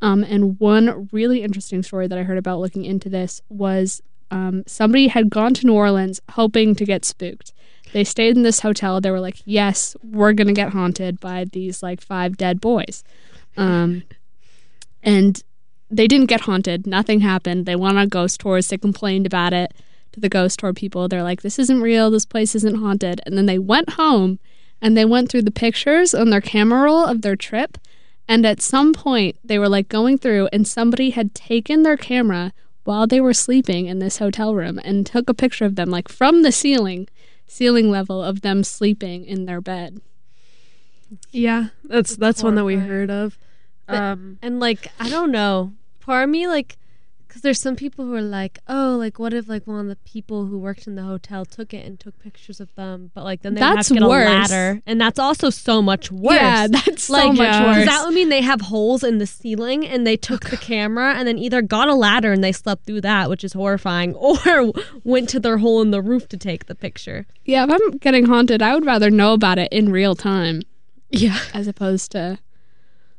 Um, 0.00 0.22
and 0.22 0.60
one 0.60 1.08
really 1.10 1.42
interesting 1.42 1.82
story 1.82 2.06
that 2.06 2.18
I 2.18 2.22
heard 2.22 2.38
about 2.38 2.60
looking 2.60 2.84
into 2.84 3.08
this 3.08 3.42
was 3.48 4.00
um, 4.30 4.62
somebody 4.66 5.08
had 5.08 5.30
gone 5.30 5.54
to 5.54 5.66
New 5.66 5.74
Orleans 5.74 6.20
hoping 6.32 6.74
to 6.74 6.84
get 6.84 7.04
spooked. 7.04 7.52
They 7.92 8.04
stayed 8.04 8.36
in 8.36 8.42
this 8.42 8.60
hotel. 8.60 9.00
They 9.00 9.10
were 9.10 9.20
like, 9.20 9.38
"Yes, 9.44 9.96
we're 10.02 10.32
gonna 10.34 10.52
get 10.52 10.72
haunted 10.72 11.20
by 11.20 11.46
these 11.50 11.82
like 11.82 12.00
five 12.00 12.36
dead 12.36 12.60
boys," 12.60 13.02
um, 13.56 14.02
and 15.02 15.42
they 15.90 16.06
didn't 16.06 16.26
get 16.26 16.42
haunted. 16.42 16.86
Nothing 16.86 17.20
happened. 17.20 17.64
They 17.64 17.76
went 17.76 17.96
on 17.96 18.08
ghost 18.08 18.40
tours. 18.40 18.68
They 18.68 18.76
complained 18.76 19.26
about 19.26 19.54
it 19.54 19.72
to 20.12 20.20
the 20.20 20.28
ghost 20.28 20.60
tour 20.60 20.74
people. 20.74 21.08
They're 21.08 21.22
like, 21.22 21.42
"This 21.42 21.58
isn't 21.58 21.80
real. 21.80 22.10
This 22.10 22.26
place 22.26 22.54
isn't 22.54 22.76
haunted." 22.76 23.22
And 23.24 23.38
then 23.38 23.46
they 23.46 23.58
went 23.58 23.90
home 23.90 24.38
and 24.80 24.96
they 24.96 25.04
went 25.04 25.28
through 25.28 25.42
the 25.42 25.50
pictures 25.50 26.14
on 26.14 26.30
their 26.30 26.40
camera 26.40 26.82
roll 26.82 27.04
of 27.04 27.22
their 27.22 27.36
trip. 27.36 27.78
And 28.28 28.44
at 28.44 28.60
some 28.60 28.92
point, 28.92 29.36
they 29.42 29.58
were 29.58 29.68
like 29.68 29.88
going 29.88 30.18
through, 30.18 30.48
and 30.52 30.68
somebody 30.68 31.10
had 31.10 31.34
taken 31.34 31.82
their 31.82 31.96
camera 31.96 32.52
while 32.88 33.06
they 33.06 33.20
were 33.20 33.34
sleeping 33.34 33.84
in 33.84 33.98
this 33.98 34.16
hotel 34.16 34.54
room 34.54 34.80
and 34.82 35.04
took 35.04 35.28
a 35.28 35.34
picture 35.34 35.66
of 35.66 35.74
them, 35.74 35.90
like 35.90 36.08
from 36.08 36.40
the 36.42 36.50
ceiling, 36.50 37.06
ceiling 37.46 37.90
level 37.90 38.24
of 38.24 38.40
them 38.40 38.64
sleeping 38.64 39.26
in 39.26 39.44
their 39.44 39.60
bed. 39.60 40.00
Yeah, 41.30 41.66
that's 41.84 42.16
that's 42.16 42.42
one 42.42 42.54
that 42.54 42.64
we 42.64 42.76
heard 42.76 43.10
of. 43.10 43.36
But- 43.86 43.96
Um, 44.00 44.38
And 44.40 44.58
like, 44.58 44.90
I 44.98 45.10
don't 45.10 45.30
know. 45.30 45.72
Part 46.00 46.24
of 46.24 46.30
me, 46.30 46.46
like, 46.48 46.78
because 47.38 47.42
there's 47.42 47.60
some 47.60 47.76
people 47.76 48.04
who 48.04 48.14
are 48.14 48.22
like, 48.22 48.58
oh, 48.66 48.96
like, 48.98 49.20
what 49.20 49.32
if 49.32 49.48
like 49.48 49.64
one 49.64 49.78
of 49.78 49.86
the 49.86 49.96
people 50.10 50.46
who 50.46 50.58
worked 50.58 50.88
in 50.88 50.96
the 50.96 51.04
hotel 51.04 51.44
took 51.44 51.72
it 51.72 51.86
and 51.86 52.00
took 52.00 52.18
pictures 52.18 52.58
of 52.58 52.74
them, 52.74 53.12
but 53.14 53.22
like 53.22 53.42
then 53.42 53.54
they 53.54 53.60
would 53.60 53.66
have 53.66 53.76
That's 53.76 53.88
to 53.88 53.94
get 53.94 54.02
worse. 54.02 54.26
a 54.26 54.30
ladder, 54.30 54.82
and 54.86 55.00
that's 55.00 55.20
also 55.20 55.48
so 55.48 55.80
much 55.80 56.10
worse. 56.10 56.34
Yeah, 56.34 56.66
that's 56.66 57.04
so 57.04 57.28
much 57.28 57.38
yeah. 57.38 57.78
Worse. 57.78 57.86
that 57.86 58.04
would 58.04 58.14
mean 58.14 58.28
they 58.28 58.42
have 58.42 58.62
holes 58.62 59.04
in 59.04 59.18
the 59.18 59.26
ceiling 59.26 59.86
and 59.86 60.04
they 60.04 60.16
took 60.16 60.50
the 60.50 60.56
camera 60.56 61.14
and 61.14 61.28
then 61.28 61.38
either 61.38 61.62
got 61.62 61.86
a 61.86 61.94
ladder 61.94 62.32
and 62.32 62.42
they 62.42 62.50
slept 62.50 62.86
through 62.86 63.02
that, 63.02 63.30
which 63.30 63.44
is 63.44 63.52
horrifying, 63.52 64.14
or 64.16 64.72
went 65.04 65.28
to 65.28 65.38
their 65.38 65.58
hole 65.58 65.80
in 65.80 65.92
the 65.92 66.02
roof 66.02 66.26
to 66.28 66.36
take 66.36 66.66
the 66.66 66.74
picture. 66.74 67.26
yeah, 67.44 67.64
if 67.64 67.70
I'm 67.70 67.98
getting 67.98 68.26
haunted, 68.26 68.62
I 68.62 68.74
would 68.74 68.84
rather 68.84 69.10
know 69.10 69.32
about 69.32 69.58
it 69.58 69.72
in 69.72 69.92
real 69.92 70.16
time 70.16 70.62
yeah. 71.10 71.38
as 71.54 71.68
opposed 71.68 72.10
to. 72.12 72.40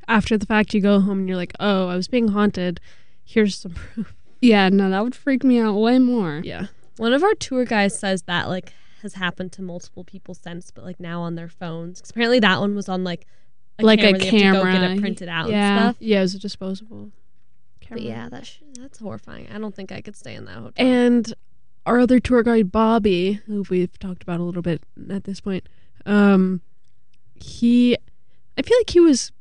After 0.10 0.38
the 0.38 0.46
fact, 0.46 0.74
you 0.74 0.82
go 0.82 1.00
home 1.00 1.20
and 1.20 1.28
you're 1.28 1.38
like, 1.38 1.54
"Oh, 1.60 1.88
I 1.88 1.96
was 1.96 2.08
being 2.08 2.30
haunted. 2.30 2.82
Here's 3.30 3.56
some 3.58 3.74
proof." 3.74 4.16
Yeah, 4.42 4.70
no, 4.70 4.90
that 4.90 5.04
would 5.04 5.16
freak 5.16 5.44
me 5.44 5.60
out 5.60 5.74
way 5.74 6.00
more. 6.00 6.42
Yeah. 6.44 6.68
One 6.98 7.14
of 7.14 7.24
our 7.24 7.34
tour 7.36 7.66
guys 7.66 7.98
says 7.98 8.24
that 8.24 8.48
like 8.50 8.74
has 9.02 9.14
happened 9.14 9.52
to 9.54 9.62
multiple 9.62 10.04
people 10.04 10.34
since, 10.34 10.72
but 10.72 10.84
like 10.84 11.00
now 11.00 11.22
on 11.22 11.36
their 11.36 11.48
phones. 11.50 12.02
'Cause 12.02 12.10
apparently 12.10 12.40
that 12.40 12.60
one 12.60 12.76
was 12.76 12.90
on 12.90 13.04
like 13.04 13.26
a 13.78 13.84
Like 13.84 14.00
a 14.00 14.14
camera. 14.14 14.20
They 14.20 14.40
have 14.40 14.56
to 14.56 14.60
go 14.64 14.72
get 14.72 14.92
it 14.92 15.00
printed 15.00 15.30
out 15.30 15.50
Yeah. 15.50 15.72
and 15.72 15.80
stuff. 15.80 15.96
Yeah, 16.00 16.20
it 16.20 16.22
was 16.22 16.36
a 16.36 16.40
disposable. 16.40 17.12
But 17.80 17.88
Camera. 17.98 18.04
yeah, 18.04 18.30
that 18.30 18.46
sh- 18.46 18.60
that's 18.78 19.00
horrifying. 19.00 19.48
I 19.54 19.58
don't 19.58 19.74
think 19.76 19.92
I 19.92 20.02
could 20.02 20.16
stay 20.16 20.36
in 20.36 20.46
that 20.46 20.56
hotel. 20.56 20.74
And 20.86 21.34
our 21.86 22.00
other 22.00 22.20
tour 22.20 22.44
guide, 22.44 22.72
Bobby, 22.72 23.34
who 23.46 23.64
we've 23.70 23.98
talked 24.00 24.22
about 24.24 24.40
a 24.40 24.44
little 24.44 24.62
bit 24.62 24.82
at 25.10 25.24
this 25.24 25.40
point, 25.42 25.68
um, 26.06 26.62
he, 27.36 27.96
I 28.58 28.62
feel 28.62 28.78
like 28.80 28.90
he 28.90 29.00
was, 29.00 29.32
a, 29.32 29.39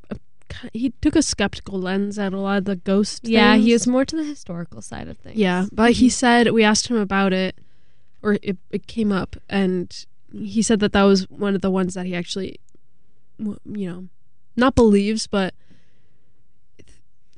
he 0.73 0.91
took 1.01 1.17
a 1.17 1.23
skeptical 1.23 1.81
lens 1.81 2.19
at 2.19 2.33
a 2.33 2.39
lot 2.39 2.59
of 2.59 2.65
the 2.65 2.77
ghost. 2.77 3.27
yeah, 3.27 3.55
he 3.57 3.71
things. 3.71 3.83
is 3.83 3.87
more 3.87 4.05
to 4.05 4.17
the 4.17 4.25
historical 4.25 4.83
side 4.83 5.09
of 5.09 5.19
things. 5.19 5.37
Yeah, 5.37 5.67
but 5.73 5.93
he 5.93 6.09
said 6.09 6.51
we 6.53 6.65
asked 6.65 6.89
him 6.89 6.97
about 6.97 7.33
it, 7.33 7.57
or 8.23 8.39
it, 8.43 8.57
it 8.71 8.87
came 8.87 9.13
up, 9.13 9.37
and 9.49 10.07
he 10.33 10.63
said 10.63 10.81
that 10.81 10.93
that 10.93 11.03
was 11.05 11.29
one 11.31 11.55
of 11.55 11.61
the 11.61 11.71
ones 11.71 11.95
that 11.95 12.07
he 12.07 12.15
actually, 12.15 12.61
you 13.39 13.59
know, 13.65 14.09
not 14.57 14.75
believes, 14.75 15.27
but 15.27 15.55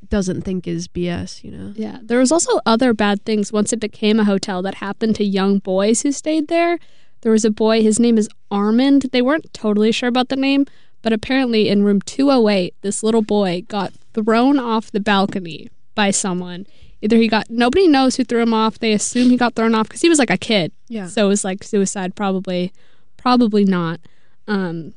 doesn't 0.09 0.43
think 0.43 0.67
is 0.67 0.89
BS. 0.89 1.45
You 1.45 1.51
know. 1.53 1.73
Yeah, 1.77 1.99
there 2.03 2.19
was 2.19 2.33
also 2.33 2.61
other 2.67 2.93
bad 2.93 3.25
things 3.25 3.53
once 3.53 3.73
it 3.73 3.81
became 3.81 4.21
a 4.21 4.25
hotel 4.25 4.63
that 4.63 4.77
happened 4.77 5.17
to 5.17 5.25
young 5.25 5.59
boys 5.59 6.03
who 6.03 6.13
stayed 6.13 6.49
there. 6.49 6.79
There 7.23 7.33
was 7.33 7.45
a 7.45 7.51
boy, 7.51 7.83
his 7.83 8.01
name 8.01 8.17
is 8.17 8.29
Armand. 8.51 9.07
They 9.13 9.23
weren't 9.23 9.53
totally 9.53 9.93
sure 9.93 10.09
about 10.09 10.31
the 10.31 10.37
name, 10.37 10.67
but 11.03 11.13
apparently 11.13 11.69
in 11.69 11.83
room 11.83 12.01
208, 12.01 12.75
this 12.83 13.03
little 13.03 13.23
boy 13.23 13.65
got 13.69 13.93
thrown 14.13 14.59
off 14.59 14.91
the 14.91 15.01
balcony 15.01 15.69
by 15.95 16.11
someone. 16.11 16.67
Either 17.03 17.17
he 17.17 17.29
got 17.29 17.49
nobody 17.49 17.89
knows 17.89 18.17
who 18.17 18.25
threw 18.25 18.43
him 18.43 18.53
off. 18.53 18.79
They 18.79 18.93
assume 18.93 19.31
he 19.31 19.37
got 19.37 19.55
thrown 19.55 19.75
off 19.75 19.89
because 19.89 20.03
he 20.03 20.09
was 20.09 20.19
like 20.19 20.31
a 20.31 20.37
kid. 20.37 20.73
Yeah. 20.89 21.07
So 21.07 21.27
it 21.27 21.29
was 21.29 21.45
like 21.45 21.65
suicide, 21.65 22.15
probably, 22.15 22.73
probably 23.17 23.65
not. 23.65 24.01
Um, 24.47 24.95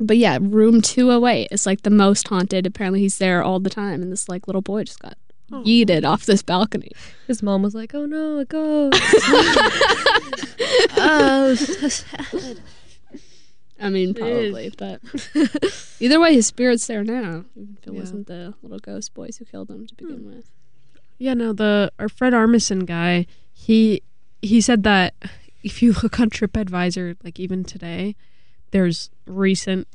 but 0.00 0.16
yeah, 0.16 0.38
room 0.40 0.80
208 0.80 1.48
is 1.50 1.66
like 1.66 1.82
the 1.82 1.90
most 1.90 2.28
haunted. 2.28 2.66
Apparently 2.66 3.00
he's 3.00 3.18
there 3.18 3.42
all 3.42 3.60
the 3.60 3.70
time, 3.70 4.02
and 4.02 4.10
this 4.10 4.28
like 4.28 4.46
little 4.46 4.62
boy 4.62 4.84
just 4.84 5.00
got 5.00 5.16
yeeted 5.50 6.04
off 6.04 6.24
this 6.24 6.42
balcony. 6.42 6.90
His 7.26 7.42
mom 7.42 7.62
was 7.62 7.74
like, 7.74 7.94
"Oh 7.94 8.06
no, 8.06 8.38
a 8.38 8.44
ghost." 8.44 8.98
oh, 10.96 11.54
so 11.54 11.88
sad. 11.88 12.60
I 13.82 13.90
mean, 13.90 14.14
probably, 14.14 14.72
but 14.76 15.00
either 16.00 16.20
way, 16.20 16.34
his 16.34 16.46
spirit's 16.46 16.86
there 16.86 17.04
now. 17.04 17.44
If 17.56 17.86
it 17.88 17.92
Yeah. 17.92 18.00
wasn't 18.00 18.26
the 18.26 18.54
little 18.62 18.78
ghost 18.78 19.12
boys 19.14 19.36
who 19.38 19.44
killed 19.44 19.70
him 19.70 19.86
to 19.86 19.94
begin 19.94 20.26
with. 20.26 20.50
Yeah, 21.18 21.34
no, 21.34 21.52
the 21.52 21.92
our 21.98 22.08
Fred 22.08 22.32
Armisen 22.32 22.86
guy, 22.86 23.26
he 23.52 24.02
he 24.40 24.60
said 24.60 24.82
that 24.84 25.14
if 25.62 25.82
you 25.82 25.92
look 26.02 26.18
on 26.18 26.30
TripAdvisor, 26.30 27.16
like 27.22 27.38
even 27.38 27.62
today, 27.64 28.16
there's 28.72 29.10
recent 29.26 29.86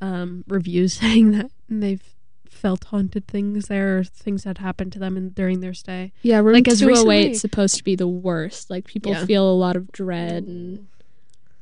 um, 0.00 0.44
reviews 0.48 0.92
saying 1.00 1.32
that 1.32 1.50
they've 1.68 2.02
felt 2.48 2.84
haunted 2.84 3.26
things 3.26 3.66
there, 3.68 4.04
things 4.04 4.44
that 4.44 4.58
happened 4.58 4.92
to 4.92 4.98
them 4.98 5.16
in, 5.16 5.30
during 5.30 5.60
their 5.60 5.72
stay. 5.74 6.12
Yeah, 6.22 6.38
room 6.38 6.54
Like, 6.54 6.68
as 6.68 6.80
208 6.80 6.90
recently- 7.18 7.30
is 7.32 7.40
supposed 7.40 7.76
to 7.76 7.84
be 7.84 7.96
the 7.96 8.06
worst. 8.08 8.68
Like 8.70 8.84
people 8.84 9.12
Yeah. 9.12 9.24
feel 9.24 9.50
a 9.50 9.54
lot 9.54 9.76
of 9.76 9.90
dread 9.92 10.44
and 10.44 10.86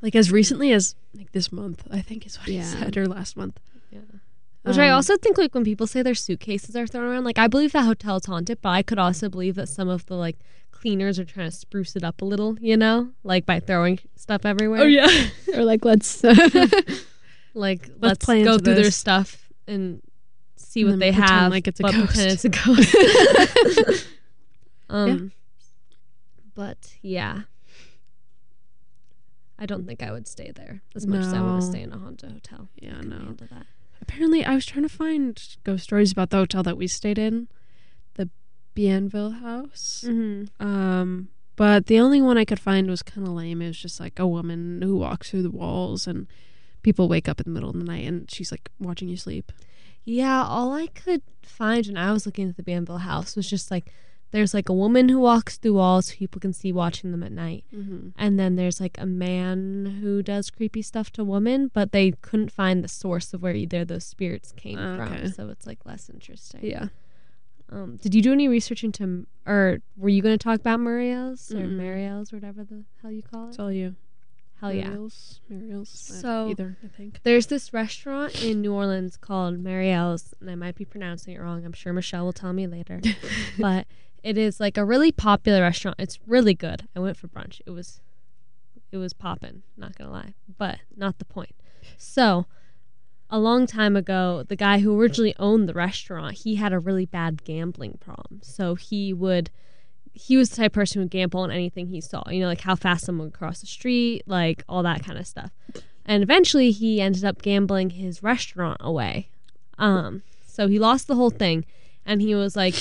Like 0.01 0.15
as 0.15 0.31
recently 0.31 0.73
as 0.73 0.95
like 1.15 1.33
this 1.33 1.51
month, 1.53 1.87
I 1.91 2.01
think 2.01 2.27
is 2.27 2.39
what 2.39 2.49
Yeah. 2.49 2.59
he 2.61 2.65
said, 2.65 2.97
or 2.97 3.07
last 3.07 3.37
month. 3.37 3.59
Yeah. 3.91 4.01
Which 4.63 4.79
I 4.79 4.89
Um, 4.91 4.95
also 4.97 5.17
think, 5.17 5.39
like, 5.39 5.55
when 5.55 5.65
people 5.65 5.87
say 5.87 6.03
their 6.03 6.15
suitcases 6.15 6.77
are 6.77 6.87
thrown 6.87 7.05
around, 7.05 7.25
like, 7.25 7.39
I 7.39 7.47
believe 7.47 7.73
that 7.73 7.85
hotel's 7.85 8.27
haunted, 8.27 8.59
but 8.61 8.69
I 8.71 8.83
could 8.83 8.99
also 8.99 9.29
believe 9.31 9.55
that 9.55 9.69
some 9.69 9.89
of 9.89 10.05
the, 10.07 10.15
like, 10.15 10.37
cleaners 10.73 11.19
are 11.19 11.25
trying 11.25 11.49
to 11.51 11.57
spruce 11.57 11.97
it 11.97 12.05
up 12.05 12.21
a 12.21 12.25
little, 12.25 12.59
you 12.61 12.77
know? 12.77 13.11
Like, 13.25 13.47
by 13.47 13.61
throwing 13.61 13.99
stuff 14.17 14.45
everywhere. 14.45 14.83
Oh 14.83 14.87
yeah, 14.87 15.09
or 15.55 15.65
like 15.65 15.85
let's 15.87 16.23
Like, 17.55 17.89
let's, 18.01 18.25
play 18.25 18.45
go 18.45 18.59
through 18.59 18.75
their 18.75 18.91
stuff 18.91 19.49
and 19.67 20.03
see 20.57 20.83
And 20.83 20.91
what 20.91 20.99
they 21.01 21.13
have. 21.13 21.51
like 21.51 21.67
it's 21.67 21.81
a 21.81 21.85
but 21.85 21.93
ghost. 21.95 22.19
it's 22.19 22.45
a 22.45 22.49
ghost. 23.95 24.07
um, 24.91 25.33
But, 26.55 26.95
yeah. 27.03 27.43
I 29.59 29.67
don't 29.67 29.87
think 29.87 30.03
I 30.03 30.13
would 30.13 30.29
stay 30.29 30.53
there 30.55 30.83
as 30.95 31.07
much 31.07 31.21
as 31.21 31.33
I 31.33 31.41
want 31.41 31.55
No. 31.55 31.61
to 31.61 31.67
stay 31.67 31.83
in 31.83 31.93
a 31.93 31.99
haunted 31.99 32.31
hotel. 32.33 32.69
Yeah, 32.81 32.95
Couldn't 32.97 33.09
no. 33.11 33.17
handle 33.17 33.47
that. 33.51 33.67
Apparently, 34.01 34.45
I 34.45 34.55
was 34.55 34.65
trying 34.65 34.85
to 34.85 34.89
find 34.89 35.43
ghost 35.65 35.85
stories 35.85 36.13
about 36.13 36.31
the 36.31 36.37
hotel 36.37 36.63
that 36.63 36.77
we 36.77 36.87
stayed 36.87 37.19
in, 37.19 37.49
the 38.15 38.31
Bienville 38.75 39.41
House. 39.41 40.05
Mm-hmm. 40.07 40.65
Um, 40.65 41.29
but 41.57 41.87
the 41.87 41.99
only 41.99 42.23
one 42.23 42.39
I 42.39 42.45
could 42.45 42.61
find 42.61 42.89
was 42.89 43.03
kind 43.03 43.27
of 43.27 43.33
lame. 43.33 43.61
It 43.61 43.67
was 43.69 43.79
just 43.79 43.99
like 43.99 44.19
a 44.21 44.27
woman 44.27 44.81
who 44.83 44.97
walks 44.97 45.31
through 45.31 45.43
the 45.43 45.51
walls 45.51 46.07
and 46.07 46.29
people 46.83 47.09
wake 47.09 47.29
up 47.29 47.41
in 47.41 47.45
the 47.45 47.51
middle 47.51 47.71
of 47.71 47.77
the 47.77 47.85
night 47.85 48.07
and 48.07 48.31
she's 48.31 48.53
like 48.53 48.71
watching 48.79 49.09
you 49.09 49.17
sleep. 49.17 49.51
Yeah, 50.05 50.45
all 50.45 50.73
I 50.73 50.87
could 50.87 51.23
find 51.43 51.85
when 51.87 51.97
I 51.97 52.13
was 52.13 52.25
looking 52.25 52.49
at 52.49 52.57
the 52.57 52.63
Bienville 52.63 52.99
house 53.01 53.35
was 53.35 53.51
just 53.51 53.71
like 53.73 53.93
there's 54.31 54.53
like 54.53 54.69
a 54.69 54.73
woman 54.75 55.09
who 55.09 55.19
walks 55.19 55.57
through 55.57 55.75
walls 55.75 56.07
so 56.07 56.15
people 56.17 56.41
can 56.41 56.53
see 56.53 56.71
watching 56.73 57.13
them 57.13 57.23
at 57.23 57.33
night. 57.33 57.65
Mm-hmm. 57.75 58.09
And 58.17 58.39
then 58.39 58.57
there's 58.57 58.81
like 58.81 58.97
a 58.99 59.07
man 59.07 59.99
who 60.03 60.23
does 60.23 60.51
creepy 60.51 60.83
stuff 60.83 61.11
to 61.13 61.25
women, 61.25 61.71
but 61.73 61.93
they 61.93 62.13
couldn't 62.21 62.53
find 62.53 62.85
the 62.85 62.89
source 62.89 63.33
of 63.33 63.43
where 63.43 63.55
either 63.55 63.81
of 63.83 63.89
those 63.89 64.05
spirits 64.05 64.53
came 64.53 64.79
Okay. 64.79 65.21
from. 65.23 65.33
So 65.33 65.49
it's 65.49 65.67
like 65.67 65.79
less 65.87 66.11
interesting. 66.11 66.61
Yeah. 66.63 66.89
Um, 67.71 67.97
did 68.03 68.15
you 68.15 68.23
do 68.23 68.33
any 68.33 68.49
research 68.49 68.83
into, 68.85 69.27
or 69.47 69.79
were 69.97 70.09
you 70.09 70.23
going 70.23 70.37
to 70.39 70.43
talk 70.43 70.61
about 70.61 70.81
Muriel's 70.81 71.51
or 71.53 71.57
Mm-mm. 71.59 71.77
Mariel's 71.77 72.33
or 72.33 72.37
whatever 72.37 72.65
the 72.65 72.85
hell 73.03 73.11
you 73.11 73.23
call 73.23 73.47
it? 73.47 73.49
It's 73.51 73.59
all 73.59 73.73
you. 73.73 73.95
Hell 74.61 74.73
yeah. 74.73 74.89
Mariel's, 74.89 75.41
Mariel's. 75.49 76.11
uh, 76.11 76.21
So- 76.21 76.49
either 76.51 76.77
I 76.83 76.89
think. 76.89 77.21
There's 77.23 77.47
this 77.47 77.73
restaurant 77.73 78.43
in 78.43 78.61
New 78.63 78.73
Orleans 78.75 79.17
called 79.17 79.59
Marielle's, 79.61 80.35
and 80.41 80.51
I 80.51 80.55
might 80.55 80.75
be 80.77 80.85
pronouncing 80.85 81.35
it 81.35 81.41
wrong. 81.41 81.65
I'm 81.65 81.73
sure 81.73 81.93
Michelle 81.93 82.25
will 82.25 82.33
tell 82.33 82.53
me 82.53 82.67
later. 82.67 83.01
but 83.59 83.87
it 84.23 84.39
is 84.39 84.61
like 84.61 84.77
a 84.77 84.85
really 84.85 85.13
popular 85.13 85.63
restaurant. 85.63 85.97
It's 85.99 86.19
really 86.27 86.55
good. 86.55 86.89
I 86.95 87.01
went 87.01 87.17
for 87.17 87.29
brunch. 87.29 87.61
It 87.67 87.71
was 87.71 88.01
it 88.91 88.97
was 88.97 89.13
popping, 89.13 89.63
not 89.77 89.97
gonna 89.97 90.11
lie. 90.11 90.35
But 90.57 90.79
not 90.97 91.19
the 91.19 91.25
point. 91.25 91.55
So 91.97 92.47
a 93.31 93.39
long 93.39 93.67
time 93.67 93.97
ago, 93.97 94.45
the 94.49 94.57
guy 94.57 94.79
who 94.79 94.99
originally 94.99 95.35
owned 95.39 95.69
the 95.69 95.75
restaurant, 95.75 96.39
he 96.39 96.55
had 96.55 96.73
a 96.73 96.79
really 96.79 97.07
bad 97.07 97.45
gambling 97.45 97.99
problem. 98.01 98.41
So 98.43 98.75
he 98.75 99.13
would 99.13 99.51
he 100.15 100.37
was 100.37 100.51
the 100.51 100.57
type 100.57 100.73
of 100.73 100.75
person 100.75 100.99
who 100.99 101.05
would 101.05 101.11
gamble 101.11 101.41
on 101.41 101.51
anything 101.51 101.87
he 101.87 102.01
saw. 102.01 102.23
You 102.29 102.41
know, 102.41 102.47
like 102.47 102.63
how 102.63 102.75
fast 102.75 103.05
someone 103.05 103.29
would 103.29 103.35
cross 103.35 103.61
the 103.61 103.67
street, 103.67 104.23
like 104.27 104.65
all 104.69 104.83
that 104.83 105.05
kind 105.05 105.19
of 105.19 105.27
stuff. 105.27 105.53
And 106.05 106.23
eventually 106.23 106.71
he 106.71 107.01
ended 107.01 107.25
up 107.25 107.43
gambling 107.43 107.91
his 107.91 108.23
restaurant 108.23 108.79
away. 108.81 109.29
Um, 109.79 110.23
so 110.47 110.67
he 110.67 110.79
lost 110.79 111.07
the 111.07 111.15
whole 111.15 111.31
thing 111.31 111.65
and 112.05 112.21
he 112.21 112.35
was 112.35 112.57
like 112.57 112.75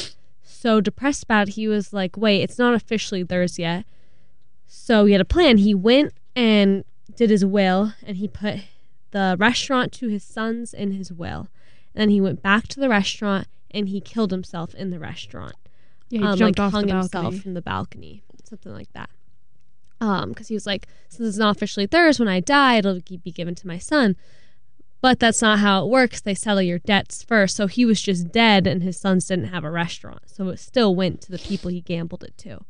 so 0.57 0.81
depressed 0.81 1.23
about 1.23 1.47
it, 1.49 1.53
he 1.55 1.67
was 1.67 1.93
like, 1.93 2.17
wait, 2.17 2.41
it's 2.41 2.57
not 2.57 2.73
officially 2.73 3.23
theirs 3.23 3.57
yet. 3.59 3.85
So 4.67 5.05
he 5.05 5.13
had 5.13 5.21
a 5.21 5.25
plan. 5.25 5.57
He 5.57 5.73
went 5.73 6.13
and 6.35 6.83
did 7.15 7.29
his 7.29 7.45
will 7.45 7.93
and 8.05 8.17
he 8.17 8.27
put 8.27 8.59
the 9.11 9.35
restaurant 9.39 9.91
to 9.93 10.07
his 10.09 10.23
sons 10.23 10.73
in 10.73 10.91
his 10.91 11.11
will. 11.11 11.47
And 11.95 12.01
then 12.01 12.09
he 12.09 12.21
went 12.21 12.41
back 12.41 12.67
to 12.69 12.79
the 12.79 12.89
restaurant 12.89 13.47
and 13.71 13.89
he 13.89 14.01
killed 14.01 14.31
himself 14.31 14.73
in 14.75 14.89
the 14.89 14.99
restaurant 14.99 15.55
Yeah, 16.09 16.19
he 16.19 16.25
um, 16.25 16.37
jumped 16.37 16.59
like 16.59 16.65
off 16.65 16.71
hung 16.73 16.87
the 16.87 16.93
himself 16.93 17.11
balcony. 17.23 17.39
from 17.39 17.53
the 17.53 17.61
balcony, 17.61 18.23
something 18.43 18.73
like 18.73 18.91
that. 18.93 19.09
Um, 19.99 20.29
because 20.29 20.47
he 20.47 20.53
was 20.53 20.67
like, 20.67 20.87
since 21.09 21.27
it's 21.27 21.37
not 21.37 21.55
officially 21.55 21.85
theirs, 21.87 22.19
when 22.19 22.27
I 22.27 22.39
die, 22.39 22.75
it'll 22.77 22.99
be 22.99 23.31
given 23.31 23.55
to 23.55 23.67
my 23.67 23.79
son. 23.79 24.15
But 25.07 25.19
that's 25.19 25.41
not 25.41 25.59
how 25.59 25.85
it 25.85 25.89
works. 25.89 26.19
They 26.19 26.35
settle 26.35 26.61
your 26.61 26.79
debts 26.79 27.23
first. 27.23 27.55
So 27.55 27.67
he 27.67 27.85
was 27.85 28.01
just 28.01 28.29
dead, 28.29 28.67
and 28.67 28.83
his 28.83 28.99
sons 28.99 29.25
didn't 29.25 29.45
have 29.45 29.63
a 29.63 29.71
restaurant, 29.71 30.23
so 30.25 30.49
it 30.49 30.59
still 30.59 30.93
went 30.95 31.21
to 31.21 31.31
the 31.31 31.37
people 31.37 31.71
he 31.71 31.79
gambled 31.79 32.25
it 32.25 32.37
to. 32.39 32.65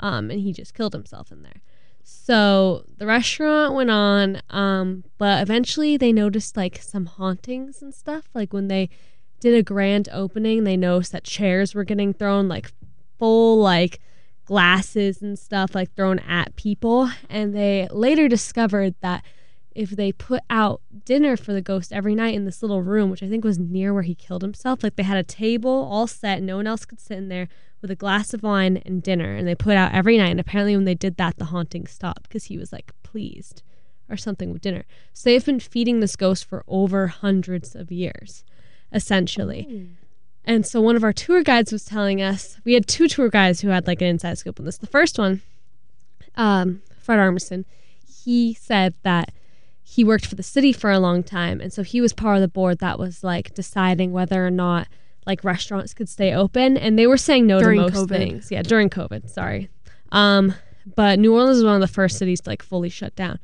Um, 0.00 0.32
and 0.32 0.40
he 0.40 0.52
just 0.52 0.74
killed 0.74 0.94
himself 0.94 1.30
in 1.30 1.44
there. 1.44 1.62
So 2.02 2.86
the 2.98 3.06
restaurant 3.06 3.76
went 3.76 3.92
on, 3.92 4.42
um, 4.50 5.04
but 5.16 5.40
eventually 5.40 5.96
they 5.96 6.12
noticed 6.12 6.56
like 6.56 6.82
some 6.82 7.06
hauntings 7.06 7.80
and 7.80 7.94
stuff. 7.94 8.24
Like 8.34 8.52
when 8.52 8.66
they 8.66 8.90
did 9.38 9.54
a 9.54 9.62
grand 9.62 10.08
opening, 10.10 10.64
they 10.64 10.76
noticed 10.76 11.12
that 11.12 11.22
chairs 11.22 11.72
were 11.72 11.84
getting 11.84 12.12
thrown, 12.12 12.48
like 12.48 12.72
full 13.16 13.58
like 13.58 14.00
glasses 14.44 15.22
and 15.22 15.38
stuff, 15.38 15.72
like 15.72 15.94
thrown 15.94 16.18
at 16.18 16.56
people. 16.56 17.12
And 17.30 17.54
they 17.54 17.86
later 17.92 18.26
discovered 18.26 18.96
that 19.02 19.24
if 19.76 19.90
they 19.90 20.10
put 20.10 20.42
out 20.48 20.80
dinner 21.04 21.36
for 21.36 21.52
the 21.52 21.60
ghost 21.60 21.92
every 21.92 22.14
night 22.14 22.34
in 22.34 22.44
this 22.44 22.62
little 22.62 22.82
room, 22.82 23.10
which 23.10 23.22
I 23.22 23.28
think 23.28 23.44
was 23.44 23.58
near 23.58 23.92
where 23.92 24.02
he 24.02 24.14
killed 24.14 24.42
himself, 24.42 24.82
like 24.82 24.96
they 24.96 25.02
had 25.02 25.18
a 25.18 25.22
table 25.22 25.88
all 25.90 26.06
set, 26.06 26.42
no 26.42 26.56
one 26.56 26.66
else 26.66 26.84
could 26.84 27.00
sit 27.00 27.18
in 27.18 27.28
there 27.28 27.48
with 27.82 27.90
a 27.90 27.96
glass 27.96 28.32
of 28.32 28.42
wine 28.42 28.78
and 28.86 29.02
dinner, 29.02 29.34
and 29.34 29.46
they 29.46 29.54
put 29.54 29.76
out 29.76 29.92
every 29.92 30.16
night. 30.16 30.30
And 30.30 30.40
apparently, 30.40 30.74
when 30.74 30.86
they 30.86 30.94
did 30.94 31.16
that, 31.18 31.36
the 31.36 31.46
haunting 31.46 31.86
stopped 31.86 32.22
because 32.24 32.44
he 32.44 32.56
was 32.56 32.72
like 32.72 32.90
pleased 33.02 33.62
or 34.08 34.16
something 34.16 34.52
with 34.52 34.62
dinner. 34.62 34.84
So 35.12 35.28
they've 35.30 35.44
been 35.44 35.60
feeding 35.60 36.00
this 36.00 36.16
ghost 36.16 36.44
for 36.44 36.64
over 36.66 37.08
hundreds 37.08 37.74
of 37.74 37.92
years, 37.92 38.44
essentially. 38.92 39.66
And 40.44 40.64
so 40.64 40.80
one 40.80 40.96
of 40.96 41.04
our 41.04 41.12
tour 41.12 41.42
guides 41.42 41.72
was 41.72 41.84
telling 41.84 42.22
us 42.22 42.58
we 42.64 42.74
had 42.74 42.86
two 42.86 43.08
tour 43.08 43.28
guides 43.28 43.60
who 43.60 43.68
had 43.68 43.86
like 43.86 44.00
an 44.00 44.08
inside 44.08 44.38
scoop 44.38 44.58
on 44.58 44.64
this. 44.64 44.78
The 44.78 44.86
first 44.86 45.18
one, 45.18 45.42
um, 46.36 46.82
Fred 46.98 47.18
Armisen, 47.18 47.64
he 48.24 48.54
said 48.54 48.94
that 49.02 49.32
he 49.88 50.02
worked 50.02 50.26
for 50.26 50.34
the 50.34 50.42
city 50.42 50.72
for 50.72 50.90
a 50.90 50.98
long 50.98 51.22
time, 51.22 51.60
and 51.60 51.72
so 51.72 51.84
he 51.84 52.00
was 52.00 52.12
part 52.12 52.34
of 52.34 52.40
the 52.40 52.48
board 52.48 52.80
that 52.80 52.98
was 52.98 53.22
like 53.22 53.54
deciding 53.54 54.10
whether 54.10 54.44
or 54.44 54.50
not 54.50 54.88
like 55.26 55.44
restaurants 55.44 55.94
could 55.94 56.08
stay 56.08 56.34
open, 56.34 56.76
and 56.76 56.98
they 56.98 57.06
were 57.06 57.16
saying 57.16 57.46
no 57.46 57.60
During 57.60 57.78
to 57.78 57.82
most 57.92 57.94
COVID. 57.94 58.08
things. 58.08 58.50
Yeah, 58.50 58.62
during 58.62 58.90
COVID. 58.90 59.30
Sorry. 59.30 59.70
Um, 60.10 60.54
but 60.96 61.20
New 61.20 61.32
Orleans 61.32 61.58
was 61.58 61.64
one 61.64 61.76
of 61.76 61.80
the 61.80 61.86
first 61.86 62.18
cities 62.18 62.40
to 62.40 62.50
like 62.50 62.64
fully 62.64 62.88
shut 62.88 63.14
down. 63.14 63.38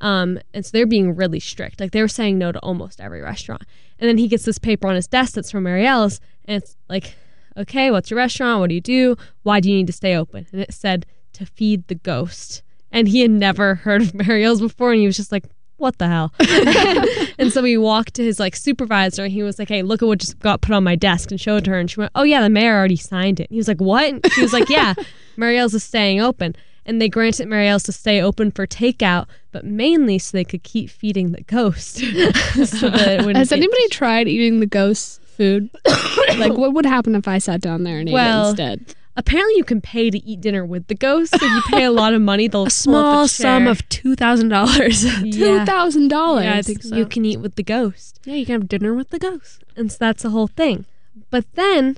Um, 0.00 0.40
and 0.52 0.66
so 0.66 0.70
they're 0.72 0.86
being 0.86 1.14
really 1.14 1.38
strict. 1.38 1.78
Like 1.78 1.92
they 1.92 2.02
were 2.02 2.08
saying 2.08 2.36
no 2.36 2.50
to 2.50 2.58
almost 2.58 3.00
every 3.00 3.22
restaurant. 3.22 3.62
And 4.00 4.08
then 4.08 4.18
he 4.18 4.26
gets 4.26 4.44
this 4.44 4.58
paper 4.58 4.88
on 4.88 4.96
his 4.96 5.06
desk 5.06 5.34
that's 5.34 5.52
from 5.52 5.64
Marielle's, 5.64 6.20
and 6.46 6.60
it's 6.60 6.76
like, 6.88 7.14
okay, 7.56 7.92
what's 7.92 8.10
your 8.10 8.18
restaurant? 8.18 8.58
What 8.58 8.70
do 8.70 8.74
you 8.74 8.80
do? 8.80 9.16
Why 9.44 9.60
do 9.60 9.70
you 9.70 9.76
need 9.76 9.86
to 9.86 9.92
stay 9.92 10.16
open? 10.16 10.48
And 10.50 10.60
it 10.60 10.74
said 10.74 11.06
to 11.34 11.46
feed 11.46 11.86
the 11.86 11.94
ghost. 11.94 12.64
And 12.90 13.06
he 13.06 13.20
had 13.20 13.30
never 13.30 13.76
heard 13.76 14.02
of 14.02 14.14
Marielle's 14.14 14.60
before, 14.60 14.90
and 14.90 15.00
he 15.00 15.06
was 15.06 15.16
just 15.16 15.30
like, 15.30 15.44
what 15.76 15.98
the 15.98 16.08
hell? 16.08 16.32
and 17.38 17.52
so 17.52 17.62
he 17.62 17.76
walked 17.76 18.14
to 18.14 18.24
his 18.24 18.40
like 18.40 18.56
supervisor 18.56 19.24
and 19.24 19.32
he 19.32 19.42
was 19.42 19.58
like, 19.58 19.68
Hey, 19.68 19.82
look 19.82 20.02
at 20.02 20.06
what 20.06 20.18
just 20.18 20.38
got 20.38 20.60
put 20.60 20.74
on 20.74 20.84
my 20.84 20.96
desk 20.96 21.30
and 21.30 21.40
showed 21.40 21.66
her 21.66 21.78
and 21.78 21.90
she 21.90 22.00
went, 22.00 22.12
Oh 22.14 22.22
yeah, 22.22 22.40
the 22.40 22.48
mayor 22.48 22.76
already 22.76 22.96
signed 22.96 23.40
it. 23.40 23.50
And 23.50 23.54
he 23.54 23.58
was 23.58 23.68
like, 23.68 23.80
What? 23.80 24.08
And 24.08 24.32
she 24.32 24.42
was 24.42 24.52
like, 24.52 24.68
Yeah, 24.68 24.94
Marielle's 25.36 25.74
is 25.74 25.84
staying 25.84 26.20
open. 26.20 26.56
And 26.86 27.02
they 27.02 27.08
granted 27.08 27.48
Marielle's 27.48 27.82
to 27.84 27.92
stay 27.92 28.22
open 28.22 28.52
for 28.52 28.64
takeout, 28.64 29.26
but 29.50 29.64
mainly 29.64 30.18
so 30.20 30.36
they 30.36 30.44
could 30.44 30.62
keep 30.62 30.88
feeding 30.88 31.32
the 31.32 31.42
ghost. 31.42 31.96
so 32.64 32.90
Has 32.90 33.50
anybody 33.50 33.88
tried 33.88 34.28
eating 34.28 34.60
the 34.60 34.66
ghost 34.66 35.20
food? 35.22 35.68
like, 36.38 36.52
what 36.52 36.74
would 36.74 36.86
happen 36.86 37.16
if 37.16 37.26
I 37.26 37.38
sat 37.38 37.60
down 37.60 37.82
there 37.82 37.98
and 37.98 38.08
ate 38.08 38.12
Well, 38.12 38.46
it 38.46 38.50
instead? 38.50 38.94
Apparently 39.16 39.54
you 39.56 39.64
can 39.64 39.80
pay 39.80 40.10
to 40.10 40.18
eat 40.18 40.40
dinner 40.40 40.64
with 40.64 40.86
the 40.88 40.94
ghost. 40.94 41.34
If 41.34 41.42
you 41.42 41.62
pay 41.70 41.84
a 41.84 41.90
lot 41.90 42.14
of 42.14 42.20
money, 42.22 42.48
they'll 42.48 42.66
A 42.66 42.70
small 42.70 43.28
sum 43.28 43.66
of 43.66 43.86
two 43.88 44.14
thousand 44.14 44.48
dollars. 44.50 45.02
Two 45.22 45.64
thousand 45.64 46.08
dollars. 46.08 46.44
Yeah, 46.44 46.56
I 46.56 46.62
think 46.62 46.82
so. 46.82 46.96
you 46.96 47.06
can 47.06 47.24
eat 47.24 47.38
with 47.38 47.56
the 47.56 47.62
ghost. 47.62 48.20
yeah, 48.24 48.34
you 48.34 48.46
can 48.46 48.60
have 48.60 48.68
dinner 48.68 48.94
with 48.94 49.10
the 49.10 49.18
ghost. 49.18 49.64
And 49.76 49.90
so 49.90 49.98
that's 50.00 50.22
the 50.22 50.30
whole 50.30 50.46
thing. 50.48 50.86
But 51.30 51.44
then 51.54 51.96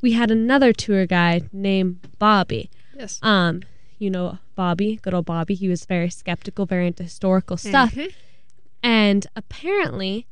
we 0.00 0.12
had 0.12 0.30
another 0.30 0.72
tour 0.72 1.06
guide 1.06 1.48
named 1.52 2.06
Bobby. 2.18 2.70
Yes. 2.96 3.18
Um, 3.22 3.62
you 3.98 4.10
know 4.10 4.38
Bobby, 4.54 4.96
good 5.02 5.14
old 5.14 5.26
Bobby. 5.26 5.54
He 5.54 5.68
was 5.68 5.84
very 5.84 6.10
skeptical, 6.10 6.66
very 6.66 6.86
into 6.88 7.02
historical 7.02 7.56
stuff. 7.56 7.96
And 8.82 9.26
apparently, 9.34 10.26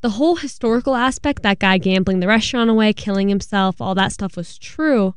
the 0.00 0.10
whole 0.10 0.36
historical 0.36 0.94
aspect, 0.94 1.42
that 1.42 1.58
guy 1.58 1.78
gambling 1.78 2.20
the 2.20 2.26
restaurant 2.28 2.70
away, 2.70 2.92
killing 2.92 3.28
himself, 3.28 3.80
all 3.80 3.94
that 3.94 4.12
stuff 4.12 4.36
was 4.36 4.58
true. 4.58 5.14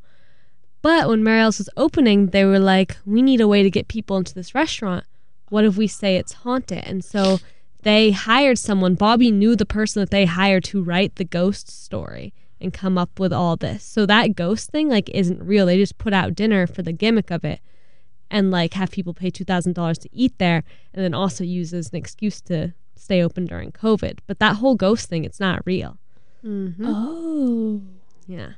But 0.81 1.07
when 1.07 1.23
Marielle's 1.23 1.59
was 1.59 1.69
opening, 1.77 2.27
they 2.27 2.43
were 2.45 2.59
like, 2.59 2.97
we 3.05 3.21
need 3.21 3.41
a 3.41 3.47
way 3.47 3.61
to 3.63 3.69
get 3.69 3.87
people 3.87 4.17
into 4.17 4.33
this 4.33 4.55
restaurant. 4.55 5.05
What 5.49 5.65
if 5.65 5.77
we 5.77 5.87
say 5.87 6.15
it's 6.15 6.33
haunted? 6.33 6.83
And 6.85 7.03
so 7.03 7.39
they 7.83 8.11
hired 8.11 8.57
someone. 8.57 8.95
Bobby 8.95 9.31
knew 9.31 9.55
the 9.55 9.65
person 9.65 10.01
that 10.01 10.09
they 10.09 10.25
hired 10.25 10.63
to 10.65 10.81
write 10.81 11.15
the 11.15 11.23
ghost 11.25 11.69
story 11.69 12.33
and 12.59 12.73
come 12.73 12.97
up 12.97 13.19
with 13.19 13.33
all 13.33 13.55
this. 13.57 13.83
So 13.83 14.05
that 14.05 14.35
ghost 14.35 14.71
thing 14.71 14.89
like 14.89 15.09
isn't 15.09 15.43
real. 15.43 15.65
They 15.65 15.77
just 15.77 15.97
put 15.97 16.13
out 16.13 16.35
dinner 16.35 16.65
for 16.67 16.81
the 16.81 16.93
gimmick 16.93 17.31
of 17.31 17.43
it 17.43 17.59
and 18.29 18.49
like 18.49 18.73
have 18.75 18.91
people 18.91 19.13
pay 19.13 19.29
two 19.29 19.43
thousand 19.43 19.73
dollars 19.73 19.97
to 19.99 20.09
eat 20.11 20.33
there 20.37 20.63
and 20.93 21.03
then 21.03 21.13
also 21.13 21.43
use 21.43 21.73
as 21.73 21.89
an 21.89 21.97
excuse 21.97 22.39
to 22.41 22.73
stay 22.95 23.21
open 23.21 23.45
during 23.45 23.71
COVID. 23.71 24.19
But 24.25 24.39
that 24.39 24.57
whole 24.57 24.75
ghost 24.75 25.09
thing, 25.09 25.25
it's 25.25 25.39
not 25.39 25.65
real. 25.65 25.97
Mm-hmm. 26.43 26.85
Oh, 26.87 27.81
Yeah. 28.25 28.53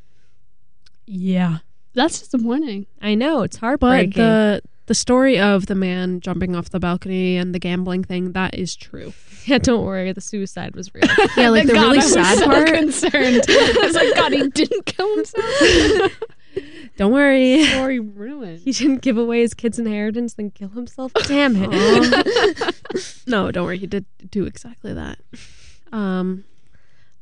Yeah. 1.05 1.59
That's 1.94 2.20
disappointing. 2.20 2.86
I 3.02 3.16
know, 3.16 3.41
it's 3.44 3.58
hard, 3.58 3.80
But 3.80 4.14
the 4.14 4.62
the 4.86 4.96
story 4.96 5.39
of 5.39 5.68
the 5.68 5.76
man 5.76 6.20
jumping 6.20 6.56
off 6.58 6.70
the 6.70 6.80
balcony 6.80 7.38
and 7.38 7.56
the 7.56 7.60
gambling 7.60 8.04
thing 8.04 8.34
that 8.34 8.54
is 8.56 8.76
true. 8.76 9.14
yeah, 9.46 9.58
don't 9.58 9.86
worry, 9.86 10.12
the 10.12 10.20
suicide 10.22 10.76
was 10.76 10.94
real. 10.94 11.06
Yeah, 11.38 11.50
like 11.50 11.68
the 11.68 11.74
God, 11.74 11.82
really 11.84 12.00
I 12.00 12.04
was 12.04 12.14
sad 12.14 12.38
so 12.39 12.46
part. 12.46 12.68
Concerned. 12.68 13.46
I 13.50 13.80
was 13.84 13.96
like, 13.96 14.16
God, 14.16 14.34
he 14.34 14.50
didn't 14.50 14.86
kill 14.86 15.16
himself. 15.16 16.12
Don't 16.98 17.12
worry. 17.14 17.64
Story 17.66 18.00
ruined. 18.00 18.60
he 18.60 18.72
didn't 18.72 19.02
give 19.02 19.18
away 19.18 19.39
his 19.41 19.54
kid's 19.56 19.80
inheritance, 19.80 20.34
then 20.36 20.52
kill 20.52 20.70
himself. 20.70 21.12
Damn 21.28 21.56
it. 21.58 22.76
no, 23.26 23.52
don't 23.52 23.66
worry. 23.66 23.80
He 23.80 23.88
did 23.88 24.06
do 24.30 24.46
exactly 24.46 24.94
that. 24.94 25.18
Um, 25.91 26.44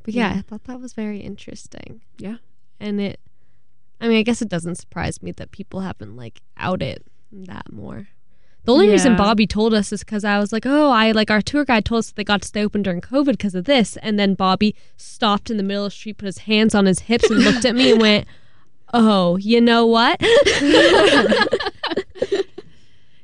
But 0.04 0.14
yeah, 0.16 0.34
I 0.38 0.42
thought 0.42 0.64
that 0.66 0.82
was 0.82 0.94
very 0.94 1.20
interesting. 1.20 2.02
Yeah. 2.18 2.38
And 2.80 3.00
it 3.00 3.20
I 4.02 4.08
mean, 4.08 4.18
I 4.18 4.24
guess 4.24 4.41
it 4.41 4.49
doesn't 4.49 4.76
surprise 4.76 5.22
me 5.22 5.32
that 5.34 5.52
people 5.52 5.82
haven't 5.82 6.16
like 6.16 6.41
outed 6.58 7.04
that 7.32 7.72
more. 7.72 8.08
The 8.64 8.74
only 8.74 8.89
reason 8.89 9.16
Bobby 9.16 9.47
told 9.47 9.74
us 9.74 9.91
is 9.91 10.02
because 10.02 10.24
I 10.24 10.38
was 10.39 10.54
like, 10.54 10.68
oh, 10.68 10.91
I 10.91 11.12
like 11.14 11.32
our 11.32 11.41
tour 11.41 11.66
guide 11.66 11.86
told 11.86 11.99
us 11.99 12.08
that 12.08 12.16
they 12.16 12.24
got 12.24 12.43
to 12.43 12.47
stay 12.47 12.64
open 12.64 12.84
during 12.84 13.02
COVID 13.02 13.32
because 13.32 13.56
of 13.56 13.66
this. 13.66 13.97
And 13.97 14.20
then 14.20 14.36
Bobby 14.36 14.76
stopped 14.97 15.49
in 15.49 15.58
the 15.58 15.64
middle 15.64 15.86
of 15.86 15.91
the 15.91 15.95
street, 15.95 16.18
put 16.18 16.28
his 16.28 16.39
hands 16.39 16.76
on 16.76 16.86
his 16.86 16.99
hips, 16.99 17.30
and 17.30 17.39
looked 17.39 17.66
at 17.66 17.74
me 17.74 17.91
and 17.91 18.02
went, 18.02 18.28
oh, 18.93 19.38
you 19.38 19.62
know 19.62 19.88
what? 19.88 20.22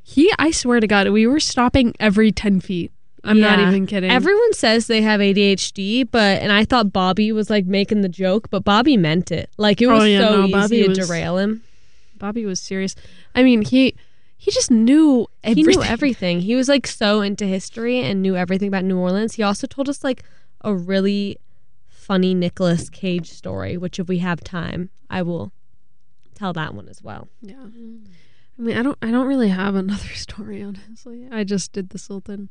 he, 0.01 0.33
I 0.39 0.49
swear 0.51 0.79
to 0.79 0.87
God, 0.87 1.09
we 1.09 1.27
were 1.27 1.39
stopping 1.39 1.93
every 1.99 2.31
ten 2.31 2.59
feet 2.59 2.91
I'm 3.27 3.39
not 3.39 3.59
even 3.59 3.85
kidding. 3.85 4.09
Everyone 4.09 4.53
says 4.53 4.87
they 4.87 5.01
have 5.01 5.19
ADHD, 5.19 6.07
but 6.09 6.41
and 6.41 6.51
I 6.51 6.65
thought 6.65 6.93
Bobby 6.93 7.31
was 7.31 7.49
like 7.49 7.65
making 7.65 8.01
the 8.01 8.09
joke, 8.09 8.49
but 8.49 8.63
Bobby 8.63 8.97
meant 8.97 9.31
it. 9.31 9.49
Like 9.57 9.81
it 9.81 9.85
oh, 9.87 9.93
was 9.93 10.03
Oh, 10.03 10.05
yeah, 10.05 10.19
so 10.19 10.35
no, 10.35 10.43
easy 10.43 10.51
Bobby 10.51 10.81
to 10.83 10.87
was- 10.89 10.97
derail 10.97 11.37
him. 11.37 11.63
Bobby 12.17 12.45
was 12.45 12.59
serious. 12.59 12.95
I 13.35 13.43
mean, 13.43 13.61
he 13.61 13.95
he 14.37 14.51
just 14.51 14.71
knew 14.71 15.27
everything. 15.43 15.71
He 15.71 15.77
knew 15.77 15.83
everything. 15.83 16.41
He 16.41 16.55
was 16.55 16.67
like 16.67 16.87
so 16.87 17.21
into 17.21 17.45
history 17.45 17.99
and 17.99 18.21
knew 18.21 18.35
everything 18.35 18.67
about 18.67 18.85
New 18.85 18.97
Orleans. 18.97 19.35
He 19.35 19.43
also 19.43 19.67
told 19.67 19.89
us 19.89 20.03
like 20.03 20.23
a 20.61 20.73
really 20.73 21.37
funny 21.87 22.33
Nicolas 22.33 22.89
Cage 22.89 23.29
story, 23.29 23.77
which 23.77 23.99
if 23.99 24.07
we 24.07 24.19
have 24.19 24.41
time, 24.41 24.89
I 25.09 25.21
will 25.21 25.51
tell 26.35 26.53
that 26.53 26.73
one 26.73 26.87
as 26.87 27.03
well. 27.03 27.27
Yeah. 27.41 27.59
I 27.59 28.61
mean, 28.61 28.77
I 28.77 28.81
don't 28.81 28.97
I 29.01 29.11
don't 29.11 29.27
really 29.27 29.49
have 29.49 29.75
another 29.75 30.07
story 30.15 30.63
honestly. 30.63 31.27
I 31.31 31.43
just 31.43 31.71
did 31.73 31.89
the 31.89 31.99
Sultan. 31.99 32.49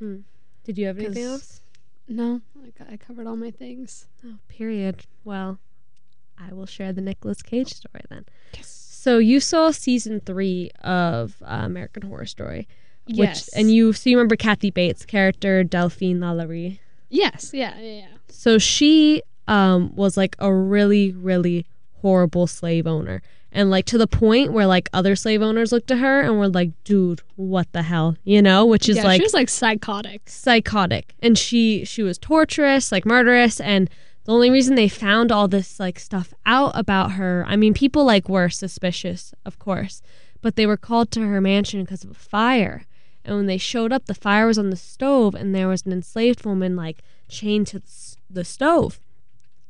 Did 0.00 0.78
you 0.78 0.86
have 0.86 0.98
anything 0.98 1.24
else? 1.24 1.60
No, 2.08 2.40
I, 2.64 2.70
got, 2.78 2.92
I 2.92 2.96
covered 2.96 3.26
all 3.26 3.36
my 3.36 3.50
things. 3.50 4.06
Oh, 4.24 4.36
period. 4.48 5.04
Well, 5.24 5.58
I 6.38 6.52
will 6.54 6.66
share 6.66 6.92
the 6.92 7.00
Nicolas 7.00 7.42
Cage 7.42 7.72
story 7.74 8.02
then. 8.08 8.24
Yes. 8.54 8.68
So 8.68 9.18
you 9.18 9.40
saw 9.40 9.70
season 9.70 10.20
three 10.20 10.70
of 10.82 11.36
uh, 11.42 11.60
American 11.64 12.02
Horror 12.02 12.26
Story, 12.26 12.66
which 13.06 13.18
Yes. 13.18 13.48
and 13.48 13.70
you 13.70 13.92
so 13.92 14.10
you 14.10 14.16
remember 14.16 14.36
Kathy 14.36 14.70
Bates' 14.70 15.04
character 15.04 15.62
Delphine 15.64 16.18
Lalaurie. 16.18 16.78
Yes, 17.10 17.52
yeah, 17.54 17.78
yeah, 17.78 18.00
yeah. 18.00 18.06
So 18.28 18.58
she 18.58 19.22
um, 19.46 19.94
was 19.94 20.16
like 20.16 20.36
a 20.38 20.52
really, 20.52 21.12
really 21.12 21.66
horrible 22.02 22.46
slave 22.46 22.86
owner. 22.86 23.22
And 23.50 23.70
like 23.70 23.86
to 23.86 23.98
the 23.98 24.06
point 24.06 24.52
where 24.52 24.66
like 24.66 24.90
other 24.92 25.16
slave 25.16 25.40
owners 25.40 25.72
looked 25.72 25.90
at 25.90 25.98
her 25.98 26.20
and 26.20 26.38
were 26.38 26.48
like, 26.48 26.70
dude, 26.84 27.22
what 27.36 27.72
the 27.72 27.82
hell? 27.82 28.16
You 28.24 28.42
know, 28.42 28.66
which 28.66 28.88
is 28.88 28.96
yeah, 28.98 29.04
like 29.04 29.20
she 29.20 29.24
was 29.24 29.34
like 29.34 29.48
psychotic. 29.48 30.22
psychotic. 30.26 31.14
And 31.22 31.38
she 31.38 31.84
she 31.84 32.02
was 32.02 32.18
torturous, 32.18 32.92
like 32.92 33.06
murderous, 33.06 33.60
and 33.60 33.88
the 34.24 34.34
only 34.34 34.50
reason 34.50 34.74
they 34.74 34.88
found 34.88 35.32
all 35.32 35.48
this 35.48 35.80
like 35.80 35.98
stuff 35.98 36.34
out 36.44 36.72
about 36.74 37.12
her, 37.12 37.46
I 37.48 37.56
mean, 37.56 37.72
people 37.72 38.04
like 38.04 38.28
were 38.28 38.50
suspicious, 38.50 39.32
of 39.46 39.58
course, 39.58 40.02
but 40.42 40.56
they 40.56 40.66
were 40.66 40.76
called 40.76 41.10
to 41.12 41.22
her 41.22 41.40
mansion 41.40 41.82
because 41.82 42.04
of 42.04 42.10
a 42.10 42.14
fire. 42.14 42.84
And 43.24 43.36
when 43.36 43.46
they 43.46 43.56
showed 43.56 43.90
up, 43.90 44.04
the 44.04 44.14
fire 44.14 44.46
was 44.46 44.58
on 44.58 44.68
the 44.68 44.76
stove, 44.76 45.34
and 45.34 45.54
there 45.54 45.68
was 45.68 45.86
an 45.86 45.92
enslaved 45.92 46.44
woman 46.44 46.76
like 46.76 47.02
chained 47.28 47.68
to 47.68 47.78
the 47.78 48.16
the 48.28 48.44
stove. 48.44 49.00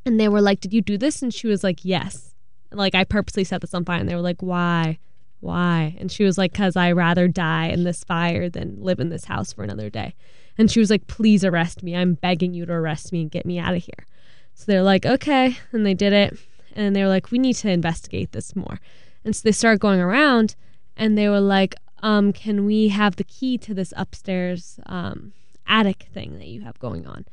And 0.04 0.18
they 0.18 0.28
were 0.28 0.40
like, 0.40 0.60
"Did 0.60 0.72
you 0.72 0.80
do 0.80 0.98
this?" 0.98 1.22
And 1.22 1.32
she 1.32 1.46
was 1.46 1.62
like, 1.62 1.84
"Yes." 1.84 2.27
Like 2.72 2.94
I 2.94 3.04
purposely 3.04 3.44
set 3.44 3.60
this 3.60 3.74
on 3.74 3.84
fire. 3.84 4.00
And 4.00 4.08
they 4.08 4.14
were 4.14 4.20
like, 4.20 4.42
"Why?" 4.42 4.98
Why? 5.40 5.96
And 5.98 6.10
she 6.10 6.24
was 6.24 6.36
like, 6.36 6.52
"Cause 6.52 6.76
I 6.76 6.92
rather 6.92 7.28
die 7.28 7.66
in 7.68 7.84
this 7.84 8.02
fire 8.04 8.48
than 8.50 8.82
live 8.82 8.98
in 9.00 9.08
this 9.08 9.24
house 9.26 9.52
for 9.52 9.62
another 9.62 9.88
day." 9.88 10.14
And 10.56 10.70
she 10.70 10.80
was 10.80 10.90
like, 10.90 11.06
"Please 11.06 11.44
arrest 11.44 11.82
me. 11.82 11.94
I'm 11.94 12.14
begging 12.14 12.54
you 12.54 12.66
to 12.66 12.72
arrest 12.72 13.12
me 13.12 13.22
and 13.22 13.30
get 13.30 13.46
me 13.46 13.58
out 13.58 13.74
of 13.74 13.82
here." 13.82 14.06
So 14.54 14.64
they're 14.66 14.82
like, 14.82 15.06
"Okay," 15.06 15.56
and 15.72 15.86
they 15.86 15.94
did 15.94 16.12
it. 16.12 16.36
And 16.74 16.94
they 16.94 17.02
were 17.02 17.08
like, 17.08 17.30
"We 17.30 17.38
need 17.38 17.54
to 17.56 17.70
investigate 17.70 18.32
this 18.32 18.56
more." 18.56 18.80
And 19.24 19.34
so 19.34 19.42
they 19.44 19.52
started 19.52 19.80
going 19.80 20.00
around, 20.00 20.56
and 20.96 21.16
they 21.16 21.28
were 21.28 21.40
like, 21.40 21.76
um, 22.02 22.32
"Can 22.32 22.66
we 22.66 22.88
have 22.88 23.16
the 23.16 23.24
key 23.24 23.58
to 23.58 23.74
this 23.74 23.94
upstairs 23.96 24.80
um, 24.86 25.32
attic 25.66 26.08
thing 26.12 26.38
that 26.38 26.48
you 26.48 26.62
have 26.62 26.78
going 26.80 27.06
on?" 27.06 27.24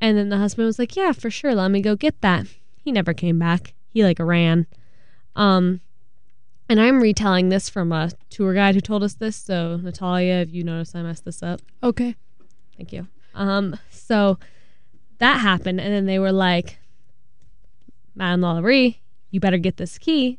And 0.00 0.16
then 0.16 0.28
the 0.28 0.38
husband 0.38 0.66
was 0.66 0.78
like, 0.78 0.94
"Yeah, 0.94 1.12
for 1.12 1.30
sure. 1.30 1.54
Let 1.54 1.70
me 1.72 1.80
go 1.80 1.96
get 1.96 2.20
that." 2.20 2.46
He 2.82 2.92
never 2.92 3.12
came 3.12 3.38
back. 3.38 3.74
He 3.92 4.04
like 4.04 4.18
ran. 4.18 4.66
Um, 5.36 5.80
and 6.68 6.80
I'm 6.80 7.00
retelling 7.00 7.48
this 7.48 7.68
from 7.68 7.90
a 7.92 8.10
tour 8.28 8.54
guide 8.54 8.74
who 8.74 8.80
told 8.80 9.02
us 9.02 9.14
this. 9.14 9.36
So 9.36 9.76
Natalia, 9.76 10.34
if 10.34 10.52
you 10.52 10.62
notice 10.64 10.94
I 10.94 11.02
messed 11.02 11.24
this 11.24 11.42
up, 11.42 11.60
Okay. 11.82 12.14
Thank 12.76 12.92
you. 12.92 13.08
Um, 13.34 13.76
so 13.90 14.38
that 15.18 15.40
happened, 15.40 15.80
and 15.80 15.92
then 15.92 16.06
they 16.06 16.18
were 16.18 16.32
like, 16.32 16.78
Madame 18.14 18.40
Lalaurie, 18.40 18.96
you 19.30 19.38
better 19.38 19.58
get 19.58 19.76
this 19.76 19.98
key, 19.98 20.38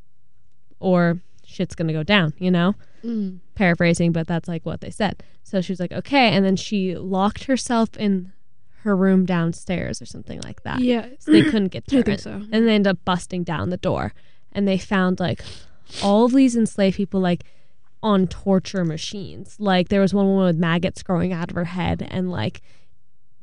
or 0.79 1.19
shit's 1.45 1.75
gonna 1.75 1.93
go 1.93 2.03
down, 2.03 2.33
you 2.37 2.49
know? 2.49 2.75
Mm. 3.03 3.39
Paraphrasing, 3.55 4.11
but 4.11 4.27
that's 4.27 4.47
like 4.47 4.65
what 4.65 4.81
they 4.81 4.89
said. 4.89 5.23
So 5.43 5.61
she 5.61 5.71
was 5.71 5.79
like, 5.79 5.91
okay, 5.91 6.29
and 6.29 6.43
then 6.45 6.55
she 6.55 6.95
locked 6.95 7.43
herself 7.45 7.95
in 7.97 8.31
her 8.83 8.95
room 8.95 9.25
downstairs 9.25 10.01
or 10.01 10.05
something 10.05 10.39
like 10.41 10.63
that. 10.63 10.79
Yeah. 10.79 11.07
So 11.19 11.31
they 11.31 11.43
couldn't 11.43 11.67
get 11.69 11.87
to 11.87 11.95
I 11.95 11.99
her. 11.99 12.03
think 12.03 12.19
so. 12.19 12.41
And 12.51 12.67
they 12.67 12.75
end 12.75 12.87
up 12.87 12.97
busting 13.05 13.43
down 13.43 13.69
the 13.69 13.77
door. 13.77 14.13
And 14.51 14.67
they 14.67 14.77
found 14.77 15.19
like 15.19 15.43
all 16.03 16.25
of 16.25 16.33
these 16.33 16.55
enslaved 16.55 16.97
people 16.97 17.19
like 17.19 17.43
on 18.03 18.27
torture 18.27 18.83
machines. 18.83 19.55
Like 19.59 19.89
there 19.89 20.01
was 20.01 20.13
one 20.13 20.25
woman 20.27 20.45
with 20.45 20.57
maggots 20.57 21.03
growing 21.03 21.31
out 21.33 21.49
of 21.49 21.55
her 21.55 21.65
head 21.65 22.07
and 22.09 22.31
like 22.31 22.61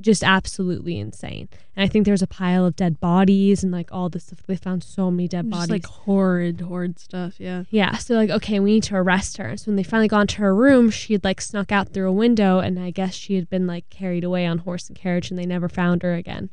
just 0.01 0.23
absolutely 0.23 0.97
insane. 0.97 1.49
And 1.75 1.83
I 1.83 1.87
think 1.87 2.05
there 2.05 2.13
was 2.13 2.21
a 2.21 2.27
pile 2.27 2.65
of 2.65 2.75
dead 2.75 2.99
bodies 2.99 3.63
and 3.63 3.71
like 3.71 3.91
all 3.91 4.07
this 4.09 4.25
stuff. 4.25 4.43
They 4.47 4.55
found 4.55 4.83
so 4.83 5.11
many 5.11 5.27
dead 5.27 5.45
Just 5.45 5.51
bodies. 5.51 5.69
like 5.69 5.85
horrid, 5.85 6.61
horrid 6.61 6.99
stuff. 6.99 7.39
Yeah. 7.39 7.63
Yeah, 7.69 7.97
so 7.97 8.15
like, 8.15 8.29
okay, 8.29 8.59
we 8.59 8.73
need 8.73 8.83
to 8.83 8.95
arrest 8.95 9.37
her. 9.37 9.57
So 9.57 9.65
when 9.67 9.75
they 9.75 9.83
finally 9.83 10.07
got 10.07 10.21
into 10.21 10.37
her 10.37 10.55
room, 10.55 10.89
she 10.89 11.13
had 11.13 11.23
like 11.23 11.41
snuck 11.41 11.71
out 11.71 11.89
through 11.89 12.07
a 12.07 12.13
window, 12.13 12.59
and 12.59 12.79
I 12.79 12.91
guess 12.91 13.13
she 13.13 13.35
had 13.35 13.49
been 13.49 13.67
like 13.67 13.89
carried 13.89 14.23
away 14.23 14.45
on 14.45 14.59
horse 14.59 14.87
and 14.87 14.97
carriage, 14.97 15.29
and 15.29 15.37
they 15.37 15.45
never 15.45 15.67
found 15.67 16.03
her 16.03 16.13
again. 16.13 16.49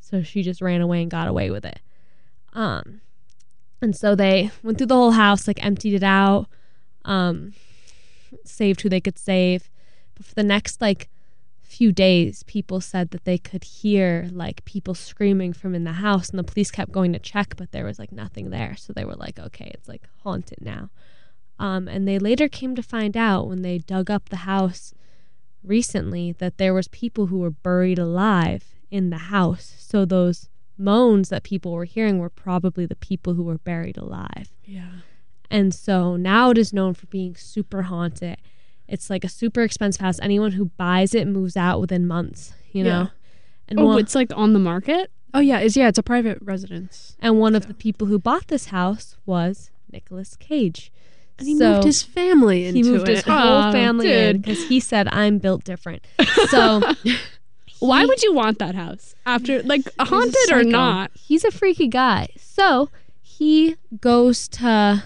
So 0.00 0.22
she 0.22 0.42
just 0.42 0.62
ran 0.62 0.80
away 0.80 1.02
and 1.02 1.10
got 1.10 1.28
away 1.28 1.50
with 1.50 1.64
it. 1.64 1.80
Um, 2.54 3.00
and 3.82 3.94
so 3.94 4.14
they 4.14 4.50
went 4.62 4.78
through 4.78 4.86
the 4.86 4.94
whole 4.94 5.10
house, 5.10 5.46
like 5.46 5.62
emptied 5.64 5.94
it 5.94 6.02
out, 6.02 6.46
um, 7.04 7.52
saved 8.44 8.80
who 8.80 8.88
they 8.88 9.00
could 9.00 9.18
save. 9.18 9.68
But 10.14 10.24
for 10.24 10.34
the 10.34 10.42
next 10.42 10.80
like 10.80 11.10
few 11.76 11.92
days, 11.92 12.42
people 12.44 12.80
said 12.80 13.10
that 13.10 13.24
they 13.24 13.36
could 13.36 13.62
hear 13.62 14.28
like 14.32 14.64
people 14.64 14.94
screaming 14.94 15.52
from 15.52 15.74
in 15.74 15.84
the 15.84 15.92
house, 15.92 16.30
and 16.30 16.38
the 16.38 16.44
police 16.44 16.70
kept 16.70 16.90
going 16.90 17.12
to 17.12 17.18
check, 17.18 17.54
but 17.56 17.70
there 17.70 17.84
was 17.84 17.98
like 17.98 18.12
nothing 18.12 18.48
there. 18.48 18.74
So 18.76 18.92
they 18.92 19.04
were 19.04 19.14
like, 19.14 19.38
okay, 19.38 19.70
it's 19.74 19.86
like 19.86 20.08
haunted 20.22 20.60
now. 20.62 20.88
Um, 21.58 21.86
and 21.86 22.08
they 22.08 22.18
later 22.18 22.48
came 22.48 22.74
to 22.76 22.82
find 22.82 23.14
out 23.16 23.46
when 23.46 23.60
they 23.60 23.78
dug 23.78 24.10
up 24.10 24.30
the 24.30 24.44
house 24.52 24.94
recently 25.62 26.32
that 26.32 26.56
there 26.56 26.72
was 26.72 26.88
people 26.88 27.26
who 27.26 27.40
were 27.40 27.50
buried 27.50 27.98
alive 27.98 28.64
in 28.90 29.10
the 29.10 29.18
house. 29.18 29.74
So 29.78 30.06
those 30.06 30.48
moans 30.78 31.28
that 31.28 31.42
people 31.42 31.72
were 31.72 31.84
hearing 31.84 32.18
were 32.18 32.30
probably 32.30 32.86
the 32.86 32.96
people 32.96 33.34
who 33.34 33.42
were 33.42 33.58
buried 33.58 33.98
alive. 33.98 34.48
Yeah. 34.64 35.00
And 35.50 35.74
so 35.74 36.16
now 36.16 36.50
it 36.50 36.58
is 36.58 36.72
known 36.72 36.94
for 36.94 37.06
being 37.06 37.36
super 37.36 37.82
haunted. 37.82 38.38
It's 38.88 39.10
like 39.10 39.24
a 39.24 39.28
super 39.28 39.62
expensive 39.62 40.00
house. 40.00 40.18
Anyone 40.22 40.52
who 40.52 40.66
buys 40.76 41.14
it 41.14 41.26
moves 41.26 41.56
out 41.56 41.80
within 41.80 42.06
months, 42.06 42.54
you 42.72 42.84
Yeah. 42.84 42.90
know? 43.02 43.08
And 43.68 43.80
Oh, 43.80 43.86
one, 43.86 43.98
it's 43.98 44.14
like 44.14 44.30
on 44.36 44.52
the 44.52 44.58
market. 44.60 45.10
Oh 45.34 45.40
yeah. 45.40 45.58
It's 45.58 45.76
yeah. 45.76 45.88
It's 45.88 45.98
a 45.98 46.02
private 46.02 46.38
residence. 46.40 47.16
and 47.20 47.38
one 47.40 47.54
of 47.54 47.66
the 47.66 47.74
people 47.74 48.06
who 48.06 48.18
bought 48.18 48.46
this 48.48 48.66
house 48.66 49.16
was 49.26 49.70
Nicolas 49.92 50.36
Cage. 50.36 50.92
And 51.38 51.48
he 51.48 51.56
So- 51.58 51.72
moved 51.74 51.84
his 51.84 52.02
family 52.02 52.64
into 52.66 52.76
he 52.78 52.82
moved 52.90 53.08
it. 53.08 53.16
his 53.16 53.24
whole 53.24 53.70
family 53.72 54.10
in 54.12 54.38
because 54.38 54.68
he 54.68 54.78
said 54.80 55.08
I'm 55.12 55.38
built 55.38 55.64
different. 55.64 56.06
So 56.48 56.80
Why 57.80 58.00
he- 58.00 58.06
would 58.06 58.22
you 58.22 58.32
want 58.32 58.58
that 58.60 58.74
house 58.74 59.14
after 59.26 59.62
like 59.64 59.82
haunted 60.00 60.50
or 60.52 60.62
not? 60.64 61.10
He's 61.14 61.44
a 61.44 61.50
freaky 61.50 61.88
guy. 61.88 62.28
So 62.38 62.88
he 63.20 63.76
goes 64.00 64.48
to 64.48 65.02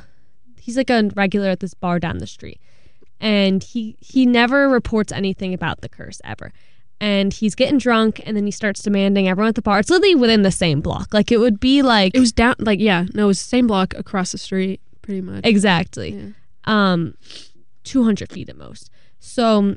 he's 0.60 0.76
like 0.76 0.90
a 0.90 1.10
regular 1.16 1.48
at 1.48 1.60
this 1.60 1.74
bar 1.74 1.98
down 1.98 2.18
the 2.18 2.26
street. 2.26 2.60
And 3.20 3.62
he 3.62 3.96
he 4.00 4.26
never 4.26 4.68
reports 4.68 5.12
anything 5.12 5.52
about 5.54 5.80
the 5.82 5.88
curse 5.88 6.20
ever. 6.24 6.52
And 7.02 7.32
he's 7.32 7.54
getting 7.54 7.78
drunk 7.78 8.20
and 8.26 8.36
then 8.36 8.44
he 8.44 8.50
starts 8.50 8.82
demanding 8.82 9.26
everyone 9.28 9.48
at 9.48 9.54
the 9.54 9.62
bar. 9.62 9.78
It's 9.78 9.88
literally 9.90 10.14
within 10.14 10.42
the 10.42 10.50
same 10.50 10.80
block. 10.80 11.12
Like 11.14 11.30
it 11.32 11.38
would 11.38 11.58
be 11.60 11.82
like 11.82 12.14
It 12.14 12.20
was 12.20 12.32
down 12.32 12.54
like 12.58 12.80
yeah. 12.80 13.06
No, 13.14 13.24
it 13.24 13.26
was 13.28 13.38
the 13.42 13.48
same 13.48 13.66
block 13.66 13.94
across 13.94 14.32
the 14.32 14.38
street, 14.38 14.80
pretty 15.02 15.20
much. 15.20 15.44
exactly. 15.44 16.10
Yeah. 16.10 16.28
um 16.64 17.14
200 17.84 18.30
feet 18.30 18.48
at 18.48 18.56
most 18.56 18.90
so 19.18 19.76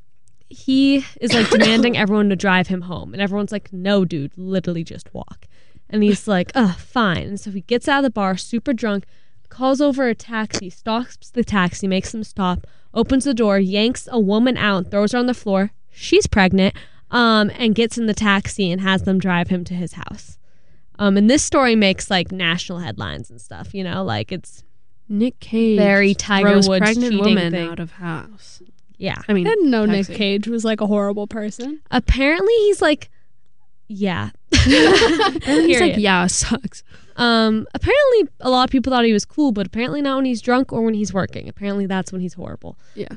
he 0.49 1.05
is 1.21 1.33
like 1.33 1.49
demanding 1.57 1.97
everyone 1.97 2.29
to 2.29 2.35
drive 2.35 2.67
him 2.67 2.81
home 2.81 3.13
and 3.13 3.21
everyone's 3.21 3.51
like 3.51 3.71
no 3.71 4.03
dude 4.05 4.31
literally 4.37 4.83
just 4.83 5.11
walk 5.13 5.47
and 5.89 6.03
he's 6.03 6.27
like 6.27 6.51
oh 6.53 6.75
fine 6.77 7.23
and 7.23 7.39
so 7.39 7.49
he 7.49 7.61
gets 7.61 7.87
out 7.87 7.99
of 7.99 8.03
the 8.03 8.09
bar 8.09 8.35
super 8.35 8.73
drunk 8.73 9.05
calls 9.53 9.79
over 9.79 10.07
a 10.07 10.15
taxi 10.15 10.69
stops 10.69 11.29
the 11.29 11.43
taxi 11.43 11.87
makes 11.87 12.11
them 12.11 12.23
stop 12.23 12.65
opens 12.93 13.23
the 13.23 13.33
door 13.33 13.59
yanks 13.59 14.07
a 14.11 14.19
woman 14.19 14.57
out 14.57 14.89
throws 14.89 15.11
her 15.11 15.17
on 15.19 15.27
the 15.27 15.33
floor 15.33 15.71
she's 15.91 16.25
pregnant 16.27 16.75
um 17.11 17.51
and 17.57 17.75
gets 17.75 17.97
in 17.97 18.07
the 18.07 18.13
taxi 18.13 18.71
and 18.71 18.81
has 18.81 19.03
them 19.03 19.19
drive 19.19 19.49
him 19.49 19.63
to 19.63 19.73
his 19.75 19.93
house 19.93 20.37
um 20.97 21.17
and 21.17 21.29
this 21.29 21.43
story 21.43 21.75
makes 21.75 22.09
like 22.09 22.31
national 22.31 22.79
headlines 22.79 23.29
and 23.29 23.39
stuff 23.39 23.73
you 23.73 23.83
know 23.83 24.03
like 24.03 24.31
it's 24.31 24.63
Nick 25.09 25.39
Cage 25.39 25.77
Very 25.77 26.15
Tiger 26.15 26.55
Woods 26.55 26.79
pregnant 26.79 27.19
woman 27.19 27.51
thing. 27.51 27.69
out 27.69 27.79
of 27.79 27.91
house. 27.91 28.61
yeah 28.97 29.21
I 29.27 29.33
mean, 29.33 29.45
I 29.45 29.49
didn't 29.51 29.69
know 29.69 29.85
Nick. 29.85 30.07
Cage 30.07 30.47
was 30.47 30.63
like 30.65 30.81
a 30.81 30.87
horrible 30.87 31.27
person. 31.27 31.81
apparently 31.91 32.53
he's 32.65 32.81
like 32.81 33.09
yeah 33.87 34.29
And 34.65 35.65
he's 35.67 35.81
like, 35.81 35.97
yeah, 35.97 36.25
sucks. 36.27 36.83
Um 37.17 37.67
apparently 37.73 38.27
a 38.41 38.49
lot 38.49 38.63
of 38.63 38.69
people 38.71 38.91
thought 38.91 39.05
he 39.05 39.13
was 39.13 39.25
cool 39.25 39.51
but 39.51 39.67
apparently 39.67 40.01
not 40.01 40.15
when 40.17 40.25
he's 40.25 40.41
drunk 40.41 40.71
or 40.73 40.81
when 40.81 40.93
he's 40.93 41.13
working 41.13 41.47
apparently 41.47 41.85
that's 41.85 42.11
when 42.11 42.21
he's 42.21 42.33
horrible 42.33 42.77
Yeah. 42.95 43.07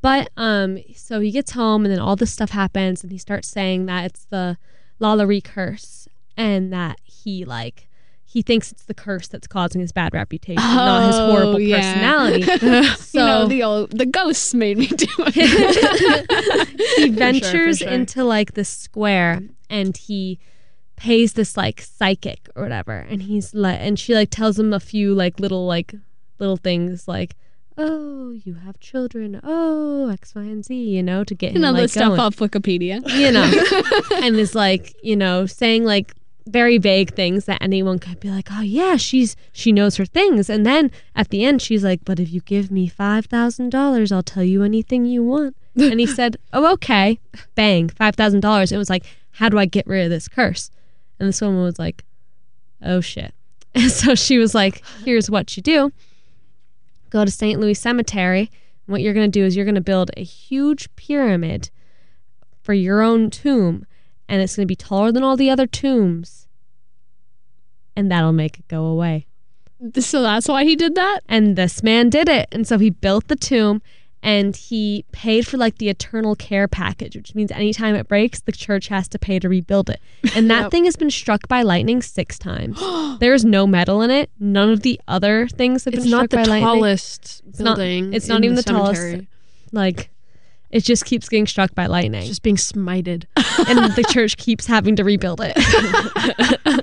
But 0.00 0.30
um, 0.38 0.78
so 0.96 1.20
he 1.20 1.30
gets 1.30 1.50
home, 1.52 1.84
and 1.84 1.92
then 1.92 2.00
all 2.00 2.16
this 2.16 2.32
stuff 2.32 2.48
happens, 2.48 3.02
and 3.02 3.12
he 3.12 3.18
starts 3.18 3.48
saying 3.48 3.84
that 3.84 4.06
it's 4.06 4.24
the 4.30 4.56
Lalaurie 4.98 5.44
curse, 5.44 6.08
and 6.38 6.72
that 6.72 6.96
he 7.04 7.44
like 7.44 7.86
he 8.24 8.40
thinks 8.40 8.72
it's 8.72 8.86
the 8.86 8.94
curse 8.94 9.28
that's 9.28 9.46
causing 9.46 9.82
his 9.82 9.92
bad 9.92 10.14
reputation, 10.14 10.62
not 10.62 11.06
his 11.08 11.16
Oh, 11.16 11.26
horrible 11.30 11.60
yeah. 11.60 11.76
personality. 11.92 12.94
so 12.96 13.18
you 13.20 13.26
know, 13.26 13.46
the 13.46 13.62
old 13.62 13.90
the 13.98 14.06
ghosts 14.06 14.54
made 14.54 14.78
me 14.78 14.86
do 14.86 15.06
it. 15.18 15.34
he 16.96 17.08
for 17.12 17.16
ventures 17.18 17.78
sure. 17.80 17.88
into 17.88 18.24
like 18.24 18.54
the 18.54 18.64
square, 18.64 19.42
and 19.68 19.94
he 19.98 20.38
pays 21.04 21.34
this 21.34 21.54
like 21.54 21.82
psychic 21.82 22.48
or 22.56 22.62
whatever, 22.62 22.96
and 23.10 23.22
he's 23.24 23.52
like, 23.52 23.78
and 23.78 23.98
she 23.98 24.14
like 24.14 24.30
tells 24.30 24.58
him 24.58 24.72
a 24.72 24.80
few 24.80 25.14
like 25.14 25.38
little 25.38 25.66
like 25.66 25.94
little 26.38 26.56
things 26.56 27.06
like. 27.06 27.36
Oh, 27.76 28.30
you 28.30 28.54
have 28.54 28.78
children. 28.78 29.40
Oh, 29.42 30.08
X, 30.08 30.34
Y, 30.36 30.42
and 30.42 30.64
Z. 30.64 30.74
You 30.74 31.02
know, 31.02 31.24
to 31.24 31.34
get 31.34 31.52
him 31.56 31.60
know, 31.60 31.72
like 31.72 31.82
the 31.82 31.88
stuff 31.88 32.16
going. 32.16 32.20
off 32.20 32.36
Wikipedia. 32.36 33.02
you 33.10 33.30
know, 33.32 33.50
and 34.24 34.36
is 34.36 34.54
like, 34.54 34.94
you 35.02 35.16
know, 35.16 35.44
saying 35.44 35.84
like 35.84 36.14
very 36.46 36.78
vague 36.78 37.12
things 37.14 37.46
that 37.46 37.60
anyone 37.60 37.98
could 37.98 38.20
be 38.20 38.30
like, 38.30 38.48
oh 38.52 38.62
yeah, 38.62 38.96
she's 38.96 39.36
she 39.52 39.72
knows 39.72 39.96
her 39.96 40.06
things, 40.06 40.48
and 40.48 40.64
then 40.64 40.90
at 41.14 41.28
the 41.28 41.44
end 41.44 41.60
she's 41.60 41.84
like, 41.84 42.00
but 42.04 42.18
if 42.18 42.32
you 42.32 42.40
give 42.40 42.70
me 42.70 42.88
five 42.88 43.26
thousand 43.26 43.70
dollars, 43.70 44.10
I'll 44.10 44.22
tell 44.22 44.44
you 44.44 44.62
anything 44.62 45.04
you 45.04 45.22
want. 45.22 45.54
And 45.76 46.00
he 46.00 46.06
said, 46.06 46.38
oh 46.54 46.72
okay, 46.74 47.18
bang, 47.56 47.90
five 47.90 48.14
thousand 48.14 48.40
dollars. 48.40 48.72
It 48.72 48.78
was 48.78 48.88
like, 48.88 49.04
how 49.32 49.50
do 49.50 49.58
I 49.58 49.66
get 49.66 49.86
rid 49.86 50.04
of 50.04 50.10
this 50.10 50.28
curse? 50.28 50.70
And 51.18 51.28
this 51.28 51.40
woman 51.40 51.62
was 51.62 51.78
like, 51.78 52.04
oh 52.82 53.00
shit. 53.00 53.34
And 53.74 53.90
so 53.90 54.14
she 54.14 54.38
was 54.38 54.54
like, 54.54 54.82
here's 55.04 55.30
what 55.30 55.56
you 55.56 55.62
do. 55.62 55.92
Go 57.10 57.24
to 57.24 57.30
St. 57.30 57.60
Louis 57.60 57.74
Cemetery. 57.74 58.50
And 58.86 58.92
what 58.92 59.00
you're 59.00 59.14
going 59.14 59.30
to 59.30 59.38
do 59.38 59.44
is 59.44 59.56
you're 59.56 59.64
going 59.64 59.74
to 59.74 59.80
build 59.80 60.10
a 60.16 60.22
huge 60.24 60.94
pyramid 60.96 61.70
for 62.64 62.72
your 62.72 63.02
own 63.02 63.30
tomb, 63.30 63.86
and 64.28 64.40
it's 64.40 64.56
going 64.56 64.66
to 64.66 64.72
be 64.72 64.74
taller 64.74 65.12
than 65.12 65.22
all 65.22 65.36
the 65.36 65.50
other 65.50 65.66
tombs, 65.66 66.48
and 67.94 68.10
that'll 68.10 68.32
make 68.32 68.58
it 68.58 68.66
go 68.68 68.86
away. 68.86 69.26
So 69.98 70.22
that's 70.22 70.48
why 70.48 70.64
he 70.64 70.76
did 70.76 70.94
that. 70.94 71.20
And 71.28 71.56
this 71.56 71.82
man 71.82 72.08
did 72.08 72.26
it, 72.28 72.48
and 72.50 72.66
so 72.66 72.78
he 72.78 72.88
built 72.88 73.28
the 73.28 73.36
tomb, 73.36 73.82
and 74.24 74.56
he 74.56 75.04
paid 75.12 75.46
for 75.46 75.56
like 75.58 75.78
the 75.78 75.88
eternal 75.90 76.34
care 76.34 76.66
package, 76.66 77.14
which 77.14 77.34
means 77.34 77.52
anytime 77.52 77.94
it 77.94 78.08
breaks, 78.08 78.40
the 78.40 78.52
church 78.52 78.88
has 78.88 79.06
to 79.08 79.18
pay 79.18 79.38
to 79.38 79.48
rebuild 79.48 79.90
it. 79.90 80.00
And 80.34 80.50
that 80.50 80.62
Yep. 80.62 80.70
thing 80.72 80.84
has 80.86 80.96
been 80.96 81.10
struck 81.10 81.46
by 81.46 81.62
lightning 81.62 82.00
six 82.02 82.38
times. 82.38 82.80
there 83.20 83.34
is 83.34 83.44
no 83.44 83.66
metal 83.66 84.00
in 84.02 84.10
it. 84.10 84.30
None 84.40 84.70
of 84.70 84.80
the 84.80 84.98
other 85.06 85.46
things 85.46 85.84
have 85.84 85.94
It's 85.94 86.04
been 86.04 86.10
not 86.10 86.30
struck 86.30 86.30
the 86.30 86.36
by 86.38 86.42
lightning. 86.44 86.64
tallest 86.64 87.42
not- 87.44 87.54
the 87.58 87.64
building. 87.64 88.14
it's 88.14 88.26
not 88.26 88.42
even 88.44 88.56
the 88.56 88.62
tallest. 88.62 89.26
Like, 89.72 90.10
it 90.70 90.82
just 90.84 91.04
keeps 91.04 91.28
getting 91.28 91.46
struck 91.46 91.74
by 91.74 91.86
lightning. 91.86 92.20
It's 92.20 92.28
just 92.28 92.42
being 92.42 92.56
smited. 92.56 93.26
and 93.68 93.92
the 93.94 94.04
church 94.10 94.36
keeps 94.38 94.66
having 94.66 94.96
to 94.96 95.04
rebuild 95.04 95.40
it. 95.42 95.52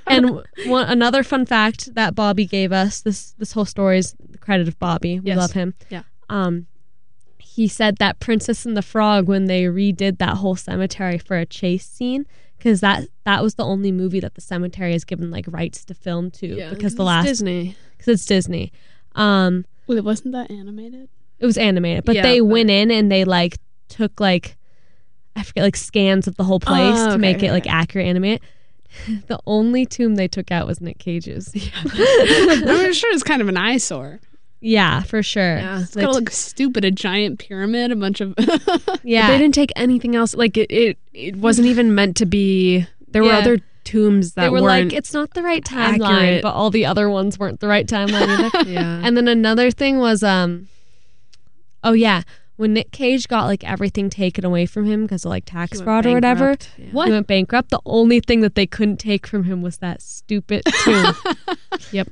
and 0.08 0.42
one, 0.68 0.88
another 0.88 1.24
fun 1.24 1.46
fact 1.46 1.94
that 1.96 2.16
Bobby 2.16 2.46
gave 2.46 2.72
us 2.72 3.02
this 3.02 3.32
this 3.38 3.52
whole 3.54 3.66
story 3.66 3.98
is 3.98 4.16
the 4.30 4.38
credit 4.38 4.68
of 4.68 4.78
Bobby. 4.80 5.20
We 5.20 5.28
Yes. 5.28 5.38
love 5.38 5.52
him. 5.54 5.74
Yeah. 5.90 6.04
Um, 6.30 6.68
he 7.54 7.68
said 7.68 7.98
that 7.98 8.20
Princess 8.20 8.66
and 8.66 8.78
the 8.78 8.82
Frog 8.82 9.28
when 9.28 9.46
they 9.46 9.64
redid 9.64 10.18
that 10.20 10.38
whole 10.38 10.56
cemetery 10.56 11.18
for 11.18 11.38
a 11.38 11.46
chase 11.46 11.86
scene 11.86 12.26
because 12.58 12.80
that 12.82 13.08
that 13.26 13.44
was 13.44 13.56
the 13.56 13.66
only 13.66 13.92
movie 13.92 14.20
that 14.20 14.36
the 14.36 14.42
cemetery 14.42 14.94
has 14.94 15.04
given 15.04 15.32
like 15.32 15.46
rights 15.50 15.84
to 15.86 15.94
film 15.94 16.32
to 16.32 16.70
because 16.70 16.96
the 16.96 17.04
last 17.04 17.26
Disney. 17.26 17.76
because 17.98 18.08
it's 18.16 18.26
Disney. 18.26 18.72
Um, 19.16 19.66
Wait, 19.88 20.02
wasn't 20.04 20.32
that 20.34 20.50
animated? 20.50 21.10
it 21.40 21.46
was 21.46 21.58
animated, 21.58 22.06
but 22.06 22.16
Yeah, 22.16 22.22
they 22.22 22.40
but- 22.40 22.46
went 22.46 22.70
in 22.70 22.92
and 22.92 23.12
they 23.12 23.26
like 23.26 23.58
took 23.90 24.20
like 24.20 24.56
I 25.36 25.44
forget 25.44 25.64
like 25.64 25.76
scans 25.78 26.28
of 26.28 26.36
the 26.36 26.44
whole 26.44 26.60
place 26.60 27.00
Oh, 27.00 27.12
to 27.14 27.18
make 27.18 27.38
okay, 27.38 27.48
it 27.48 27.52
like 27.52 27.64
okay. 27.64 27.70
accurate 27.76 28.08
animate. 28.08 28.42
The 29.28 29.40
only 29.48 29.86
tomb 29.86 30.16
they 30.16 30.28
took 30.28 30.52
out 30.52 30.68
was 30.68 30.82
Nick 30.82 30.98
Cage's. 31.00 31.50
Yeah. 31.56 31.70
I'm 31.86 32.92
sure 32.94 33.12
it's 33.14 33.24
kind 33.24 33.42
of 33.42 33.48
an 33.48 33.56
eyesore. 33.56 34.20
Yeah, 34.62 35.02
for 35.02 35.24
sure. 35.24 35.58
Yeah. 35.58 35.82
It's 35.82 35.92
They 35.92 36.02
gotta 36.02 36.14
look 36.14 36.30
stupid. 36.30 36.86
A 36.86 36.92
giant 36.92 37.40
pyramid, 37.40 37.92
a 37.92 37.96
bunch 37.96 38.22
of. 38.22 38.36
yeah. 39.04 39.28
They 39.32 39.38
didn't 39.38 39.56
take 39.56 39.72
anything 39.76 40.16
else. 40.16 40.36
Like 40.36 40.56
it, 40.56 40.72
it, 40.72 40.98
it 41.14 41.36
wasn't 41.36 41.68
even 41.68 41.96
meant 41.96 42.16
to 42.18 42.26
be. 42.26 42.86
There 43.08 43.24
were 43.24 43.32
other 43.32 43.60
tombs 43.84 44.34
that 44.34 44.44
They 44.44 44.50
were 44.50 44.62
weren't. 44.62 44.92
like, 44.92 44.94
it's 44.94 45.14
not 45.14 45.34
the 45.34 45.44
right 45.44 45.64
timeline, 45.64 46.12
accurate. 46.12 46.44
but 46.44 46.54
all 46.54 46.70
the 46.70 46.86
other 46.86 47.10
ones 47.10 47.38
weren't 47.38 47.60
the 47.60 47.68
right 47.68 47.86
timeline 47.88 48.28
either. 48.54 48.70
yeah. 48.70 49.02
and 49.04 49.18
then 49.18 49.28
another 49.28 49.70
thing 49.72 49.98
was, 49.98 50.24
um, 50.24 50.70
oh 51.84 51.92
yeah, 51.94 52.22
when 52.56 52.74
Nick 52.74 52.92
Cage 52.92 53.28
got 53.28 53.46
like 53.46 53.64
everything 53.64 54.10
taken 54.10 54.46
away 54.46 54.66
from 54.68 54.86
him 54.86 55.02
because 55.02 55.26
of 55.26 55.30
like 55.30 55.46
tax 55.46 55.72
He 55.72 55.78
went 55.80 55.86
fraud 55.86 56.06
or 56.06 56.14
whatever. 56.14 56.56
Yeah. 56.78 56.86
What? 56.92 57.08
he 57.08 57.12
went 57.12 57.28
bankrupt. 57.28 57.72
The 57.72 57.82
only 57.86 58.20
thing 58.20 58.42
that 58.42 58.56
they 58.56 58.68
couldn't 58.68 58.98
take 58.98 59.26
from 59.26 59.46
him 59.46 59.62
was 59.62 59.78
that 59.80 60.02
stupid 60.02 60.64
tomb. 60.84 61.16
Yep. 61.92 62.10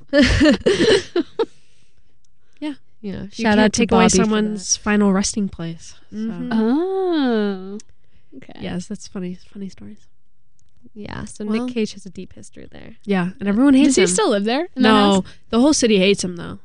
Yeah, 3.02 3.12
you 3.12 3.18
know, 3.18 3.24
You 3.24 3.30
shout 3.32 3.44
can't 3.44 3.60
out 3.62 3.74
to 3.74 3.80
take 3.82 3.92
away 3.92 4.06
Bobby 4.06 4.10
for 4.10 4.16
someone's 4.24 4.78
final 4.78 5.14
resting 5.14 5.50
place. 5.50 5.96
So. 6.12 6.16
Mhm. 6.18 6.50
oh. 6.52 7.78
Okay. 8.38 8.60
Yes, 8.62 8.88
that's 8.88 9.08
funny. 9.08 9.38
Funny 9.52 9.70
stories. 9.70 10.06
Yeah, 10.94 11.26
so 11.26 11.46
Well- 11.46 11.66
Nick 11.66 11.74
Cage 11.74 11.94
has 11.94 12.06
a 12.06 12.10
deep 12.10 12.34
history 12.34 12.68
there. 12.72 12.96
Yeah, 13.06 13.32
and 13.40 13.48
everyone 13.50 13.74
hates 13.74 13.86
him. 13.86 13.90
Does 13.90 13.96
he 13.96 14.02
him. 14.04 14.08
still 14.08 14.30
live 14.30 14.44
there? 14.44 14.68
in 14.76 14.84
that 14.84 14.90
no, 14.90 15.24
the 15.50 15.60
whole 15.60 15.74
city 15.74 15.98
hates 15.98 16.24
him 16.24 16.36
though. 16.36 16.60